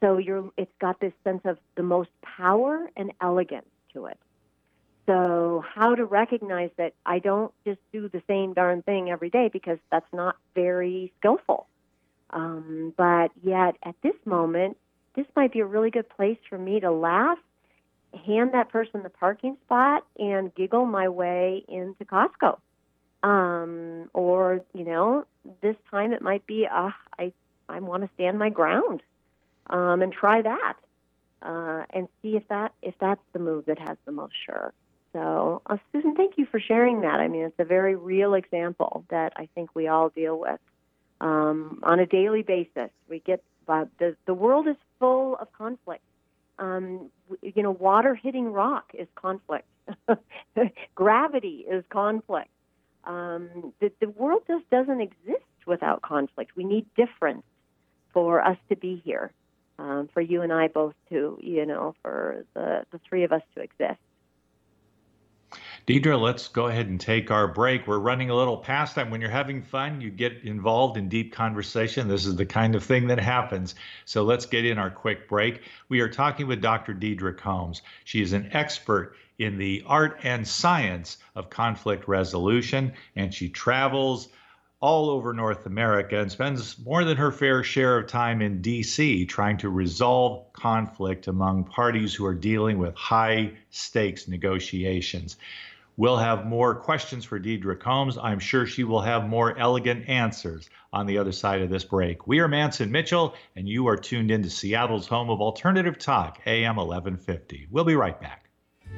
So 0.00 0.18
you're, 0.18 0.50
it's 0.56 0.72
got 0.80 1.00
this 1.00 1.12
sense 1.24 1.42
of 1.44 1.58
the 1.76 1.82
most 1.82 2.10
power 2.22 2.90
and 2.96 3.12
elegance 3.20 3.66
to 3.92 4.06
it. 4.06 4.18
So 5.06 5.62
how 5.74 5.94
to 5.94 6.04
recognize 6.04 6.70
that 6.78 6.94
I 7.04 7.18
don't 7.18 7.52
just 7.66 7.80
do 7.92 8.08
the 8.08 8.22
same 8.26 8.54
darn 8.54 8.82
thing 8.82 9.10
every 9.10 9.30
day 9.30 9.50
because 9.52 9.78
that's 9.90 10.10
not 10.12 10.36
very 10.54 11.12
skillful. 11.18 11.66
Um, 12.30 12.94
but 12.96 13.30
yet 13.42 13.76
at 13.82 13.94
this 14.02 14.14
moment, 14.24 14.76
this 15.14 15.26
might 15.36 15.52
be 15.52 15.60
a 15.60 15.66
really 15.66 15.90
good 15.90 16.08
place 16.08 16.38
for 16.48 16.58
me 16.58 16.80
to 16.80 16.90
laugh, 16.90 17.38
hand 18.26 18.54
that 18.54 18.70
person 18.70 19.02
the 19.02 19.10
parking 19.10 19.56
spot, 19.64 20.04
and 20.18 20.54
giggle 20.54 20.86
my 20.86 21.08
way 21.08 21.64
into 21.68 22.04
Costco. 22.04 22.58
Um, 23.22 24.10
or 24.12 24.62
you 24.72 24.84
know, 24.84 25.26
this 25.62 25.76
time 25.90 26.12
it 26.12 26.22
might 26.22 26.46
be, 26.46 26.66
uh, 26.66 26.90
I 27.18 27.32
I 27.68 27.80
want 27.80 28.02
to 28.02 28.10
stand 28.14 28.38
my 28.38 28.50
ground 28.50 29.02
um, 29.68 30.02
and 30.02 30.12
try 30.12 30.42
that 30.42 30.74
uh, 31.42 31.84
and 31.90 32.08
see 32.22 32.36
if 32.36 32.46
that 32.48 32.72
if 32.82 32.94
that's 33.00 33.20
the 33.32 33.38
move 33.38 33.66
that 33.66 33.78
has 33.78 33.96
the 34.04 34.12
most 34.12 34.34
shih. 34.46 34.70
So, 35.12 35.62
uh, 35.66 35.76
Susan, 35.92 36.16
thank 36.16 36.38
you 36.38 36.46
for 36.46 36.58
sharing 36.58 37.02
that. 37.02 37.20
I 37.20 37.28
mean, 37.28 37.44
it's 37.44 37.58
a 37.60 37.64
very 37.64 37.94
real 37.94 38.34
example 38.34 39.04
that 39.10 39.32
I 39.36 39.48
think 39.54 39.70
we 39.74 39.86
all 39.86 40.08
deal 40.08 40.38
with 40.38 40.58
um, 41.20 41.80
on 41.84 42.00
a 42.00 42.06
daily 42.06 42.42
basis. 42.42 42.90
We 43.08 43.20
get 43.20 43.42
uh, 43.68 43.84
the 43.98 44.16
the 44.26 44.34
world 44.34 44.66
is 44.68 44.76
full 44.98 45.36
of 45.36 45.52
conflict. 45.52 46.02
Um, 46.58 47.10
you 47.42 47.62
know, 47.62 47.70
water 47.70 48.14
hitting 48.14 48.52
rock 48.52 48.92
is 48.94 49.08
conflict. 49.14 49.66
Gravity 50.94 51.64
is 51.68 51.84
conflict. 51.90 52.50
Um, 53.04 53.72
the, 53.80 53.92
the 54.00 54.08
world 54.08 54.42
just 54.46 54.68
doesn't 54.70 55.00
exist 55.00 55.44
without 55.66 56.02
conflict. 56.02 56.56
We 56.56 56.64
need 56.64 56.86
difference 56.94 57.42
for 58.12 58.40
us 58.42 58.56
to 58.68 58.76
be 58.76 59.02
here, 59.04 59.32
um, 59.78 60.08
for 60.12 60.20
you 60.20 60.42
and 60.42 60.52
I 60.52 60.68
both 60.68 60.94
to, 61.10 61.38
you 61.40 61.66
know, 61.66 61.94
for 62.02 62.44
the, 62.54 62.84
the 62.90 62.98
three 63.08 63.24
of 63.24 63.32
us 63.32 63.42
to 63.54 63.62
exist. 63.62 63.98
Deidre, 65.86 66.18
let's 66.18 66.48
go 66.48 66.66
ahead 66.66 66.86
and 66.86 66.98
take 66.98 67.30
our 67.30 67.46
break. 67.46 67.86
We're 67.86 67.98
running 67.98 68.30
a 68.30 68.34
little 68.34 68.56
past 68.56 68.94
time. 68.94 69.10
When 69.10 69.20
you're 69.20 69.28
having 69.28 69.62
fun, 69.62 70.00
you 70.00 70.10
get 70.10 70.42
involved 70.42 70.96
in 70.96 71.10
deep 71.10 71.32
conversation. 71.32 72.08
This 72.08 72.24
is 72.24 72.36
the 72.36 72.46
kind 72.46 72.74
of 72.74 72.82
thing 72.82 73.06
that 73.08 73.20
happens. 73.20 73.74
So 74.06 74.22
let's 74.22 74.46
get 74.46 74.64
in 74.64 74.78
our 74.78 74.90
quick 74.90 75.28
break. 75.28 75.60
We 75.90 76.00
are 76.00 76.08
talking 76.08 76.46
with 76.46 76.62
Dr. 76.62 76.94
Deidre 76.94 77.36
Combs. 77.36 77.82
She 78.04 78.22
is 78.22 78.32
an 78.32 78.48
expert 78.52 79.14
in 79.38 79.58
the 79.58 79.82
art 79.86 80.18
and 80.22 80.48
science 80.48 81.18
of 81.34 81.50
conflict 81.50 82.08
resolution, 82.08 82.92
and 83.14 83.34
she 83.34 83.50
travels 83.50 84.28
all 84.84 85.08
over 85.08 85.32
North 85.32 85.64
America 85.64 86.20
and 86.20 86.30
spends 86.30 86.78
more 86.78 87.04
than 87.04 87.16
her 87.16 87.32
fair 87.32 87.62
share 87.62 87.96
of 87.96 88.06
time 88.06 88.42
in 88.42 88.60
D.C. 88.60 89.24
trying 89.24 89.56
to 89.56 89.70
resolve 89.70 90.52
conflict 90.52 91.26
among 91.26 91.64
parties 91.64 92.12
who 92.12 92.26
are 92.26 92.34
dealing 92.34 92.76
with 92.76 92.94
high 92.94 93.50
stakes 93.70 94.28
negotiations. 94.28 95.38
We'll 95.96 96.18
have 96.18 96.44
more 96.44 96.74
questions 96.74 97.24
for 97.24 97.40
Deidre 97.40 97.80
Combs. 97.80 98.18
I'm 98.18 98.38
sure 98.38 98.66
she 98.66 98.84
will 98.84 99.00
have 99.00 99.26
more 99.26 99.56
elegant 99.56 100.06
answers 100.06 100.68
on 100.92 101.06
the 101.06 101.16
other 101.16 101.32
side 101.32 101.62
of 101.62 101.70
this 101.70 101.84
break. 101.84 102.26
We 102.26 102.40
are 102.40 102.48
Mantz 102.48 102.82
and 102.82 102.92
Mitchell, 102.92 103.34
and 103.56 103.66
you 103.66 103.88
are 103.88 103.96
tuned 103.96 104.30
into 104.30 104.50
Seattle's 104.50 105.06
home 105.06 105.30
of 105.30 105.40
alternative 105.40 105.98
talk, 105.98 106.40
AM 106.44 106.76
1150. 106.76 107.68
We'll 107.70 107.84
be 107.84 107.96
right 107.96 108.20
back. 108.20 108.50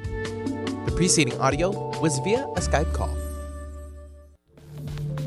The 0.03 0.93
preceding 0.97 1.39
audio 1.39 1.97
was 2.01 2.19
via 2.19 2.43
a 2.43 2.59
Skype 2.59 2.93
call. 2.93 3.26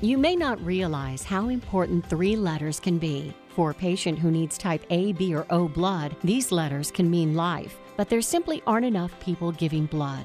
You 0.00 0.18
may 0.18 0.36
not 0.36 0.64
realize 0.64 1.22
how 1.22 1.48
important 1.48 2.04
three 2.06 2.36
letters 2.36 2.78
can 2.78 2.98
be. 2.98 3.32
For 3.48 3.70
a 3.70 3.74
patient 3.74 4.18
who 4.18 4.30
needs 4.30 4.58
type 4.58 4.84
A, 4.90 5.12
B, 5.12 5.34
or 5.34 5.46
O 5.50 5.68
blood, 5.68 6.14
these 6.22 6.52
letters 6.52 6.90
can 6.90 7.10
mean 7.10 7.34
life 7.34 7.78
but 7.96 8.08
there 8.08 8.22
simply 8.22 8.62
aren't 8.66 8.86
enough 8.86 9.18
people 9.20 9.52
giving 9.52 9.86
blood. 9.86 10.24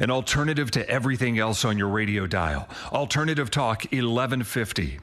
An 0.00 0.10
alternative 0.10 0.70
to 0.70 0.88
everything 0.88 1.38
else 1.38 1.62
on 1.62 1.76
your 1.76 1.88
radio 1.88 2.26
dial. 2.26 2.66
Alternative 2.90 3.50
Talk 3.50 3.82
1150. 3.92 4.98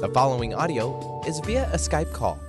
The 0.00 0.10
following 0.14 0.54
audio 0.54 1.22
is 1.26 1.40
via 1.40 1.68
a 1.74 1.76
Skype 1.76 2.14
call. 2.14 2.40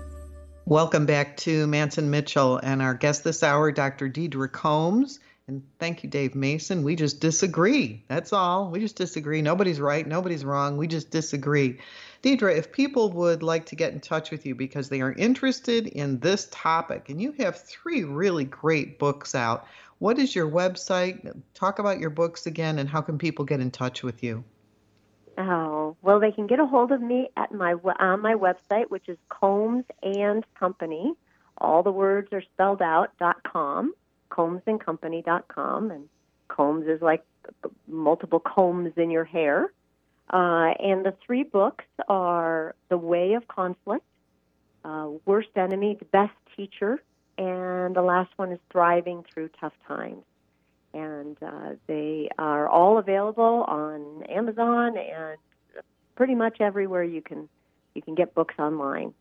Welcome 0.65 1.05
back 1.05 1.35
to 1.37 1.67
Mantz 1.67 1.97
and 1.97 2.09
Mitchell 2.09 2.61
and 2.63 2.81
our 2.81 2.93
guest 2.93 3.25
this 3.25 3.43
hour, 3.43 3.73
Dr. 3.73 4.07
Deidre 4.07 4.49
Combs. 4.49 5.19
And 5.49 5.61
thank 5.79 6.01
you, 6.01 6.09
Dave 6.09 6.33
Mason. 6.33 6.81
We 6.81 6.95
just 6.95 7.19
disagree. 7.19 8.05
That's 8.07 8.31
all. 8.31 8.71
We 8.71 8.79
just 8.79 8.95
disagree. 8.95 9.41
Nobody's 9.41 9.81
right. 9.81 10.07
Nobody's 10.07 10.45
wrong. 10.45 10.77
We 10.77 10.87
just 10.87 11.11
disagree. 11.11 11.79
Deidre, 12.23 12.55
if 12.55 12.71
people 12.71 13.11
would 13.11 13.43
like 13.43 13.65
to 13.65 13.75
get 13.75 13.91
in 13.91 13.99
touch 13.99 14.31
with 14.31 14.45
you 14.45 14.55
because 14.55 14.87
they 14.87 15.01
are 15.01 15.11
interested 15.11 15.87
in 15.87 16.19
this 16.19 16.47
topic, 16.51 17.09
and 17.09 17.21
you 17.21 17.33
have 17.33 17.59
three 17.59 18.05
really 18.05 18.45
great 18.45 18.97
books 18.97 19.35
out, 19.35 19.67
what 19.99 20.17
is 20.17 20.35
your 20.35 20.49
website? 20.49 21.41
Talk 21.53 21.79
about 21.79 21.99
your 21.99 22.09
books 22.09 22.47
again, 22.47 22.79
and 22.79 22.89
how 22.89 23.01
can 23.01 23.17
people 23.17 23.45
get 23.45 23.59
in 23.59 23.71
touch 23.71 24.01
with 24.03 24.23
you? 24.23 24.43
Oh, 25.37 25.95
well, 26.01 26.19
they 26.19 26.31
can 26.31 26.47
get 26.47 26.59
a 26.59 26.65
hold 26.65 26.91
of 26.91 27.01
me 27.01 27.29
at 27.37 27.53
my 27.53 27.73
on 27.73 28.21
my 28.21 28.33
website, 28.33 28.89
which 28.89 29.07
is 29.07 29.17
Combs 29.29 29.85
and 30.03 30.45
Company. 30.55 31.13
All 31.57 31.83
the 31.83 31.91
words 31.91 32.29
are 32.33 32.41
spelled 32.41 32.81
out. 32.81 33.11
dot 33.19 33.43
com, 33.43 33.93
Combs 34.29 34.61
and 34.65 34.79
Company. 34.79 35.21
dot 35.21 35.47
com, 35.47 35.91
and 35.91 36.09
Combs 36.49 36.87
is 36.87 37.01
like 37.01 37.23
multiple 37.87 38.39
combs 38.39 38.93
in 38.97 39.11
your 39.11 39.23
hair. 39.23 39.71
Uh, 40.29 40.73
and 40.79 41.05
the 41.05 41.13
three 41.25 41.43
books 41.43 41.85
are 42.07 42.75
The 42.89 42.97
Way 42.97 43.33
of 43.33 43.47
Conflict, 43.47 44.05
uh, 44.85 45.09
Worst 45.25 45.49
Enemy, 45.55 45.97
The 45.99 46.05
Best 46.05 46.35
Teacher, 46.55 47.01
and 47.39 47.95
the 47.95 48.01
last 48.01 48.29
one 48.35 48.51
is 48.51 48.59
Thriving 48.69 49.23
Through 49.33 49.49
Tough 49.61 49.71
Times. 49.87 50.23
And 50.93 51.37
uh, 51.41 51.75
they 51.87 52.29
are 52.37 52.67
all 52.67 52.97
available 52.97 53.63
on 53.65 54.23
Amazon 54.23 54.97
and 54.97 55.37
pretty 56.15 56.35
much 56.35 56.59
everywhere 56.59 57.03
you 57.03 57.21
can 57.21 57.47
you 57.95 58.01
can 58.01 58.13
get 58.13 58.35
books 58.35 58.55
online. 58.59 59.13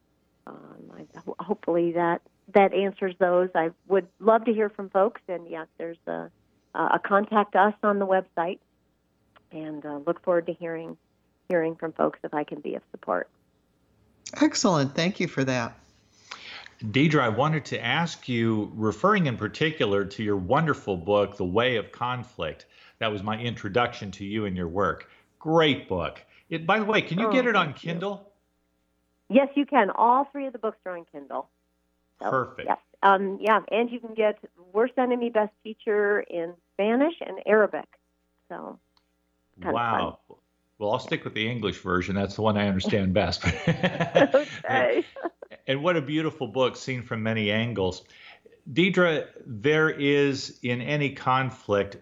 Um, 0.47 0.91
I, 0.97 1.43
hopefully 1.43 1.93
that 1.93 2.23
that 2.55 2.73
answers 2.75 3.15
those. 3.19 3.51
I 3.55 3.71
would 3.87 4.09
love 4.19 4.47
to 4.47 4.53
hear 4.53 4.69
from 4.69 4.89
folks, 4.89 5.21
and 5.29 5.49
yes, 5.49 5.67
there's 5.77 5.99
a, 6.07 6.31
a 6.75 6.99
contact 7.05 7.55
us 7.55 7.75
on 7.83 7.99
the 7.99 8.07
website, 8.07 8.59
and 9.53 9.85
uh, 9.85 10.01
look 10.07 10.25
forward 10.25 10.47
to 10.47 10.55
hearing 10.55 10.97
hearing 11.49 11.77
from 11.77 11.93
folks 11.93 12.19
if 12.25 12.35
I 12.35 12.45
can 12.45 12.61
be 12.61 12.75
of 12.75 12.83
support. 12.91 13.29
Excellent. 14.41 14.95
Thank 14.95 15.21
you 15.21 15.29
for 15.29 15.45
that. 15.45 15.79
Deidre, 16.79 17.21
I 17.21 17.29
wanted 17.29 17.65
to 17.67 17.85
ask 17.85 18.29
you, 18.29 18.71
referring 18.75 19.27
in 19.27 19.37
particular 19.37 20.05
to 20.05 20.23
your 20.23 20.37
wonderful 20.37 20.97
book, 20.97 21.37
The 21.37 21.45
Way 21.45 21.77
of 21.77 21.91
Conflict. 21.91 22.67
That 23.01 23.11
was 23.11 23.23
my 23.23 23.39
introduction 23.39 24.11
to 24.13 24.25
you 24.25 24.47
and 24.47 24.57
your 24.57 24.69
work. 24.69 25.11
Great 25.39 25.89
book. 25.89 26.21
It, 26.51 26.67
by 26.67 26.79
the 26.79 26.85
way, 26.85 27.03
can 27.03 27.19
you 27.19 27.29
oh, 27.29 27.33
get 27.33 27.47
it 27.47 27.57
on 27.57 27.75
Kindle? 27.75 28.31
You. 29.29 29.37
Yes, 29.37 29.49
you 29.55 29.67
can. 29.67 29.91
All 29.91 30.25
three 30.31 30.47
of 30.47 30.53
the 30.53 30.59
books 30.59 30.79
are 30.87 30.97
on 30.97 31.05
Kindle. 31.11 31.49
So, 32.23 32.31
Perfect. 32.31 32.69
Yes. 32.69 32.79
Um, 33.03 33.39
yeah, 33.41 33.61
and 33.71 33.91
you 33.91 34.01
can 34.01 34.15
get 34.15 34.39
Worst 34.73 34.95
Enemy, 34.97 35.31
Best 35.31 35.53
Teacher 35.63 36.21
in 36.21 36.55
Spanish 36.75 37.15
and 37.25 37.39
Arabic. 37.47 37.87
So, 38.49 38.79
wow. 39.63 40.19
Well, 40.79 40.93
I'll 40.93 41.01
stick 41.01 41.25
with 41.25 41.35
the 41.35 41.51
English 41.51 41.79
version. 41.79 42.15
That's 42.15 42.37
the 42.37 42.43
one 42.43 42.57
I 42.57 42.69
understand 42.69 43.13
best. 43.13 43.45
okay. 43.69 45.05
and 45.67 45.83
what 45.83 45.97
a 45.97 46.01
beautiful 46.03 46.47
book, 46.47 46.77
seen 46.77 47.03
from 47.03 47.23
many 47.23 47.51
angles. 47.51 48.05
Deidre, 48.73 49.27
there 49.45 49.91
is 49.91 50.59
in 50.63 50.81
any 50.81 51.11
conflict 51.11 51.97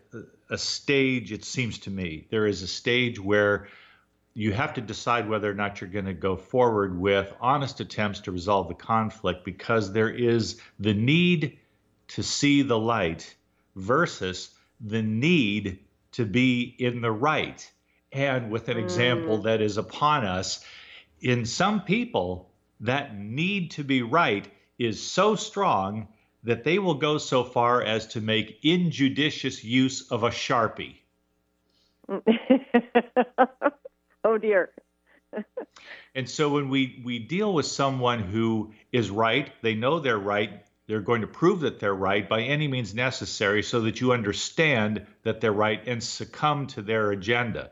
a 0.50 0.58
stage, 0.58 1.32
it 1.32 1.44
seems 1.44 1.78
to 1.78 1.90
me, 1.90 2.26
there 2.30 2.46
is 2.46 2.62
a 2.62 2.66
stage 2.66 3.18
where 3.18 3.68
you 4.34 4.52
have 4.52 4.74
to 4.74 4.82
decide 4.82 5.28
whether 5.28 5.50
or 5.50 5.54
not 5.54 5.80
you're 5.80 5.88
going 5.88 6.04
to 6.04 6.12
go 6.12 6.36
forward 6.36 6.98
with 7.00 7.32
honest 7.40 7.80
attempts 7.80 8.20
to 8.20 8.32
resolve 8.32 8.68
the 8.68 8.74
conflict 8.74 9.44
because 9.44 9.92
there 9.92 10.10
is 10.10 10.60
the 10.78 10.92
need 10.92 11.58
to 12.08 12.22
see 12.22 12.60
the 12.60 12.78
light 12.78 13.34
versus 13.74 14.50
the 14.80 15.00
need 15.00 15.78
to 16.12 16.26
be 16.26 16.76
in 16.78 17.00
the 17.00 17.10
right 17.10 17.70
and 18.12 18.50
with 18.50 18.68
an 18.68 18.76
mm. 18.76 18.82
example 18.82 19.38
that 19.42 19.60
is 19.60 19.76
upon 19.76 20.24
us. 20.24 20.64
In 21.20 21.44
some 21.44 21.82
people, 21.82 22.50
that 22.80 23.16
need 23.16 23.70
to 23.72 23.84
be 23.84 24.02
right 24.02 24.48
is 24.78 25.02
so 25.02 25.34
strong 25.36 26.08
that 26.44 26.64
they 26.64 26.78
will 26.78 26.94
go 26.94 27.18
so 27.18 27.42
far 27.42 27.82
as 27.82 28.06
to 28.08 28.20
make 28.20 28.58
injudicious 28.62 29.64
use 29.64 30.10
of 30.10 30.22
a 30.22 30.30
sharpie. 30.30 30.96
oh 34.24 34.38
dear. 34.38 34.70
and 36.14 36.28
so 36.28 36.50
when 36.50 36.68
we 36.68 37.02
we 37.04 37.18
deal 37.18 37.52
with 37.52 37.66
someone 37.66 38.20
who 38.20 38.72
is 38.92 39.10
right, 39.10 39.50
they 39.62 39.74
know 39.74 39.98
they're 39.98 40.18
right, 40.18 40.64
they're 40.86 41.00
going 41.00 41.22
to 41.22 41.26
prove 41.26 41.60
that 41.60 41.80
they're 41.80 41.94
right 41.94 42.28
by 42.28 42.42
any 42.42 42.68
means 42.68 42.94
necessary 42.94 43.62
so 43.62 43.80
that 43.80 44.00
you 44.00 44.12
understand 44.12 45.04
that 45.24 45.40
they're 45.40 45.52
right 45.52 45.82
and 45.86 46.02
succumb 46.02 46.68
to 46.68 46.82
their 46.82 47.10
agenda 47.10 47.70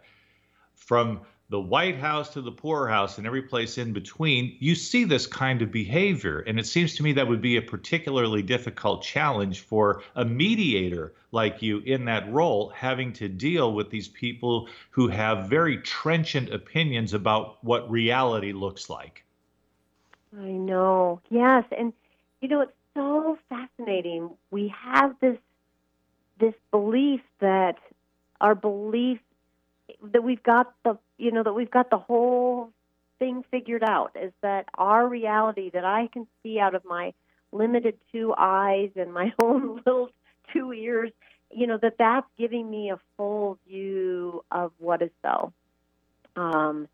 from 0.87 1.21
the 1.51 1.61
White 1.61 1.99
House 1.99 2.31
to 2.31 2.41
the 2.41 2.51
poorhouse 2.51 3.19
and 3.19 3.27
every 3.27 3.43
place 3.43 3.77
in 3.79 3.93
between, 3.93 4.57
you 4.61 4.75
see 4.75 5.05
this 5.05 5.27
kind 5.27 5.63
of 5.63 5.71
behavior. 5.71 6.41
And 6.41 6.59
it 6.59 6.67
seems 6.67 6.97
to 6.97 7.03
me 7.03 7.13
that 7.13 7.29
would 7.29 7.43
be 7.43 7.57
a 7.57 7.63
particularly 7.63 8.43
difficult 8.43 9.03
challenge 9.03 9.61
for 9.61 10.03
a 10.17 10.25
mediator 10.25 11.13
like 11.33 11.63
you 11.63 11.79
in 11.81 12.07
that 12.07 12.33
role, 12.33 12.71
having 12.71 13.13
to 13.15 13.29
deal 13.29 13.73
with 13.73 13.91
these 13.91 14.09
people 14.09 14.69
who 14.91 15.09
have 15.09 15.49
very 15.49 15.79
trenchant 15.79 16.53
opinions 16.53 17.13
about 17.13 17.63
what 17.63 17.91
reality 17.91 18.53
looks 18.53 18.89
like. 18.89 19.25
I 20.37 20.51
know. 20.51 21.21
Yes. 21.31 21.65
And, 21.77 21.93
you 22.41 22.49
know, 22.49 22.63
it's 22.63 22.73
so 22.95 23.39
fascinating. 23.49 24.31
We 24.51 24.75
have 24.83 25.15
this 25.21 25.39
this 26.41 26.55
belief 26.73 27.21
that 27.39 27.77
our 28.41 28.57
belief 28.57 29.21
that 30.13 30.23
we've 30.23 30.43
got 30.43 30.73
the 30.85 30.99
you 31.19 31.31
know 31.31 31.43
that 31.43 31.53
we've 31.53 31.71
got 31.71 31.91
the 31.91 31.99
whole 31.99 32.71
thing 33.19 33.45
figured 33.51 33.85
out 33.85 34.13
is 34.21 34.33
that 34.43 34.67
our 34.77 35.07
reality 35.07 35.71
that 35.71 35.85
I 35.85 36.09
can 36.13 36.27
see 36.43 36.59
out 36.59 36.75
of 36.75 36.85
my 36.85 37.13
limited 37.53 37.97
two 38.11 38.35
eyes 38.37 38.91
and 38.97 39.13
my 39.13 39.33
own 39.43 39.77
little 39.77 40.11
two 40.53 40.73
ears 40.73 41.11
you 41.51 41.67
know 41.67 41.79
that 41.81 41.95
that's 41.99 42.27
giving 42.39 42.71
me 42.71 42.91
a 42.91 42.99
full 43.17 43.59
view 43.69 44.45
of 44.51 44.73
what 44.79 45.03
is 45.03 45.11
so 45.23 45.53
um, 46.37 46.89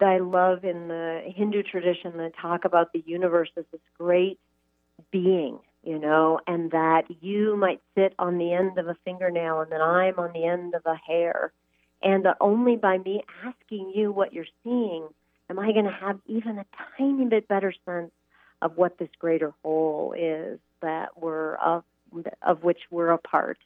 that 0.00 0.08
I 0.08 0.18
love 0.18 0.64
in 0.64 0.88
the 0.88 1.22
Hindu 1.26 1.62
tradition 1.62 2.16
that 2.16 2.32
talk 2.40 2.64
about 2.64 2.92
the 2.92 3.02
universe 3.06 3.50
as 3.56 3.64
this 3.72 3.80
great 3.98 4.38
being 5.10 5.58
you 5.82 5.98
know, 5.98 6.40
and 6.46 6.70
that 6.72 7.04
you 7.20 7.56
might 7.56 7.80
sit 7.96 8.14
on 8.18 8.38
the 8.38 8.52
end 8.52 8.78
of 8.78 8.88
a 8.88 8.96
fingernail 9.04 9.60
and 9.60 9.70
then 9.70 9.80
I'm 9.80 10.18
on 10.18 10.32
the 10.32 10.44
end 10.44 10.74
of 10.74 10.82
a 10.84 10.96
hair 10.96 11.52
and 12.02 12.24
that 12.24 12.36
only 12.40 12.76
by 12.76 12.98
me 12.98 13.22
asking 13.44 13.92
you 13.94 14.12
what 14.12 14.32
you're 14.32 14.46
seeing 14.64 15.08
am 15.50 15.58
I 15.58 15.72
going 15.72 15.84
to 15.84 15.90
have 15.90 16.18
even 16.26 16.58
a 16.58 16.66
tiny 16.96 17.24
bit 17.26 17.48
better 17.48 17.72
sense 17.84 18.10
of 18.60 18.76
what 18.76 18.98
this 18.98 19.08
greater 19.18 19.54
whole 19.62 20.14
is 20.16 20.58
that 20.82 21.20
we're 21.20 21.54
of, 21.56 21.84
of 22.42 22.62
which 22.62 22.80
we're 22.90 23.10
a 23.10 23.18
part. 23.18 23.58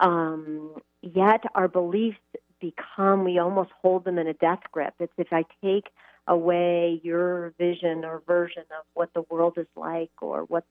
Um, 0.00 0.76
yet 1.02 1.44
our 1.54 1.68
beliefs 1.68 2.18
become, 2.60 3.24
we 3.24 3.38
almost 3.38 3.70
hold 3.80 4.04
them 4.04 4.18
in 4.18 4.26
a 4.26 4.34
death 4.34 4.60
grip. 4.72 4.94
It's 4.98 5.12
if 5.16 5.32
I 5.32 5.44
take 5.62 5.86
away 6.26 7.00
your 7.02 7.54
vision 7.58 8.04
or 8.04 8.22
version 8.26 8.64
of 8.78 8.84
what 8.94 9.12
the 9.14 9.22
world 9.30 9.54
is 9.56 9.66
like 9.76 10.10
or 10.20 10.42
what 10.42 10.64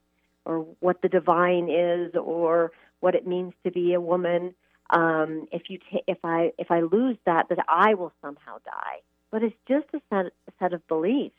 or 0.45 0.59
what 0.79 1.01
the 1.01 1.09
divine 1.09 1.69
is 1.69 2.13
or 2.15 2.71
what 3.01 3.15
it 3.15 3.27
means 3.27 3.53
to 3.65 3.71
be 3.71 3.93
a 3.93 4.01
woman. 4.01 4.53
Um, 4.89 5.47
if 5.51 5.69
you 5.69 5.79
if 6.07 6.19
I 6.23 6.53
if 6.57 6.71
I 6.71 6.81
lose 6.81 7.17
that, 7.25 7.49
that 7.49 7.59
I 7.67 7.93
will 7.93 8.13
somehow 8.21 8.57
die. 8.65 9.01
But 9.29 9.43
it's 9.43 9.55
just 9.67 9.88
a 9.93 10.01
set, 10.09 10.27
a 10.27 10.51
set 10.59 10.73
of 10.73 10.88
beliefs, 10.88 11.35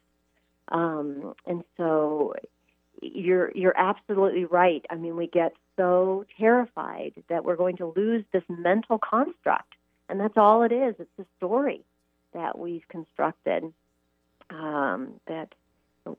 um, 0.69 1.35
and 1.47 1.65
so 1.79 2.35
you're 3.01 3.51
you're 3.55 3.77
absolutely 3.77 4.45
right. 4.45 4.85
I 4.91 4.97
mean, 4.97 5.17
we 5.17 5.27
get 5.27 5.55
so 5.77 6.27
terrified 6.39 7.15
that 7.29 7.45
we're 7.45 7.57
going 7.57 7.79
to 7.79 7.93
lose 7.97 8.25
this 8.33 8.43
mental 8.49 8.99
construct, 8.99 9.73
and 10.09 10.21
that's 10.21 10.37
all 10.37 10.63
it 10.63 10.73
is. 10.73 10.97
It's 10.99 11.19
a 11.19 11.25
story 11.39 11.81
that 12.35 12.59
we've 12.59 12.87
constructed 12.89 13.73
um, 14.51 15.21
that 15.27 15.55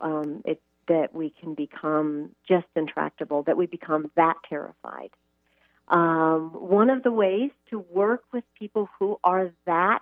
um, 0.02 0.42
it 0.46 0.62
that 0.88 1.14
we 1.14 1.30
can 1.30 1.54
become 1.54 2.32
just 2.48 2.66
intractable, 2.76 3.44
that 3.44 3.56
we 3.56 3.68
become 3.68 4.12
that 4.16 4.36
terrified. 4.48 5.12
Um, 5.90 6.52
one 6.54 6.90
of 6.90 7.04
the 7.04 7.12
ways 7.12 7.52
to 7.72 7.80
work 7.80 8.24
with 8.32 8.44
people 8.58 8.90
who 9.00 9.20
are 9.24 9.52
that 9.66 10.02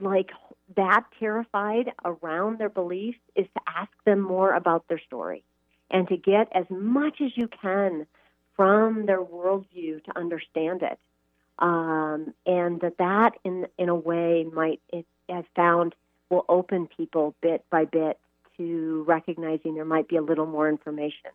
like 0.00 0.30
that 0.76 1.04
terrified 1.18 1.92
around 2.04 2.58
their 2.58 2.68
beliefs 2.68 3.18
is 3.34 3.46
to 3.54 3.60
ask 3.66 3.90
them 4.04 4.20
more 4.20 4.54
about 4.54 4.86
their 4.88 5.00
story 5.00 5.42
and 5.90 6.06
to 6.08 6.16
get 6.16 6.48
as 6.54 6.64
much 6.70 7.20
as 7.20 7.36
you 7.36 7.48
can 7.48 8.06
from 8.56 9.06
their 9.06 9.22
worldview 9.22 10.04
to 10.04 10.16
understand 10.16 10.82
it. 10.82 10.98
Um, 11.58 12.32
and 12.46 12.80
that 12.80 12.98
that 12.98 13.32
in 13.44 13.66
in 13.76 13.88
a 13.88 13.94
way 13.94 14.46
might 14.50 14.80
it, 14.90 15.06
I've 15.28 15.46
found 15.56 15.94
will 16.30 16.44
open 16.48 16.86
people 16.86 17.34
bit 17.42 17.64
by 17.70 17.84
bit 17.84 18.18
to 18.56 19.04
recognizing 19.06 19.74
there 19.74 19.84
might 19.84 20.08
be 20.08 20.16
a 20.16 20.22
little 20.22 20.46
more 20.46 20.68
information 20.68 21.30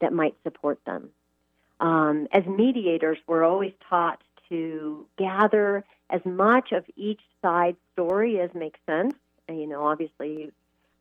that 0.00 0.12
might 0.12 0.34
support 0.42 0.78
them. 0.84 1.10
Um, 1.80 2.28
as 2.32 2.44
mediators, 2.46 3.18
we're 3.26 3.44
always 3.44 3.72
taught 3.88 4.20
to 4.48 5.06
gather 5.18 5.84
as 6.10 6.24
much 6.24 6.72
of 6.72 6.84
each 6.96 7.20
side's 7.42 7.78
story 7.92 8.40
as 8.40 8.50
makes 8.54 8.80
sense. 8.86 9.14
And, 9.48 9.60
you 9.60 9.66
know, 9.66 9.86
obviously, 9.86 10.52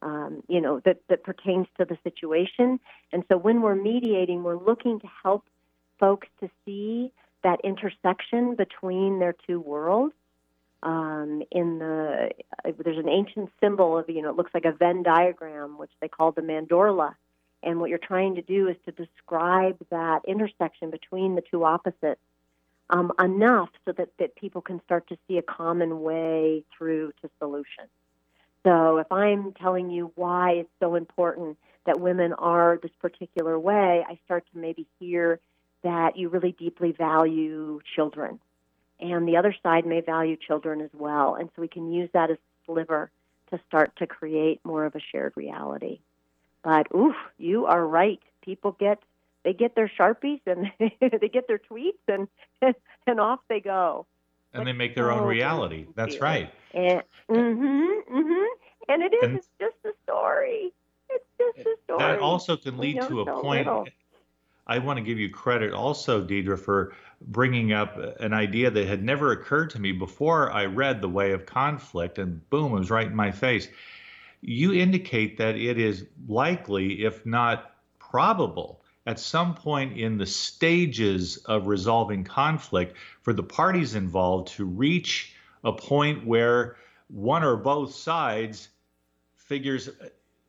um, 0.02 0.44
you 0.50 0.60
know 0.60 0.82
that 0.82 1.00
that 1.08 1.24
pertains 1.24 1.68
to 1.78 1.86
the 1.86 1.98
situation. 2.04 2.80
And 3.14 3.24
so, 3.30 3.38
when 3.38 3.62
we're 3.62 3.76
mediating, 3.76 4.44
we're 4.44 4.58
looking 4.58 5.00
to 5.00 5.08
help 5.24 5.46
folks 5.98 6.28
to 6.42 6.50
see 6.66 7.12
that 7.44 7.62
intersection 7.64 8.56
between 8.56 9.20
their 9.20 9.34
two 9.48 9.62
worlds 9.62 10.14
um, 10.84 11.42
in 11.52 11.80
the 11.80 12.30
there's 12.84 12.98
an 12.98 13.10
ancient 13.10 13.50
symbol 13.62 13.98
of 13.98 14.10
you 14.10 14.22
know 14.22 14.30
it 14.30 14.36
looks 14.36 14.54
like 14.54 14.66
a 14.66 14.72
Venn 14.72 15.02
diagram 15.02 15.78
which 15.78 15.92
they 16.02 16.08
call 16.08 16.32
the 16.32 16.42
mandorla, 16.42 17.16
and 17.64 17.80
what 17.80 17.90
you're 17.90 18.00
trying 18.00 18.36
to 18.36 18.42
do 18.42 18.68
is 18.68 18.76
to 18.86 18.92
describe 18.92 19.78
that 19.90 20.22
intersection 20.28 20.90
between 20.90 21.36
the 21.36 21.42
two 21.42 21.64
opposites 21.64 22.22
um, 22.90 23.12
enough 23.20 23.70
so 23.86 23.92
that 23.94 24.10
that 24.20 24.36
people 24.36 24.62
can 24.62 24.82
start 24.84 25.08
to 25.10 25.18
see 25.28 25.38
a 25.38 25.42
common 25.42 26.02
way 26.02 26.64
through 26.78 27.14
to 27.22 27.30
solution. 27.40 27.86
So 28.64 28.98
if 28.98 29.12
I'm 29.12 29.54
telling 29.54 29.90
you 29.90 30.12
why 30.16 30.52
it's 30.52 30.70
so 30.80 30.96
important 30.96 31.58
that 31.86 32.00
women 32.00 32.34
are 32.34 32.80
this 32.82 32.92
particular 33.02 33.60
way, 33.60 34.06
I 34.08 34.18
start 34.26 34.46
to 34.54 34.58
maybe 34.58 34.88
hear 35.00 35.40
that 35.84 36.18
you 36.18 36.30
really 36.30 36.54
deeply 36.54 36.94
value 36.94 37.82
children 37.96 38.40
and 39.04 39.28
the 39.28 39.38
other 39.38 39.54
side 39.62 39.86
may 39.86 40.02
value 40.02 40.38
children 40.38 40.82
as 40.82 40.90
well. 40.94 41.36
And 41.36 41.50
so 41.56 41.62
we 41.62 41.68
can 41.68 41.92
use 41.92 42.10
that 42.14 42.32
as 42.32 42.38
a 42.38 42.66
sliver 42.66 43.12
to 43.50 43.60
start 43.68 43.96
to 43.98 44.08
create 44.08 44.62
more 44.64 44.86
of 44.86 44.96
a 44.96 45.00
shared 45.12 45.34
reality. 45.36 46.00
But 46.64 46.88
oof, 46.96 47.16
you 47.38 47.66
are 47.66 47.86
right. 47.86 48.20
People 48.44 48.76
get 48.80 49.00
they 49.44 49.54
get 49.54 49.76
their 49.76 49.92
sharpies 50.00 50.42
and 50.46 50.72
they 50.80 51.30
get 51.30 51.48
their 51.48 51.60
tweets 51.60 51.94
and 52.08 52.28
and 53.08 53.20
off 53.20 53.40
they 53.50 53.60
go. 53.60 54.06
And 54.54 54.62
but 54.62 54.66
they 54.66 54.74
make 54.74 54.96
their 54.96 55.12
own 55.12 55.28
reality. 55.28 55.88
That's 55.96 56.22
right. 56.22 56.54
And, 56.74 57.02
mhm, 57.30 58.02
mm-hmm. 58.12 58.46
And 58.88 59.02
it 59.02 59.14
is. 59.14 59.24
And 59.24 59.38
it's 59.38 59.50
just 59.60 59.76
a 59.86 59.92
story. 60.04 60.72
It's 61.10 61.26
just 61.40 61.68
a 61.68 61.76
story. 61.84 62.00
That 62.00 62.20
also 62.20 62.58
can 62.58 62.78
lead 62.78 63.02
to 63.02 63.22
a 63.22 63.26
so 63.26 63.42
point. 63.42 63.66
Little. 63.66 63.88
I 64.66 64.80
want 64.80 64.98
to 64.98 65.04
give 65.04 65.20
you 65.20 65.30
credit 65.30 65.74
also, 65.74 66.24
Deidre, 66.24 66.58
for 66.58 66.94
bringing 67.22 67.74
up 67.74 67.98
an 68.20 68.34
idea 68.34 68.72
that 68.72 68.88
had 68.88 69.04
never 69.04 69.32
occurred 69.32 69.72
to 69.72 69.80
me 69.80 69.92
before 69.92 70.52
I 70.52 70.66
read 70.66 71.02
The 71.02 71.10
Way 71.10 71.32
of 71.32 71.46
Conflict, 71.46 72.18
and 72.18 72.48
boom, 72.50 72.74
it 72.74 72.80
was 72.80 72.90
right 72.90 73.08
in 73.08 73.16
my 73.16 73.32
face. 73.32 73.68
You 74.46 74.74
indicate 74.74 75.38
that 75.38 75.56
it 75.56 75.80
is 75.80 76.06
likely, 76.28 77.06
if 77.06 77.26
not 77.26 77.72
probable, 77.98 78.82
at 79.06 79.18
some 79.18 79.56
point 79.56 79.98
in 79.98 80.18
the 80.18 80.26
stages 80.26 81.38
of 81.38 81.68
resolving 81.68 82.26
conflict 82.26 82.98
for 83.22 83.32
the 83.32 83.44
parties 83.44 83.96
involved 83.96 84.50
to 84.50 84.66
reach 84.66 85.34
a 85.64 85.72
point 85.72 86.26
where 86.26 86.76
one 87.08 87.44
or 87.44 87.56
both 87.56 87.96
sides 87.96 88.68
figures 89.36 89.90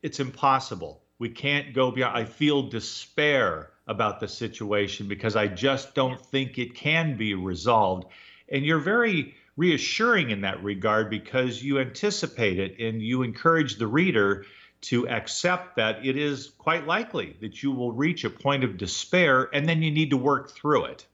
it's 0.02 0.18
impossible. 0.20 1.00
We 1.18 1.28
can't 1.28 1.72
go 1.72 1.92
beyond. 1.92 2.16
I 2.16 2.24
feel 2.24 2.62
despair 2.68 3.70
about 3.86 4.18
the 4.18 4.28
situation 4.28 5.06
because 5.06 5.36
I 5.36 5.46
just 5.46 5.94
don't 5.94 6.20
think 6.20 6.58
it 6.58 6.74
can 6.74 7.16
be 7.16 7.34
resolved. 7.34 8.06
And 8.48 8.64
you're 8.64 8.78
very 8.80 9.34
reassuring 9.56 10.30
in 10.30 10.40
that 10.42 10.62
regard 10.62 11.10
because 11.10 11.62
you 11.62 11.78
anticipate 11.78 12.58
it 12.58 12.78
and 12.80 13.00
you 13.00 13.22
encourage 13.22 13.76
the 13.76 13.86
reader 13.86 14.44
to 14.80 15.08
accept 15.08 15.76
that 15.76 16.04
it 16.04 16.16
is 16.16 16.52
quite 16.58 16.86
likely 16.86 17.36
that 17.40 17.62
you 17.62 17.72
will 17.72 17.92
reach 17.92 18.24
a 18.24 18.30
point 18.30 18.64
of 18.64 18.76
despair 18.76 19.48
and 19.54 19.68
then 19.68 19.82
you 19.82 19.90
need 19.90 20.10
to 20.10 20.16
work 20.16 20.50
through 20.50 20.84
it. 20.84 21.06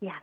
Yes. 0.00 0.20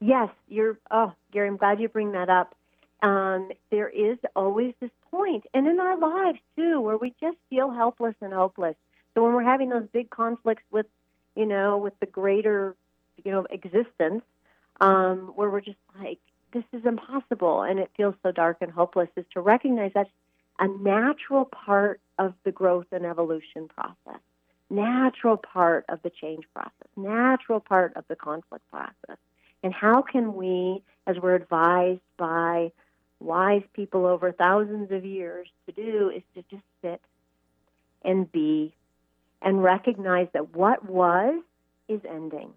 Yes, 0.00 0.28
you're 0.48 0.78
oh, 0.90 1.12
Gary, 1.32 1.48
I'm 1.48 1.56
glad 1.56 1.80
you 1.80 1.88
bring 1.88 2.12
that 2.12 2.28
up. 2.28 2.54
Um, 3.02 3.50
there 3.70 3.88
is 3.88 4.18
always 4.34 4.74
this 4.80 4.90
point, 5.10 5.44
and 5.54 5.66
in 5.66 5.80
our 5.80 5.98
lives 5.98 6.38
too, 6.54 6.80
where 6.80 6.98
we 6.98 7.14
just 7.20 7.38
feel 7.48 7.70
helpless 7.70 8.14
and 8.20 8.32
hopeless. 8.32 8.74
So 9.14 9.24
when 9.24 9.32
we're 9.32 9.42
having 9.42 9.70
those 9.70 9.86
big 9.92 10.10
conflicts 10.10 10.64
with 10.70 10.86
you 11.36 11.46
know, 11.46 11.76
with 11.76 11.92
the 12.00 12.06
greater, 12.06 12.74
you 13.22 13.30
know, 13.30 13.46
existence, 13.50 14.22
um, 14.80 15.32
where 15.36 15.50
we're 15.50 15.60
just 15.60 15.76
like, 16.00 16.18
this 16.56 16.80
is 16.80 16.86
impossible 16.86 17.62
and 17.62 17.78
it 17.78 17.90
feels 17.96 18.14
so 18.22 18.32
dark 18.32 18.58
and 18.62 18.70
hopeless, 18.70 19.10
is 19.14 19.26
to 19.34 19.40
recognize 19.42 19.90
that's 19.94 20.08
a 20.58 20.66
natural 20.66 21.44
part 21.44 22.00
of 22.18 22.32
the 22.44 22.50
growth 22.52 22.86
and 22.92 23.04
evolution 23.04 23.68
process, 23.68 24.20
natural 24.70 25.36
part 25.36 25.84
of 25.90 26.00
the 26.02 26.08
change 26.08 26.44
process, 26.54 26.88
natural 26.96 27.60
part 27.60 27.94
of 27.94 28.04
the 28.08 28.16
conflict 28.16 28.64
process. 28.70 29.18
And 29.62 29.74
how 29.74 30.00
can 30.00 30.34
we, 30.34 30.82
as 31.06 31.16
we're 31.18 31.34
advised 31.34 32.00
by 32.16 32.72
wise 33.20 33.62
people 33.74 34.06
over 34.06 34.32
thousands 34.32 34.90
of 34.92 35.04
years 35.04 35.48
to 35.66 35.72
do, 35.72 36.10
is 36.14 36.22
to 36.36 36.42
just 36.50 36.64
sit 36.80 37.02
and 38.02 38.30
be 38.32 38.72
and 39.42 39.62
recognize 39.62 40.28
that 40.32 40.54
what 40.56 40.88
was 40.88 41.42
is 41.86 42.00
ending. 42.08 42.50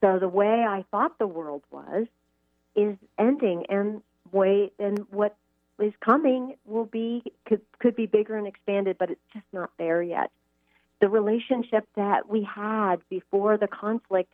So 0.00 0.20
the 0.20 0.28
way 0.28 0.64
I 0.68 0.84
thought 0.92 1.18
the 1.18 1.26
world 1.26 1.62
was 1.72 2.06
is 2.76 2.96
ending, 3.18 3.66
and 3.68 4.02
way 4.32 4.70
and 4.78 5.06
what 5.10 5.36
is 5.80 5.92
coming 6.00 6.56
will 6.64 6.84
be 6.84 7.22
could 7.46 7.60
could 7.78 7.96
be 7.96 8.06
bigger 8.06 8.36
and 8.36 8.46
expanded, 8.46 8.96
but 8.98 9.10
it's 9.10 9.20
just 9.32 9.46
not 9.52 9.70
there 9.78 10.02
yet. 10.02 10.30
The 11.00 11.08
relationship 11.08 11.86
that 11.96 12.28
we 12.28 12.42
had 12.42 12.96
before 13.10 13.58
the 13.58 13.68
conflict 13.68 14.32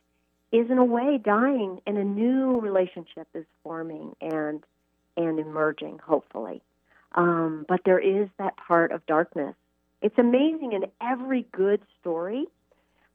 is 0.51 0.69
in 0.69 0.77
a 0.77 0.85
way 0.85 1.19
dying, 1.23 1.81
and 1.87 1.97
a 1.97 2.03
new 2.03 2.59
relationship 2.59 3.27
is 3.33 3.45
forming 3.63 4.15
and 4.21 4.63
and 5.17 5.39
emerging, 5.39 5.99
hopefully. 5.99 6.61
Um, 7.15 7.65
but 7.67 7.81
there 7.85 7.99
is 7.99 8.27
that 8.39 8.57
part 8.57 8.91
of 8.91 9.05
darkness 9.05 9.55
it's 10.03 10.17
amazing 10.17 10.73
in 10.73 10.83
every 11.01 11.47
good 11.53 11.81
story 12.01 12.45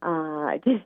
uh, 0.02 0.58
just 0.64 0.84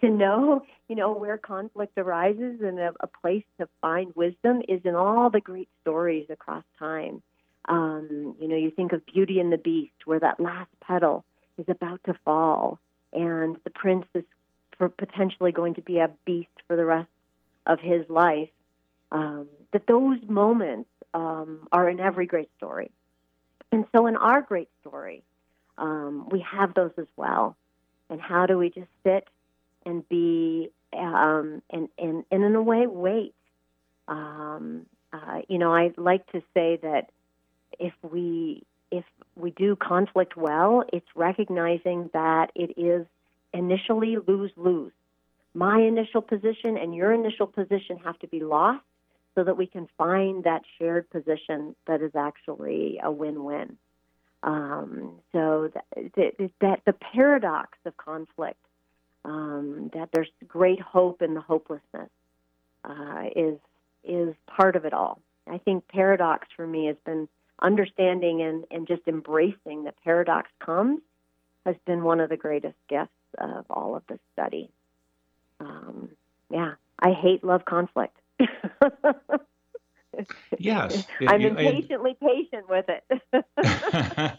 to 0.00 0.08
know, 0.08 0.62
you 0.88 0.96
know, 0.96 1.12
where 1.12 1.38
conflict 1.38 1.98
arises 1.98 2.60
and 2.62 2.78
a, 2.78 2.92
a, 3.00 3.06
place 3.06 3.44
to 3.60 3.68
find 3.80 4.12
wisdom 4.14 4.62
is 4.68 4.80
in 4.84 4.94
all 4.94 5.30
the 5.30 5.40
great 5.40 5.68
stories 5.82 6.26
across 6.30 6.64
time. 6.78 7.22
Um, 7.68 8.36
you 8.40 8.48
know, 8.48 8.56
you 8.56 8.70
think 8.70 8.92
of 8.92 9.04
Beauty 9.06 9.40
and 9.40 9.52
the 9.52 9.58
Beast, 9.58 9.94
where 10.04 10.20
that 10.20 10.40
last 10.40 10.70
petal 10.80 11.24
is 11.58 11.66
about 11.68 12.00
to 12.04 12.14
fall, 12.24 12.78
and 13.12 13.56
the 13.64 13.70
prince 13.70 14.06
is 14.14 14.24
potentially 14.78 15.52
going 15.52 15.74
to 15.74 15.82
be 15.82 15.98
a 15.98 16.10
beast 16.24 16.48
for 16.66 16.76
the 16.76 16.84
rest 16.84 17.08
of 17.66 17.80
his 17.80 18.08
life. 18.08 18.50
Um, 19.10 19.48
that 19.72 19.86
those 19.86 20.18
moments 20.28 20.90
um, 21.14 21.66
are 21.72 21.88
in 21.88 22.00
every 22.00 22.26
great 22.26 22.50
story. 22.56 22.90
And 23.72 23.84
so, 23.94 24.06
in 24.06 24.16
our 24.16 24.42
great 24.42 24.68
story, 24.80 25.22
um, 25.78 26.28
we 26.30 26.40
have 26.40 26.74
those 26.74 26.92
as 26.98 27.06
well. 27.16 27.56
And 28.10 28.20
how 28.20 28.46
do 28.46 28.58
we 28.58 28.70
just 28.70 28.88
sit 29.04 29.28
and 29.84 30.08
be 30.08 30.70
um, 30.96 31.62
and, 31.70 31.88
and, 31.98 32.24
and 32.30 32.44
in 32.44 32.54
a 32.54 32.62
way 32.62 32.86
wait? 32.86 33.34
Um, 34.08 34.86
uh, 35.12 35.40
you 35.48 35.58
know, 35.58 35.74
I 35.74 35.92
like 35.96 36.26
to 36.32 36.42
say 36.54 36.78
that 36.82 37.10
if 37.78 37.92
we 38.02 38.62
if 38.90 39.04
we 39.34 39.50
do 39.50 39.76
conflict 39.76 40.36
well, 40.36 40.84
it's 40.92 41.06
recognizing 41.14 42.08
that 42.12 42.52
it 42.54 42.78
is 42.78 43.06
initially 43.52 44.16
lose 44.26 44.52
lose. 44.56 44.92
My 45.54 45.80
initial 45.80 46.22
position 46.22 46.76
and 46.76 46.94
your 46.94 47.12
initial 47.12 47.46
position 47.46 47.98
have 48.04 48.18
to 48.20 48.28
be 48.28 48.40
lost 48.40 48.84
so 49.34 49.44
that 49.44 49.56
we 49.56 49.66
can 49.66 49.88
find 49.98 50.44
that 50.44 50.62
shared 50.78 51.08
position 51.10 51.74
that 51.86 52.02
is 52.02 52.12
actually 52.14 53.00
a 53.02 53.10
win 53.10 53.44
win. 53.44 53.76
Um, 54.46 55.16
so 55.32 55.72
that, 55.74 56.50
that, 56.60 56.80
the 56.86 56.92
paradox 56.92 57.76
of 57.84 57.96
conflict, 57.96 58.60
um, 59.24 59.90
that 59.92 60.10
there's 60.12 60.30
great 60.46 60.80
hope 60.80 61.20
in 61.20 61.34
the 61.34 61.40
hopelessness, 61.40 62.10
uh, 62.84 63.24
is 63.34 63.58
is 64.04 64.34
part 64.46 64.76
of 64.76 64.84
it 64.84 64.92
all. 64.92 65.20
I 65.48 65.58
think 65.58 65.88
paradox 65.88 66.46
for 66.56 66.64
me 66.64 66.86
has 66.86 66.96
been 67.04 67.28
understanding 67.60 68.40
and, 68.42 68.64
and 68.70 68.86
just 68.86 69.02
embracing 69.08 69.84
that 69.84 69.94
paradox 70.04 70.48
comes 70.60 71.00
has 71.64 71.74
been 71.84 72.04
one 72.04 72.20
of 72.20 72.28
the 72.28 72.36
greatest 72.36 72.76
gifts 72.88 73.10
of 73.38 73.64
all 73.68 73.96
of 73.96 74.04
this 74.08 74.20
study. 74.32 74.70
Um, 75.58 76.10
yeah, 76.50 76.74
I 77.00 77.10
hate 77.10 77.42
love 77.42 77.64
conflict. 77.64 78.16
yes, 80.58 81.06
I'm 81.26 81.40
you, 81.40 81.48
impatiently 81.48 82.16
patient 82.20 82.68
with 82.68 82.86
it. 82.88 84.38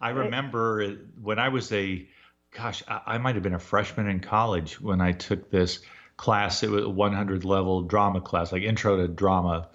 I 0.00 0.10
remember 0.10 0.96
when 1.20 1.38
I 1.38 1.48
was 1.48 1.70
a, 1.72 2.08
gosh, 2.50 2.82
I, 2.88 3.00
I 3.06 3.18
might 3.18 3.34
have 3.36 3.44
been 3.44 3.54
a 3.54 3.60
freshman 3.60 4.08
in 4.08 4.20
college 4.20 4.80
when 4.80 5.00
I 5.00 5.12
took 5.12 5.50
this 5.50 5.80
class. 6.16 6.62
It 6.62 6.70
was 6.70 6.84
a 6.84 6.88
100 6.90 7.44
level 7.44 7.82
drama 7.82 8.20
class, 8.20 8.52
like 8.52 8.62
intro 8.62 8.96
to 8.96 9.08
drama. 9.08 9.68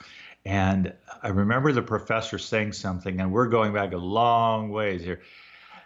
And 0.45 0.93
I 1.21 1.29
remember 1.29 1.71
the 1.71 1.81
professor 1.81 2.37
saying 2.37 2.73
something, 2.73 3.19
and 3.19 3.31
we're 3.31 3.47
going 3.47 3.73
back 3.73 3.93
a 3.93 3.97
long 3.97 4.69
ways 4.69 5.03
here. 5.03 5.21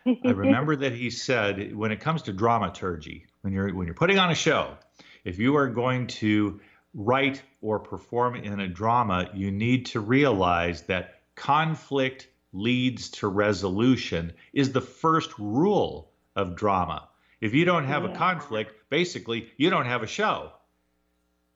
I 0.06 0.18
remember 0.32 0.76
that 0.76 0.94
he 0.94 1.10
said, 1.10 1.76
when 1.76 1.92
it 1.92 2.00
comes 2.00 2.24
to 2.24 2.34
dramaturgy, 2.34 3.28
when 3.42 3.54
you're 3.54 3.74
when 3.74 3.88
you're 3.88 3.96
putting 3.96 4.20
on 4.20 4.30
a 4.30 4.36
show, 4.36 4.78
if 5.24 5.39
you 5.39 5.56
are 5.56 5.68
going 5.68 6.08
to 6.08 6.60
write 6.94 7.42
or 7.62 7.80
perform 7.80 8.36
in 8.36 8.60
a 8.60 8.68
drama, 8.68 9.30
you 9.34 9.52
need 9.52 9.86
to 9.88 10.00
realize 10.00 10.84
that 10.84 11.22
conflict 11.36 12.28
leads 12.54 13.10
to 13.10 13.28
resolution 13.28 14.34
is 14.54 14.72
the 14.72 14.82
first 14.82 15.32
rule 15.39 16.12
of 16.36 16.56
drama. 16.56 17.08
If 17.39 17.54
you 17.54 17.66
don't 17.66 17.86
have 17.86 18.04
yeah. 18.04 18.12
a 18.12 18.16
conflict, 18.16 18.74
basically 18.89 19.50
you 19.58 19.70
don't 19.70 19.86
have 19.86 20.04
a 20.04 20.08
show. 20.08 20.52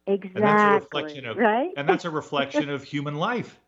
Exactly. 0.08 0.42
And 0.42 0.44
that's 0.44 0.62
a 0.62 0.74
reflection 0.74 1.26
of 1.26 1.38
right? 1.38 1.72
and 1.76 1.90
that's 1.90 2.06
a 2.06 2.10
reflection 2.22 2.70
of 2.70 2.84
human 2.84 3.16
life. 3.16 3.60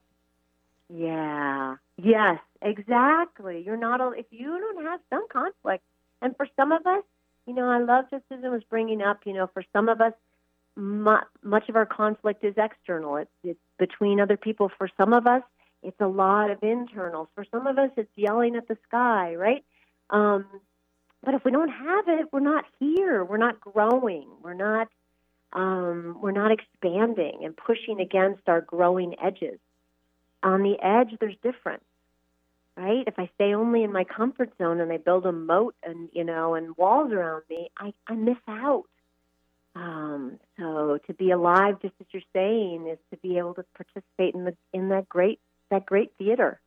Yeah. 0.89 1.75
Yes, 1.97 2.39
exactly. 2.61 3.63
You're 3.65 3.77
not 3.77 4.01
a, 4.01 4.11
if 4.11 4.27
you 4.31 4.47
don't 4.47 4.85
have 4.85 4.99
some 5.09 5.27
conflict. 5.29 5.83
And 6.21 6.35
for 6.37 6.47
some 6.55 6.71
of 6.71 6.85
us, 6.85 7.03
you 7.45 7.53
know, 7.53 7.69
I 7.69 7.79
love 7.79 8.05
what 8.09 8.23
Susan 8.29 8.51
was 8.51 8.63
bringing 8.63 9.01
up, 9.01 9.21
you 9.25 9.33
know, 9.33 9.47
for 9.53 9.63
some 9.73 9.89
of 9.89 10.01
us 10.01 10.13
much 10.77 11.69
of 11.69 11.75
our 11.75 11.85
conflict 11.85 12.43
is 12.43 12.53
external. 12.57 13.17
It's, 13.17 13.31
it's 13.43 13.59
between 13.79 14.19
other 14.19 14.37
people. 14.37 14.71
For 14.77 14.89
some 14.95 15.11
of 15.11 15.25
us, 15.25 15.41
it's 15.81 15.99
a 15.99 16.07
lot 16.07 16.51
of 16.51 16.61
internals. 16.61 17.27
For 17.35 17.45
some 17.51 17.67
of 17.67 17.77
us, 17.77 17.89
it's 17.97 18.11
yelling 18.15 18.55
at 18.55 18.67
the 18.67 18.77
sky, 18.87 19.35
right? 19.35 19.63
Um, 20.09 20.45
but 21.23 21.33
if 21.33 21.43
we 21.43 21.51
don't 21.51 21.69
have 21.69 22.07
it, 22.07 22.27
we're 22.31 22.39
not 22.39 22.65
here. 22.79 23.23
We're 23.23 23.37
not 23.37 23.59
growing. 23.59 24.27
We're 24.41 24.53
not. 24.53 24.87
Um, 25.53 26.17
we're 26.21 26.31
not 26.31 26.51
expanding 26.51 27.39
and 27.45 27.55
pushing 27.55 28.01
against 28.01 28.47
our 28.47 28.59
growing 28.59 29.15
edges. 29.23 29.59
On 30.43 30.61
the 30.61 30.75
edge, 30.83 31.17
there's 31.19 31.37
difference, 31.41 31.85
right? 32.75 33.05
If 33.07 33.17
I 33.17 33.29
stay 33.35 33.53
only 33.53 33.83
in 33.83 33.93
my 33.93 34.03
comfort 34.03 34.51
zone 34.57 34.81
and 34.81 34.91
I 34.91 34.97
build 34.97 35.25
a 35.25 35.31
moat 35.31 35.73
and 35.83 36.09
you 36.11 36.25
know 36.25 36.53
and 36.55 36.75
walls 36.75 37.13
around 37.13 37.43
me, 37.49 37.71
I, 37.79 37.93
I 38.07 38.15
miss 38.15 38.37
out 38.47 38.83
um, 39.77 40.39
so 40.59 40.97
to 41.05 41.13
be 41.13 41.31
alive, 41.31 41.79
just 41.81 41.93
as 41.99 42.07
you're 42.11 42.21
saying, 42.33 42.87
is 42.91 42.97
to 43.11 43.17
be 43.17 43.37
able 43.37 43.53
to 43.55 43.65
participate 43.75 44.33
in 44.33 44.45
the 44.45 44.55
in 44.73 44.89
that 44.89 45.07
great 45.07 45.39
that 45.69 45.85
great 45.85 46.13
theater, 46.17 46.59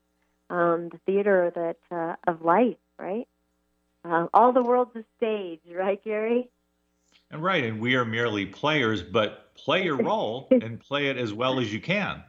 um, 0.49 0.91
the 0.91 1.01
theater 1.07 1.53
that 1.55 1.97
uh, 1.97 2.15
of 2.31 2.43
life, 2.43 2.77
right? 2.99 3.27
Uh, 4.05 4.27
all 4.33 4.53
the 4.53 4.63
world's 4.63 4.95
a 4.95 5.05
stage, 5.17 5.61
right, 5.75 6.03
Gary? 6.05 6.49
And 7.33 7.43
right, 7.43 7.65
and 7.65 7.81
we 7.81 7.97
are 7.97 8.05
merely 8.05 8.47
players, 8.47 9.03
but 9.03 9.55
play 9.55 9.85
your 9.85 9.97
role 10.03 10.49
and 10.51 10.79
play 10.79 11.09
it 11.09 11.17
as 11.17 11.33
well 11.33 11.59
as 11.59 11.73
you 11.73 11.81
can. 11.81 12.23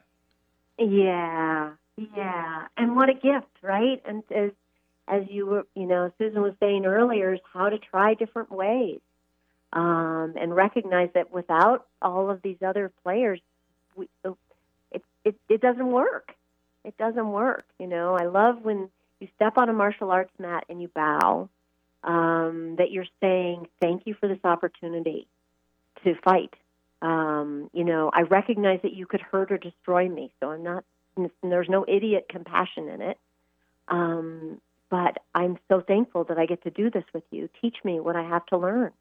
Yeah, 0.80 1.72
yeah, 1.98 2.68
and 2.76 2.96
what 2.96 3.10
a 3.10 3.14
gift, 3.14 3.56
right? 3.62 4.02
And 4.06 4.24
as 4.36 4.52
as 5.08 5.24
you 5.30 5.46
were, 5.46 5.68
you 5.76 5.86
know, 5.86 6.12
Susan 6.18 6.42
was 6.42 6.54
saying 6.60 6.86
earlier, 6.86 7.34
is 7.34 7.40
how 7.54 7.70
to 7.70 7.78
try 7.78 8.16
different 8.16 8.52
ways 8.52 9.00
um, 9.74 10.34
and 10.40 10.56
recognize 10.56 11.10
that 11.14 11.32
without 11.32 11.88
all 12.02 12.30
of 12.30 12.42
these 12.42 12.58
other 12.66 12.92
players, 13.04 13.40
we, 13.96 14.10
it, 14.92 15.04
it 15.24 15.36
it 15.50 15.62
doesn't 15.62 15.92
work. 15.92 16.34
It 16.84 16.98
doesn't 16.98 17.32
work. 17.32 17.66
You 17.80 17.88
know, 17.88 18.16
I 18.16 18.26
love 18.26 18.64
when 18.64 18.90
you 19.20 19.28
step 19.36 19.58
on 19.58 19.70
a 19.70 19.74
martial 19.74 20.12
arts 20.12 20.34
mat 20.40 20.66
and 20.70 20.82
you 20.82 20.90
bow. 20.90 21.50
Um, 22.04 22.78
that 22.80 22.90
you're 22.90 23.06
saying 23.22 23.68
thank 23.80 24.08
you 24.08 24.16
for 24.16 24.28
this 24.28 24.40
opportunity 24.44 25.28
to 26.04 26.16
fight. 26.24 26.52
Um, 27.04 27.70
you 27.74 27.84
know, 27.84 28.10
I 28.12 28.22
recognize 28.22 28.80
that 28.82 28.94
you 28.94 29.06
could 29.06 29.22
hurt 29.22 29.52
or 29.52 29.60
destroy 29.60 30.10
me, 30.10 30.32
so 30.40 30.50
I'm 30.50 30.64
not. 30.64 30.84
There's 31.44 31.70
no 31.70 31.86
idiot 31.88 32.26
compassion 32.28 32.90
in 32.90 33.02
it. 33.04 33.20
Um, 33.88 34.60
but 34.90 35.20
I'm 35.36 35.60
so 35.70 35.82
thankful 35.82 36.24
that 36.26 36.40
I 36.40 36.48
get 36.48 36.64
to 36.64 36.72
do 36.72 36.90
this 36.90 37.04
with 37.14 37.24
you. 37.30 37.50
Teach 37.62 37.78
me 37.84 38.00
what 38.00 38.16
I 38.16 38.24
have 38.24 38.46
to 38.48 38.58
learn 38.58 38.92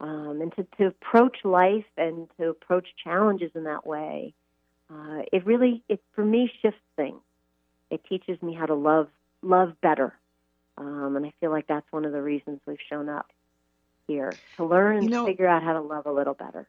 um, 0.00 0.40
and 0.40 0.52
to, 0.56 0.66
to 0.78 0.86
approach 0.86 1.38
life 1.44 1.84
and 1.96 2.28
to 2.38 2.48
approach 2.48 2.88
challenges 3.02 3.50
in 3.54 3.64
that 3.64 3.86
way, 3.86 4.34
uh, 4.90 5.22
it 5.32 5.44
really, 5.46 5.82
it 5.88 6.00
for 6.14 6.24
me 6.24 6.50
shifts 6.62 6.80
things. 6.96 7.20
It 7.90 8.02
teaches 8.08 8.40
me 8.42 8.54
how 8.54 8.66
to 8.66 8.74
love 8.74 9.08
love 9.42 9.72
better, 9.80 10.14
um, 10.78 11.16
and 11.16 11.26
I 11.26 11.32
feel 11.40 11.50
like 11.50 11.66
that's 11.66 11.90
one 11.90 12.04
of 12.04 12.12
the 12.12 12.22
reasons 12.22 12.60
we've 12.66 12.78
shown 12.88 13.08
up 13.08 13.30
here 14.06 14.38
to 14.56 14.64
learn 14.64 14.96
and 14.96 15.04
you 15.04 15.10
know, 15.10 15.26
figure 15.26 15.46
out 15.46 15.62
how 15.62 15.72
to 15.74 15.80
love 15.80 16.06
a 16.06 16.12
little 16.12 16.34
better. 16.34 16.68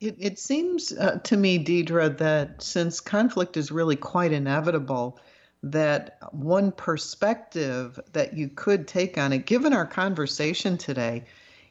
It, 0.00 0.16
it 0.18 0.38
seems 0.38 0.92
uh, 0.92 1.18
to 1.24 1.36
me, 1.36 1.62
Deidre, 1.62 2.16
that 2.18 2.62
since 2.62 3.00
conflict 3.00 3.56
is 3.56 3.72
really 3.72 3.96
quite 3.96 4.32
inevitable, 4.32 5.18
that 5.62 6.18
one 6.32 6.70
perspective 6.72 7.98
that 8.12 8.36
you 8.36 8.48
could 8.48 8.86
take 8.86 9.16
on 9.16 9.32
it, 9.32 9.46
given 9.46 9.72
our 9.72 9.86
conversation 9.86 10.76
today, 10.76 11.24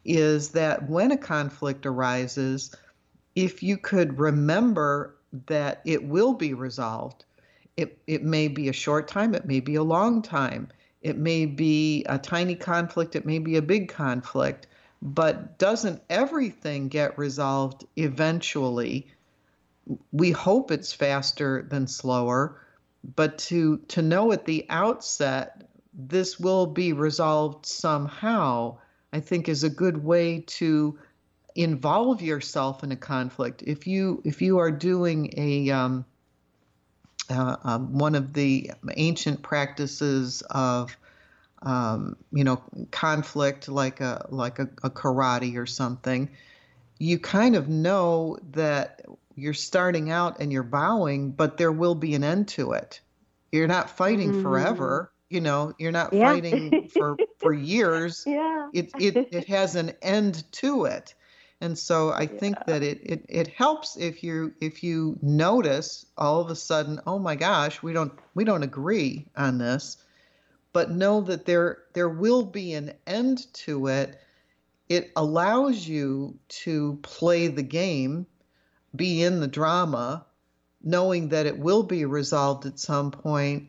is 0.06 0.50
that 0.52 0.88
when 0.90 1.12
a 1.12 1.18
conflict 1.18 1.86
arises, 1.86 2.74
if 3.36 3.62
you 3.62 3.78
could 3.78 4.20
remember 4.20 5.16
that 5.48 5.82
it 5.84 6.08
will 6.08 6.34
be 6.34 6.54
resolved, 6.54 7.26
it, 7.76 7.98
it 8.08 8.24
may 8.24 8.48
be 8.48 8.70
a 8.70 8.74
short 8.74 9.08
time, 9.08 9.36
it 9.36 9.46
may 9.46 9.60
be 9.60 9.76
a 9.76 9.84
long 9.84 10.22
time, 10.22 10.70
it 11.02 11.18
may 11.18 11.46
be 11.46 12.06
a 12.08 12.18
tiny 12.18 12.56
conflict, 12.56 13.16
it 13.16 13.26
may 13.26 13.40
be 13.40 13.58
a 13.58 13.62
big 13.62 13.90
conflict, 13.90 14.68
but 15.02 15.58
doesn't 15.58 16.02
everything 16.10 16.88
get 16.88 17.18
resolved 17.18 17.86
eventually? 17.96 19.08
We 20.12 20.32
hope 20.32 20.72
it's 20.72 20.94
faster 20.94 21.68
than 21.70 21.88
slower, 21.88 22.62
but 23.16 23.38
to 23.38 23.78
to 23.90 24.02
know 24.02 24.32
at 24.32 24.46
the 24.46 24.66
outset 24.70 25.70
this 25.94 26.40
will 26.40 26.66
be 26.66 26.92
resolved 26.92 27.66
somehow 27.66 28.78
I 29.14 29.20
think 29.20 29.48
is 29.48 29.64
a 29.64 29.70
good 29.70 30.04
way 30.04 30.42
to 30.48 31.00
involve 31.56 32.22
yourself 32.22 32.84
in 32.84 32.92
a 32.92 32.96
conflict. 32.96 33.64
If 33.66 33.88
you 33.88 34.22
if 34.26 34.42
you 34.42 34.60
are 34.60 34.72
doing 34.72 35.34
a 35.38 35.70
um, 35.72 36.06
uh, 37.30 37.56
um, 37.64 37.98
one 37.98 38.16
of 38.16 38.34
the 38.34 38.72
ancient 38.96 39.42
practices 39.42 40.44
of 40.50 40.96
um, 41.64 42.18
you 42.32 42.44
know 42.44 42.62
conflict 42.92 43.70
like 43.70 44.02
a 44.02 44.28
like 44.30 44.60
a, 44.60 44.70
a, 44.84 44.90
karate 44.90 45.56
or 45.58 45.66
something, 45.66 46.30
you 47.00 47.18
kind 47.18 47.56
of 47.56 47.70
know 47.70 48.38
that 48.52 49.02
you're 49.36 49.54
starting 49.54 50.12
out 50.12 50.40
and 50.40 50.52
you're 50.52 50.64
bowing, 50.64 51.32
but 51.32 51.58
there 51.58 51.72
will 51.72 51.96
be 51.96 52.16
an 52.16 52.24
end 52.24 52.48
to 52.50 52.74
it. 52.74 53.02
You're 53.52 53.68
not 53.68 53.90
fighting 53.90 54.34
mm. 54.34 54.42
forever 54.42 55.12
you 55.36 55.42
know 55.42 55.74
you're 55.78 55.92
not 55.92 56.14
yeah. 56.14 56.32
fighting 56.32 56.90
for 56.90 57.18
for 57.40 57.54
years. 57.74 58.24
Yeah. 58.26 58.70
It, 58.74 58.92
it 59.00 59.28
it 59.32 59.48
has 59.48 59.76
an 59.76 59.92
end 60.02 60.44
to 60.54 60.86
it. 60.86 61.14
And 61.62 61.78
so 61.78 62.10
i 62.10 62.22
yeah. 62.22 62.40
think 62.40 62.58
that 62.68 62.82
it, 62.84 63.00
it 63.04 63.26
it 63.30 63.48
helps 63.50 63.98
if 63.98 64.24
you 64.24 64.54
if 64.62 64.84
you 64.84 65.18
notice 65.22 66.06
all 66.18 66.42
of 66.42 66.50
a 66.50 66.56
sudden 66.56 67.00
oh 67.08 67.18
my 67.18 67.36
gosh 67.36 67.82
we 67.84 67.94
don't 67.94 68.12
we 68.34 68.44
don't 68.44 68.64
agree 68.64 69.28
on 69.36 69.58
this. 69.58 69.98
But 70.74 70.92
know 70.92 71.22
that 71.22 71.46
there 71.46 71.84
there 71.94 72.10
will 72.10 72.44
be 72.44 72.74
an 72.74 72.94
end 73.06 73.54
to 73.66 73.88
it. 73.88 74.20
It 74.88 75.12
allows 75.16 75.88
you 75.88 76.38
to 76.64 77.00
play 77.02 77.48
the 77.48 77.64
game 77.64 78.26
be 78.96 79.24
in 79.24 79.42
the 79.42 79.48
drama 79.48 80.26
knowing 80.86 81.30
that 81.30 81.48
it 81.48 81.58
will 81.58 81.84
be 81.84 82.06
resolved 82.06 82.66
at 82.66 82.80
some 82.80 83.12
point 83.12 83.68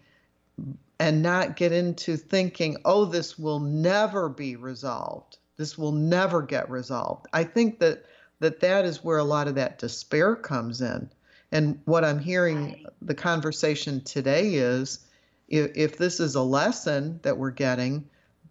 and 0.99 1.23
not 1.23 1.57
get 1.57 1.73
into 1.73 2.17
thinking, 2.17 2.77
oh, 2.85 3.05
this 3.05 3.39
will 3.39 3.61
never 3.61 4.29
be 4.29 4.57
resolved. 4.57 5.39
This 5.57 5.77
will 5.77 5.93
never 5.93 6.43
get 6.43 6.71
resolved. 6.71 7.27
I 7.33 7.45
think 7.45 7.79
that 7.81 8.05
that 8.41 8.61
that 8.61 8.85
is 8.85 9.03
where 9.03 9.19
a 9.19 9.25
lot 9.25 9.49
of 9.49 9.55
that 9.55 9.79
despair 9.79 10.37
comes 10.37 10.83
in. 10.83 11.11
And 11.53 11.81
what 11.87 12.05
I'm 12.05 12.19
hearing 12.19 12.85
the 13.01 13.15
conversation 13.15 14.03
today 14.03 14.55
is 14.55 15.07
if, 15.49 15.71
if 15.75 15.97
this 15.97 16.21
is 16.21 16.35
a 16.35 16.43
lesson 16.43 17.21
that 17.23 17.39
we're 17.39 17.51
getting, 17.51 18.09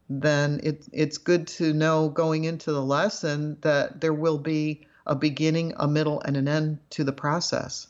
then 0.10 0.60
it, 0.64 0.88
it's 0.91 1.18
good 1.18 1.46
to 1.48 1.74
know 1.74 2.10
going 2.10 2.46
into 2.46 2.72
the 2.72 2.82
lesson 2.82 3.58
that 3.62 4.02
there 4.02 4.14
will 4.14 4.38
be 4.39 4.88
a 5.06 5.16
beginning, 5.16 5.74
a 5.78 5.88
middle, 5.88 6.22
and 6.22 6.38
an 6.38 6.48
end 6.48 6.80
to 6.91 7.04
the 7.04 7.14
process. 7.14 7.88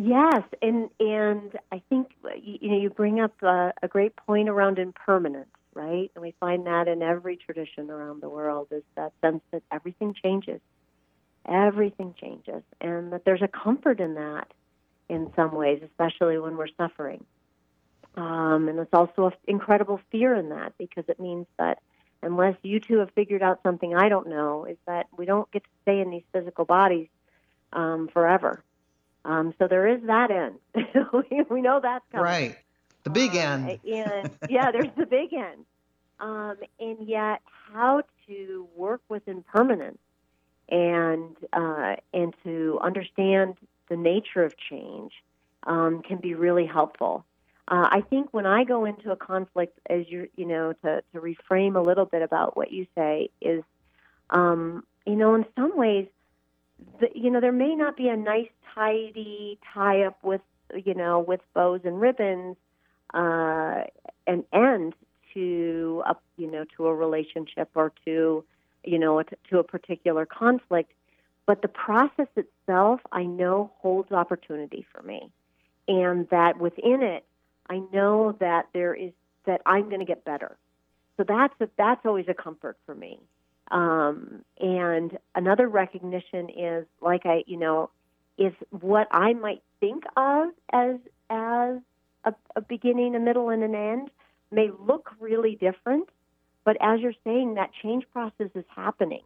Yes, 0.00 0.44
and 0.62 0.90
and 1.00 1.58
I 1.72 1.82
think 1.88 2.10
you 2.40 2.70
know 2.70 2.78
you 2.78 2.88
bring 2.88 3.18
up 3.18 3.32
a, 3.42 3.72
a 3.82 3.88
great 3.88 4.14
point 4.14 4.48
around 4.48 4.78
impermanence, 4.78 5.50
right? 5.74 6.08
And 6.14 6.22
we 6.22 6.34
find 6.38 6.66
that 6.68 6.86
in 6.86 7.02
every 7.02 7.36
tradition 7.36 7.90
around 7.90 8.22
the 8.22 8.28
world 8.28 8.68
is 8.70 8.84
that 8.94 9.12
sense 9.20 9.40
that 9.50 9.64
everything 9.72 10.14
changes, 10.22 10.60
everything 11.48 12.14
changes, 12.20 12.62
and 12.80 13.12
that 13.12 13.24
there's 13.24 13.42
a 13.42 13.48
comfort 13.48 13.98
in 13.98 14.14
that 14.14 14.46
in 15.08 15.32
some 15.34 15.52
ways, 15.52 15.82
especially 15.84 16.38
when 16.38 16.56
we're 16.56 16.68
suffering. 16.76 17.24
Um, 18.14 18.68
and 18.68 18.78
there's 18.78 18.88
also 18.92 19.26
an 19.26 19.32
incredible 19.48 20.00
fear 20.12 20.32
in 20.36 20.50
that 20.50 20.74
because 20.78 21.06
it 21.08 21.18
means 21.18 21.46
that 21.58 21.80
unless 22.22 22.54
you 22.62 22.78
two 22.78 22.98
have 22.98 23.10
figured 23.16 23.42
out 23.42 23.60
something 23.64 23.96
I 23.96 24.08
don't 24.08 24.28
know, 24.28 24.64
is 24.64 24.78
that 24.86 25.06
we 25.16 25.26
don't 25.26 25.50
get 25.50 25.64
to 25.64 25.70
stay 25.82 26.00
in 26.00 26.10
these 26.10 26.24
physical 26.32 26.64
bodies 26.66 27.08
um, 27.72 28.08
forever. 28.12 28.62
Um, 29.28 29.52
so 29.58 29.68
there 29.68 29.86
is 29.86 30.00
that 30.06 30.30
end. 30.30 30.58
we 31.50 31.60
know 31.60 31.80
that's 31.82 32.04
coming. 32.10 32.24
Right. 32.24 32.56
The 33.04 33.10
big 33.10 33.36
uh, 33.36 33.40
end. 33.40 33.80
and 33.84 34.30
yeah, 34.48 34.70
there's 34.72 34.88
the 34.96 35.04
big 35.04 35.34
end. 35.34 35.66
Um, 36.18 36.56
and 36.80 37.06
yet, 37.06 37.42
how 37.70 38.02
to 38.26 38.68
work 38.74 39.02
with 39.10 39.28
impermanence 39.28 39.98
and 40.70 41.36
uh, 41.52 41.96
and 42.14 42.34
to 42.44 42.80
understand 42.82 43.56
the 43.90 43.96
nature 43.96 44.42
of 44.42 44.54
change 44.70 45.12
um, 45.64 46.02
can 46.02 46.16
be 46.16 46.34
really 46.34 46.66
helpful. 46.66 47.26
Uh, 47.68 47.86
I 47.90 48.00
think 48.00 48.32
when 48.32 48.46
I 48.46 48.64
go 48.64 48.86
into 48.86 49.12
a 49.12 49.16
conflict, 49.16 49.78
as 49.90 50.06
you 50.08 50.28
you 50.36 50.46
know, 50.46 50.72
to 50.84 51.02
to 51.12 51.20
reframe 51.20 51.76
a 51.76 51.82
little 51.82 52.06
bit 52.06 52.22
about 52.22 52.56
what 52.56 52.72
you 52.72 52.86
say 52.94 53.28
is, 53.42 53.62
um, 54.30 54.84
you 55.06 55.16
know, 55.16 55.34
in 55.34 55.44
some 55.54 55.76
ways, 55.76 56.08
the, 57.00 57.08
you 57.14 57.30
know, 57.30 57.40
there 57.40 57.52
may 57.52 57.74
not 57.74 57.96
be 57.96 58.08
a 58.08 58.16
nice, 58.16 58.48
tidy 58.74 59.58
tie 59.74 60.02
up 60.02 60.22
with 60.22 60.40
you 60.84 60.94
know 60.94 61.18
with 61.18 61.40
bows 61.54 61.80
and 61.84 62.00
ribbons, 62.00 62.56
uh, 63.14 63.82
an 64.26 64.44
end 64.52 64.94
to 65.34 66.02
a 66.06 66.14
you 66.36 66.50
know 66.50 66.64
to 66.76 66.86
a 66.86 66.94
relationship 66.94 67.70
or 67.74 67.92
to 68.04 68.44
you 68.84 68.98
know 68.98 69.22
to 69.50 69.58
a 69.58 69.64
particular 69.64 70.26
conflict, 70.26 70.92
but 71.46 71.62
the 71.62 71.68
process 71.68 72.28
itself, 72.36 73.00
I 73.12 73.24
know, 73.24 73.72
holds 73.78 74.12
opportunity 74.12 74.86
for 74.92 75.02
me, 75.02 75.30
and 75.88 76.28
that 76.30 76.58
within 76.58 77.02
it 77.02 77.24
I 77.68 77.80
know 77.92 78.36
that 78.40 78.68
there 78.72 78.94
is 78.94 79.12
that 79.46 79.60
I'm 79.66 79.84
going 79.88 80.00
to 80.00 80.06
get 80.06 80.24
better. 80.24 80.56
So 81.16 81.24
that's 81.26 81.54
a, 81.60 81.68
that's 81.76 82.04
always 82.04 82.26
a 82.28 82.34
comfort 82.34 82.78
for 82.86 82.94
me. 82.94 83.18
Um, 83.70 84.44
and 84.58 85.18
another 85.34 85.68
recognition 85.68 86.48
is 86.50 86.86
like 87.00 87.26
I, 87.26 87.44
you 87.46 87.58
know, 87.58 87.90
is 88.38 88.52
what 88.70 89.08
I 89.10 89.34
might 89.34 89.62
think 89.80 90.04
of 90.16 90.48
as 90.72 90.96
as 91.30 91.78
a, 92.24 92.34
a 92.56 92.60
beginning, 92.60 93.14
a 93.14 93.20
middle, 93.20 93.50
and 93.50 93.62
an 93.62 93.74
end 93.74 94.10
may 94.50 94.70
look 94.78 95.10
really 95.20 95.56
different. 95.56 96.08
But 96.64 96.76
as 96.80 97.00
you're 97.00 97.12
saying, 97.24 97.54
that 97.54 97.70
change 97.82 98.04
process 98.12 98.50
is 98.54 98.64
happening. 98.74 99.22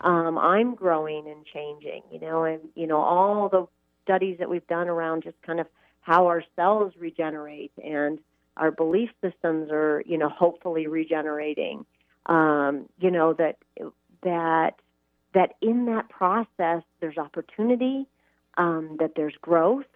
Um, 0.00 0.38
I'm 0.38 0.74
growing 0.74 1.26
and 1.28 1.44
changing, 1.46 2.02
you 2.10 2.20
know, 2.20 2.44
and 2.44 2.60
you 2.74 2.86
know 2.86 2.98
all 2.98 3.48
the 3.48 3.66
studies 4.04 4.38
that 4.38 4.48
we've 4.48 4.66
done 4.68 4.88
around 4.88 5.22
just 5.22 5.40
kind 5.42 5.60
of 5.60 5.66
how 6.00 6.26
our 6.26 6.42
cells 6.56 6.92
regenerate 6.98 7.72
and 7.82 8.18
our 8.56 8.70
belief 8.70 9.10
systems 9.22 9.70
are, 9.70 10.02
you 10.06 10.18
know, 10.18 10.28
hopefully 10.28 10.86
regenerating. 10.86 11.84
Um, 12.28 12.88
you 12.98 13.10
know 13.10 13.32
that 13.34 13.56
that 14.22 14.74
that 15.34 15.54
in 15.60 15.86
that 15.86 16.08
process 16.08 16.82
there's 17.00 17.16
opportunity, 17.16 18.06
um, 18.56 18.96
that 18.98 19.12
there's 19.16 19.34
growth, 19.40 19.86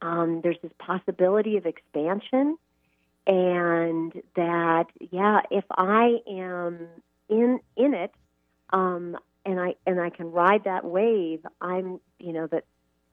um, 0.00 0.40
there's 0.42 0.58
this 0.62 0.72
possibility 0.78 1.56
of 1.56 1.66
expansion, 1.66 2.56
and 3.26 4.12
that 4.36 4.86
yeah, 5.10 5.40
if 5.50 5.64
I 5.70 6.18
am 6.28 6.88
in 7.28 7.60
in 7.76 7.94
it, 7.94 8.12
um, 8.70 9.16
and 9.44 9.60
I 9.60 9.74
and 9.86 10.00
I 10.00 10.10
can 10.10 10.30
ride 10.30 10.64
that 10.64 10.84
wave, 10.84 11.44
I'm 11.60 12.00
you 12.18 12.32
know 12.32 12.46
that 12.48 12.64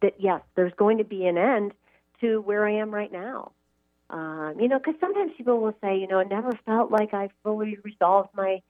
that 0.02 0.16
yes, 0.20 0.42
there's 0.56 0.74
going 0.74 0.98
to 0.98 1.04
be 1.04 1.26
an 1.26 1.38
end 1.38 1.74
to 2.22 2.42
where 2.42 2.68
I 2.68 2.74
am 2.74 2.92
right 2.92 3.12
now. 3.12 3.52
Um, 4.10 4.56
you 4.60 4.68
know, 4.68 4.80
because 4.80 4.96
sometimes 5.00 5.32
people 5.38 5.60
will 5.60 5.76
say, 5.82 5.98
you 5.98 6.08
know, 6.08 6.20
it 6.20 6.30
never 6.30 6.52
felt 6.66 6.92
like 6.92 7.14
I 7.14 7.30
fully 7.44 7.78
resolved 7.84 8.30
my 8.36 8.62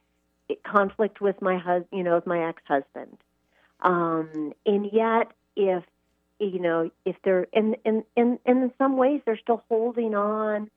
conflict 0.64 1.20
with 1.20 1.40
my 1.40 1.56
husband, 1.56 1.86
you 1.92 2.02
know, 2.02 2.16
with 2.16 2.26
my 2.26 2.48
ex-husband. 2.48 3.16
Um, 3.82 4.52
and 4.66 4.90
yet, 4.92 5.32
if 5.56 5.84
you 6.38 6.58
know, 6.58 6.90
if 7.04 7.16
they're 7.24 7.46
in 7.52 7.76
in 7.84 8.04
in 8.16 8.38
in 8.44 8.72
some 8.78 8.96
ways 8.96 9.20
they're 9.24 9.38
still 9.38 9.62
holding 9.68 10.14
on 10.14 10.70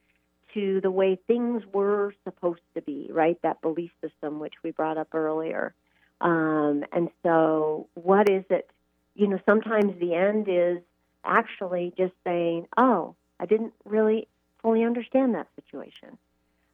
to 0.53 0.80
the 0.82 0.91
way 0.91 1.18
things 1.28 1.64
were 1.74 2.14
supposed 2.24 2.61
to 2.76 2.82
be, 2.82 3.09
right? 3.11 3.41
That 3.41 3.61
belief 3.61 3.91
system 4.01 4.39
which 4.39 4.53
we 4.64 4.72
brought 4.72 4.97
up 4.97 5.14
earlier. 5.14 5.74
Um, 6.22 6.86
and 6.91 7.09
so, 7.24 7.88
what 7.95 8.30
is 8.30 8.45
it? 8.49 8.70
You 9.16 9.28
know, 9.28 9.39
sometimes 9.45 9.99
the 9.99 10.14
end 10.14 10.47
is 10.47 10.82
actually 11.26 11.93
just 11.97 12.14
saying, 12.24 12.68
"Oh, 12.78 13.16
I 13.39 13.45
didn't 13.45 13.74
really 13.86 14.28
fully 14.64 14.84
understand 14.84 15.36
that 15.36 15.47
situation," 15.55 16.18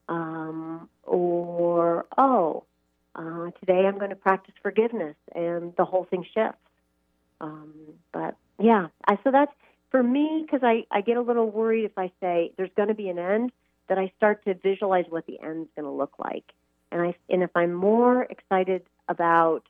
um, 0.07 0.89
or 1.03 2.05
"Oh, 2.17 2.63
uh, 3.15 3.51
today 3.59 3.85
I'm 3.85 3.97
going 3.97 4.11
to 4.11 4.15
practice 4.15 4.55
forgiveness," 4.61 5.17
and 5.35 5.75
the 5.75 5.83
whole 5.83 6.05
thing 6.05 6.25
shifts. 6.33 6.59
Um, 7.41 7.73
but 8.13 8.35
yeah, 8.59 8.87
I, 9.07 9.17
so 9.23 9.31
that's 9.31 9.51
for 9.91 10.01
me 10.01 10.45
because 10.45 10.61
I, 10.63 10.85
I 10.91 11.01
get 11.01 11.17
a 11.17 11.21
little 11.21 11.49
worried 11.49 11.85
if 11.85 11.97
I 11.97 12.11
say 12.21 12.53
there's 12.57 12.71
going 12.75 12.89
to 12.89 12.95
be 12.95 13.09
an 13.09 13.19
end 13.19 13.51
that 13.87 13.97
I 13.97 14.11
start 14.17 14.45
to 14.45 14.53
visualize 14.53 15.05
what 15.09 15.25
the 15.25 15.39
end's 15.41 15.69
going 15.75 15.85
to 15.85 15.91
look 15.91 16.13
like, 16.19 16.45
and 16.91 17.01
I 17.01 17.15
and 17.29 17.43
if 17.43 17.51
I'm 17.55 17.73
more 17.73 18.23
excited 18.23 18.83
about 19.07 19.63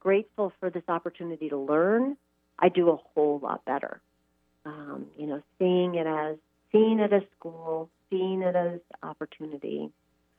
grateful 0.00 0.52
for 0.60 0.70
this 0.70 0.84
opportunity 0.88 1.48
to 1.48 1.58
learn, 1.58 2.16
I 2.58 2.68
do 2.68 2.90
a 2.90 2.96
whole 2.96 3.38
lot 3.42 3.64
better. 3.64 4.00
Um, 4.64 5.06
you 5.16 5.26
know, 5.26 5.42
seeing 5.58 5.94
it 5.94 6.06
as 6.06 6.36
seeing 6.72 7.00
it 7.00 7.12
as 7.12 7.22
school, 7.38 7.90
seeing 8.10 8.42
it 8.42 8.56
as 8.56 8.80
opportunity. 9.02 9.90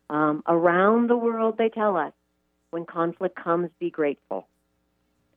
Um, 0.09 0.43
around 0.47 1.09
the 1.09 1.17
world, 1.17 1.57
they 1.57 1.69
tell 1.69 1.95
us 1.97 2.13
when 2.71 2.85
conflict 2.85 3.35
comes, 3.35 3.69
be 3.79 3.89
grateful. 3.89 4.47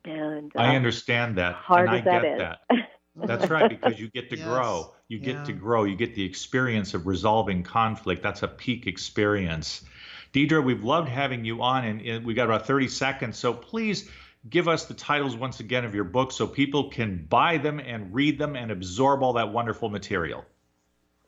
And 0.04 0.52
uh, 0.56 0.60
I 0.60 0.76
understand 0.76 1.36
that, 1.36 1.54
hard 1.54 1.88
and 1.88 1.90
I 1.90 1.98
as 1.98 2.04
that 2.04 2.22
get 2.22 2.32
is. 2.32 2.38
that. 2.38 2.88
That's 3.26 3.50
right, 3.50 3.68
because 3.68 4.00
you 4.00 4.08
get 4.08 4.30
to 4.30 4.38
Yes, 4.38 4.46
grow. 4.46 4.94
You 5.08 5.18
get 5.18 5.36
yeah. 5.36 5.44
to 5.44 5.52
grow. 5.52 5.84
You 5.84 5.96
get 5.96 6.14
the 6.14 6.24
experience 6.24 6.94
of 6.94 7.06
resolving 7.06 7.62
conflict. 7.62 8.22
That's 8.22 8.42
a 8.42 8.48
peak 8.48 8.86
experience. 8.86 9.84
Deidre, 10.32 10.64
we've 10.64 10.82
loved 10.82 11.10
having 11.10 11.44
you 11.44 11.62
on, 11.62 11.84
and, 11.84 12.00
and 12.00 12.24
we 12.24 12.32
got 12.32 12.44
about 12.44 12.66
30 12.66 12.88
seconds. 12.88 13.36
So 13.36 13.52
please 13.52 14.08
give 14.48 14.66
us 14.66 14.86
the 14.86 14.94
titles 14.94 15.36
once 15.36 15.60
again 15.60 15.84
of 15.84 15.94
your 15.94 16.04
books 16.04 16.36
so 16.36 16.46
people 16.46 16.88
can 16.88 17.26
buy 17.28 17.58
them 17.58 17.80
and 17.80 18.14
read 18.14 18.38
them 18.38 18.56
and 18.56 18.70
absorb 18.70 19.22
all 19.22 19.34
that 19.34 19.52
wonderful 19.52 19.90
material. 19.90 20.44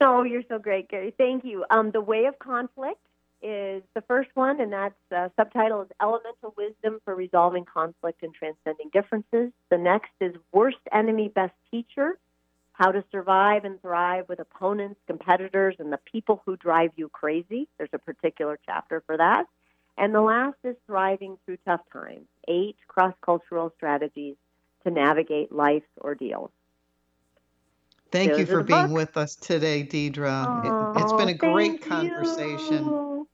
Oh, 0.07 0.21
you're 0.21 0.43
so 0.47 0.59
great, 0.59 0.87
Gary. 0.87 1.15
Thank 1.17 1.43
you. 1.43 1.65
Um, 1.71 1.89
the 1.89 1.99
Way 1.99 2.25
of 2.25 2.37
Conflict 2.37 2.99
is 3.41 3.81
the 3.95 4.03
first 4.07 4.29
one, 4.35 4.61
and 4.61 4.71
that's 4.71 4.93
uh, 5.15 5.29
subtitle 5.35 5.81
is 5.81 5.87
Elemental 5.99 6.53
Wisdom 6.55 6.99
for 7.03 7.15
Resolving 7.15 7.65
Conflict 7.65 8.21
and 8.21 8.31
Transcending 8.31 8.91
Differences. 8.93 9.51
The 9.71 9.79
next 9.79 10.11
is 10.21 10.35
Worst 10.51 10.77
Enemy, 10.93 11.29
Best 11.29 11.55
Teacher 11.71 12.19
How 12.73 12.91
to 12.91 13.03
Survive 13.11 13.65
and 13.65 13.81
Thrive 13.81 14.25
with 14.29 14.39
Opponents, 14.39 14.99
Competitors, 15.07 15.75
and 15.79 15.91
the 15.91 15.99
People 16.11 16.43
Who 16.45 16.55
Drive 16.55 16.91
You 16.95 17.09
Crazy. 17.09 17.67
There's 17.79 17.89
a 17.91 17.97
particular 17.97 18.59
chapter 18.63 19.01
for 19.07 19.17
that. 19.17 19.45
And 19.97 20.13
the 20.13 20.21
last 20.21 20.57
is 20.63 20.75
Thriving 20.85 21.39
Through 21.45 21.57
Tough 21.65 21.81
Times 21.91 22.27
Eight 22.47 22.77
Cross 22.87 23.15
Cultural 23.21 23.73
Strategies 23.75 24.35
to 24.83 24.91
Navigate 24.91 25.51
Life's 25.51 25.87
Ordeals. 25.99 26.51
Thank 28.11 28.31
Those 28.31 28.39
you 28.39 28.45
for 28.45 28.63
being 28.63 28.81
books. 28.87 28.93
with 28.93 29.17
us 29.17 29.35
today, 29.35 29.83
Deidre. 29.83 30.95
It, 30.95 30.99
has 31.01 31.13
been 31.13 31.29
a 31.29 31.33
great 31.33 31.83
thank 31.83 31.85
conversation. 31.85 32.85
you. 32.85 33.27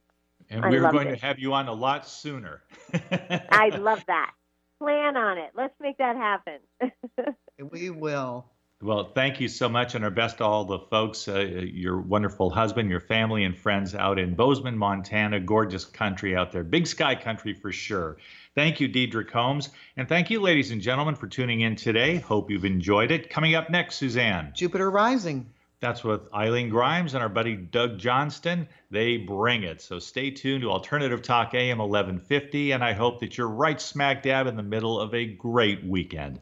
And 0.50 0.64
we're 0.64 0.92
going 0.92 1.08
it. 1.08 1.20
to 1.20 1.26
have 1.26 1.40
you 1.40 1.54
on 1.54 1.68
a 1.68 1.74
lot 1.74 2.08
sooner. 2.08 2.64
I 2.94 3.70
love 3.80 4.04
that. 4.08 4.34
Plan 4.80 5.16
on 5.16 5.38
it. 5.38 5.52
Let's 5.56 5.74
make 5.80 5.98
that 5.98 6.16
happen. 6.18 6.60
We 7.70 7.92
will. 7.92 8.48
Well, 8.84 9.12
thank 9.14 9.40
you 9.40 9.48
so 9.48 9.70
much, 9.70 9.94
and 9.94 10.04
our 10.04 10.10
best 10.10 10.40
to 10.40 10.44
all 10.44 10.66
the 10.66 10.80
folks, 10.80 11.28
uh, 11.28 11.40
your 11.40 12.00
wonderful 12.00 12.50
husband, 12.50 12.90
your 12.90 13.00
family, 13.00 13.44
and 13.44 13.56
friends 13.56 13.94
out 13.94 14.18
in 14.18 14.34
Bozeman, 14.34 14.76
Montana. 14.76 15.40
Gorgeous 15.40 15.86
country 15.86 16.36
out 16.36 16.52
there. 16.52 16.64
Big 16.64 16.88
sky 16.88 17.14
country 17.14 17.54
for 17.54 17.72
sure. 17.72 18.18
Thank 18.56 18.80
you, 18.80 18.90
Deidre 18.90 19.28
Combs. 19.28 19.70
And 19.98 20.10
thank 20.10 20.32
you, 20.32 20.42
ladies 20.42 20.72
and 20.72 20.82
gentlemen, 20.82 21.14
for 21.14 21.28
tuning 21.28 21.62
in 21.62 21.76
today. 21.76 22.18
Hope 22.18 22.50
you've 22.50 22.66
enjoyed 22.66 23.12
it. 23.12 23.30
Coming 23.30 23.54
up 23.54 23.70
next, 23.70 23.98
Suzanne. 23.98 24.52
Jupiter 24.56 24.90
Rising. 24.90 25.52
That's 25.80 26.04
with 26.04 26.34
Eileen 26.34 26.70
Grimes 26.70 27.14
and 27.14 27.22
our 27.22 27.30
buddy 27.30 27.56
Doug 27.56 28.00
Johnston. 28.00 28.68
They 28.90 29.18
bring 29.18 29.62
it. 29.62 29.82
So 29.82 30.00
stay 30.00 30.32
tuned 30.32 30.64
to 30.64 30.72
Alternative 30.72 31.22
Talk 31.22 31.54
AM 31.54 31.78
1150, 31.78 32.72
and 32.72 32.84
I 32.84 32.94
hope 32.94 33.20
that 33.20 33.38
you're 33.38 33.48
right 33.48 33.80
smack 33.80 34.24
dab 34.24 34.48
in 34.48 34.56
the 34.56 34.64
middle 34.64 35.00
of 35.00 35.14
a 35.14 35.26
great 35.26 35.84
weekend. 35.84 36.42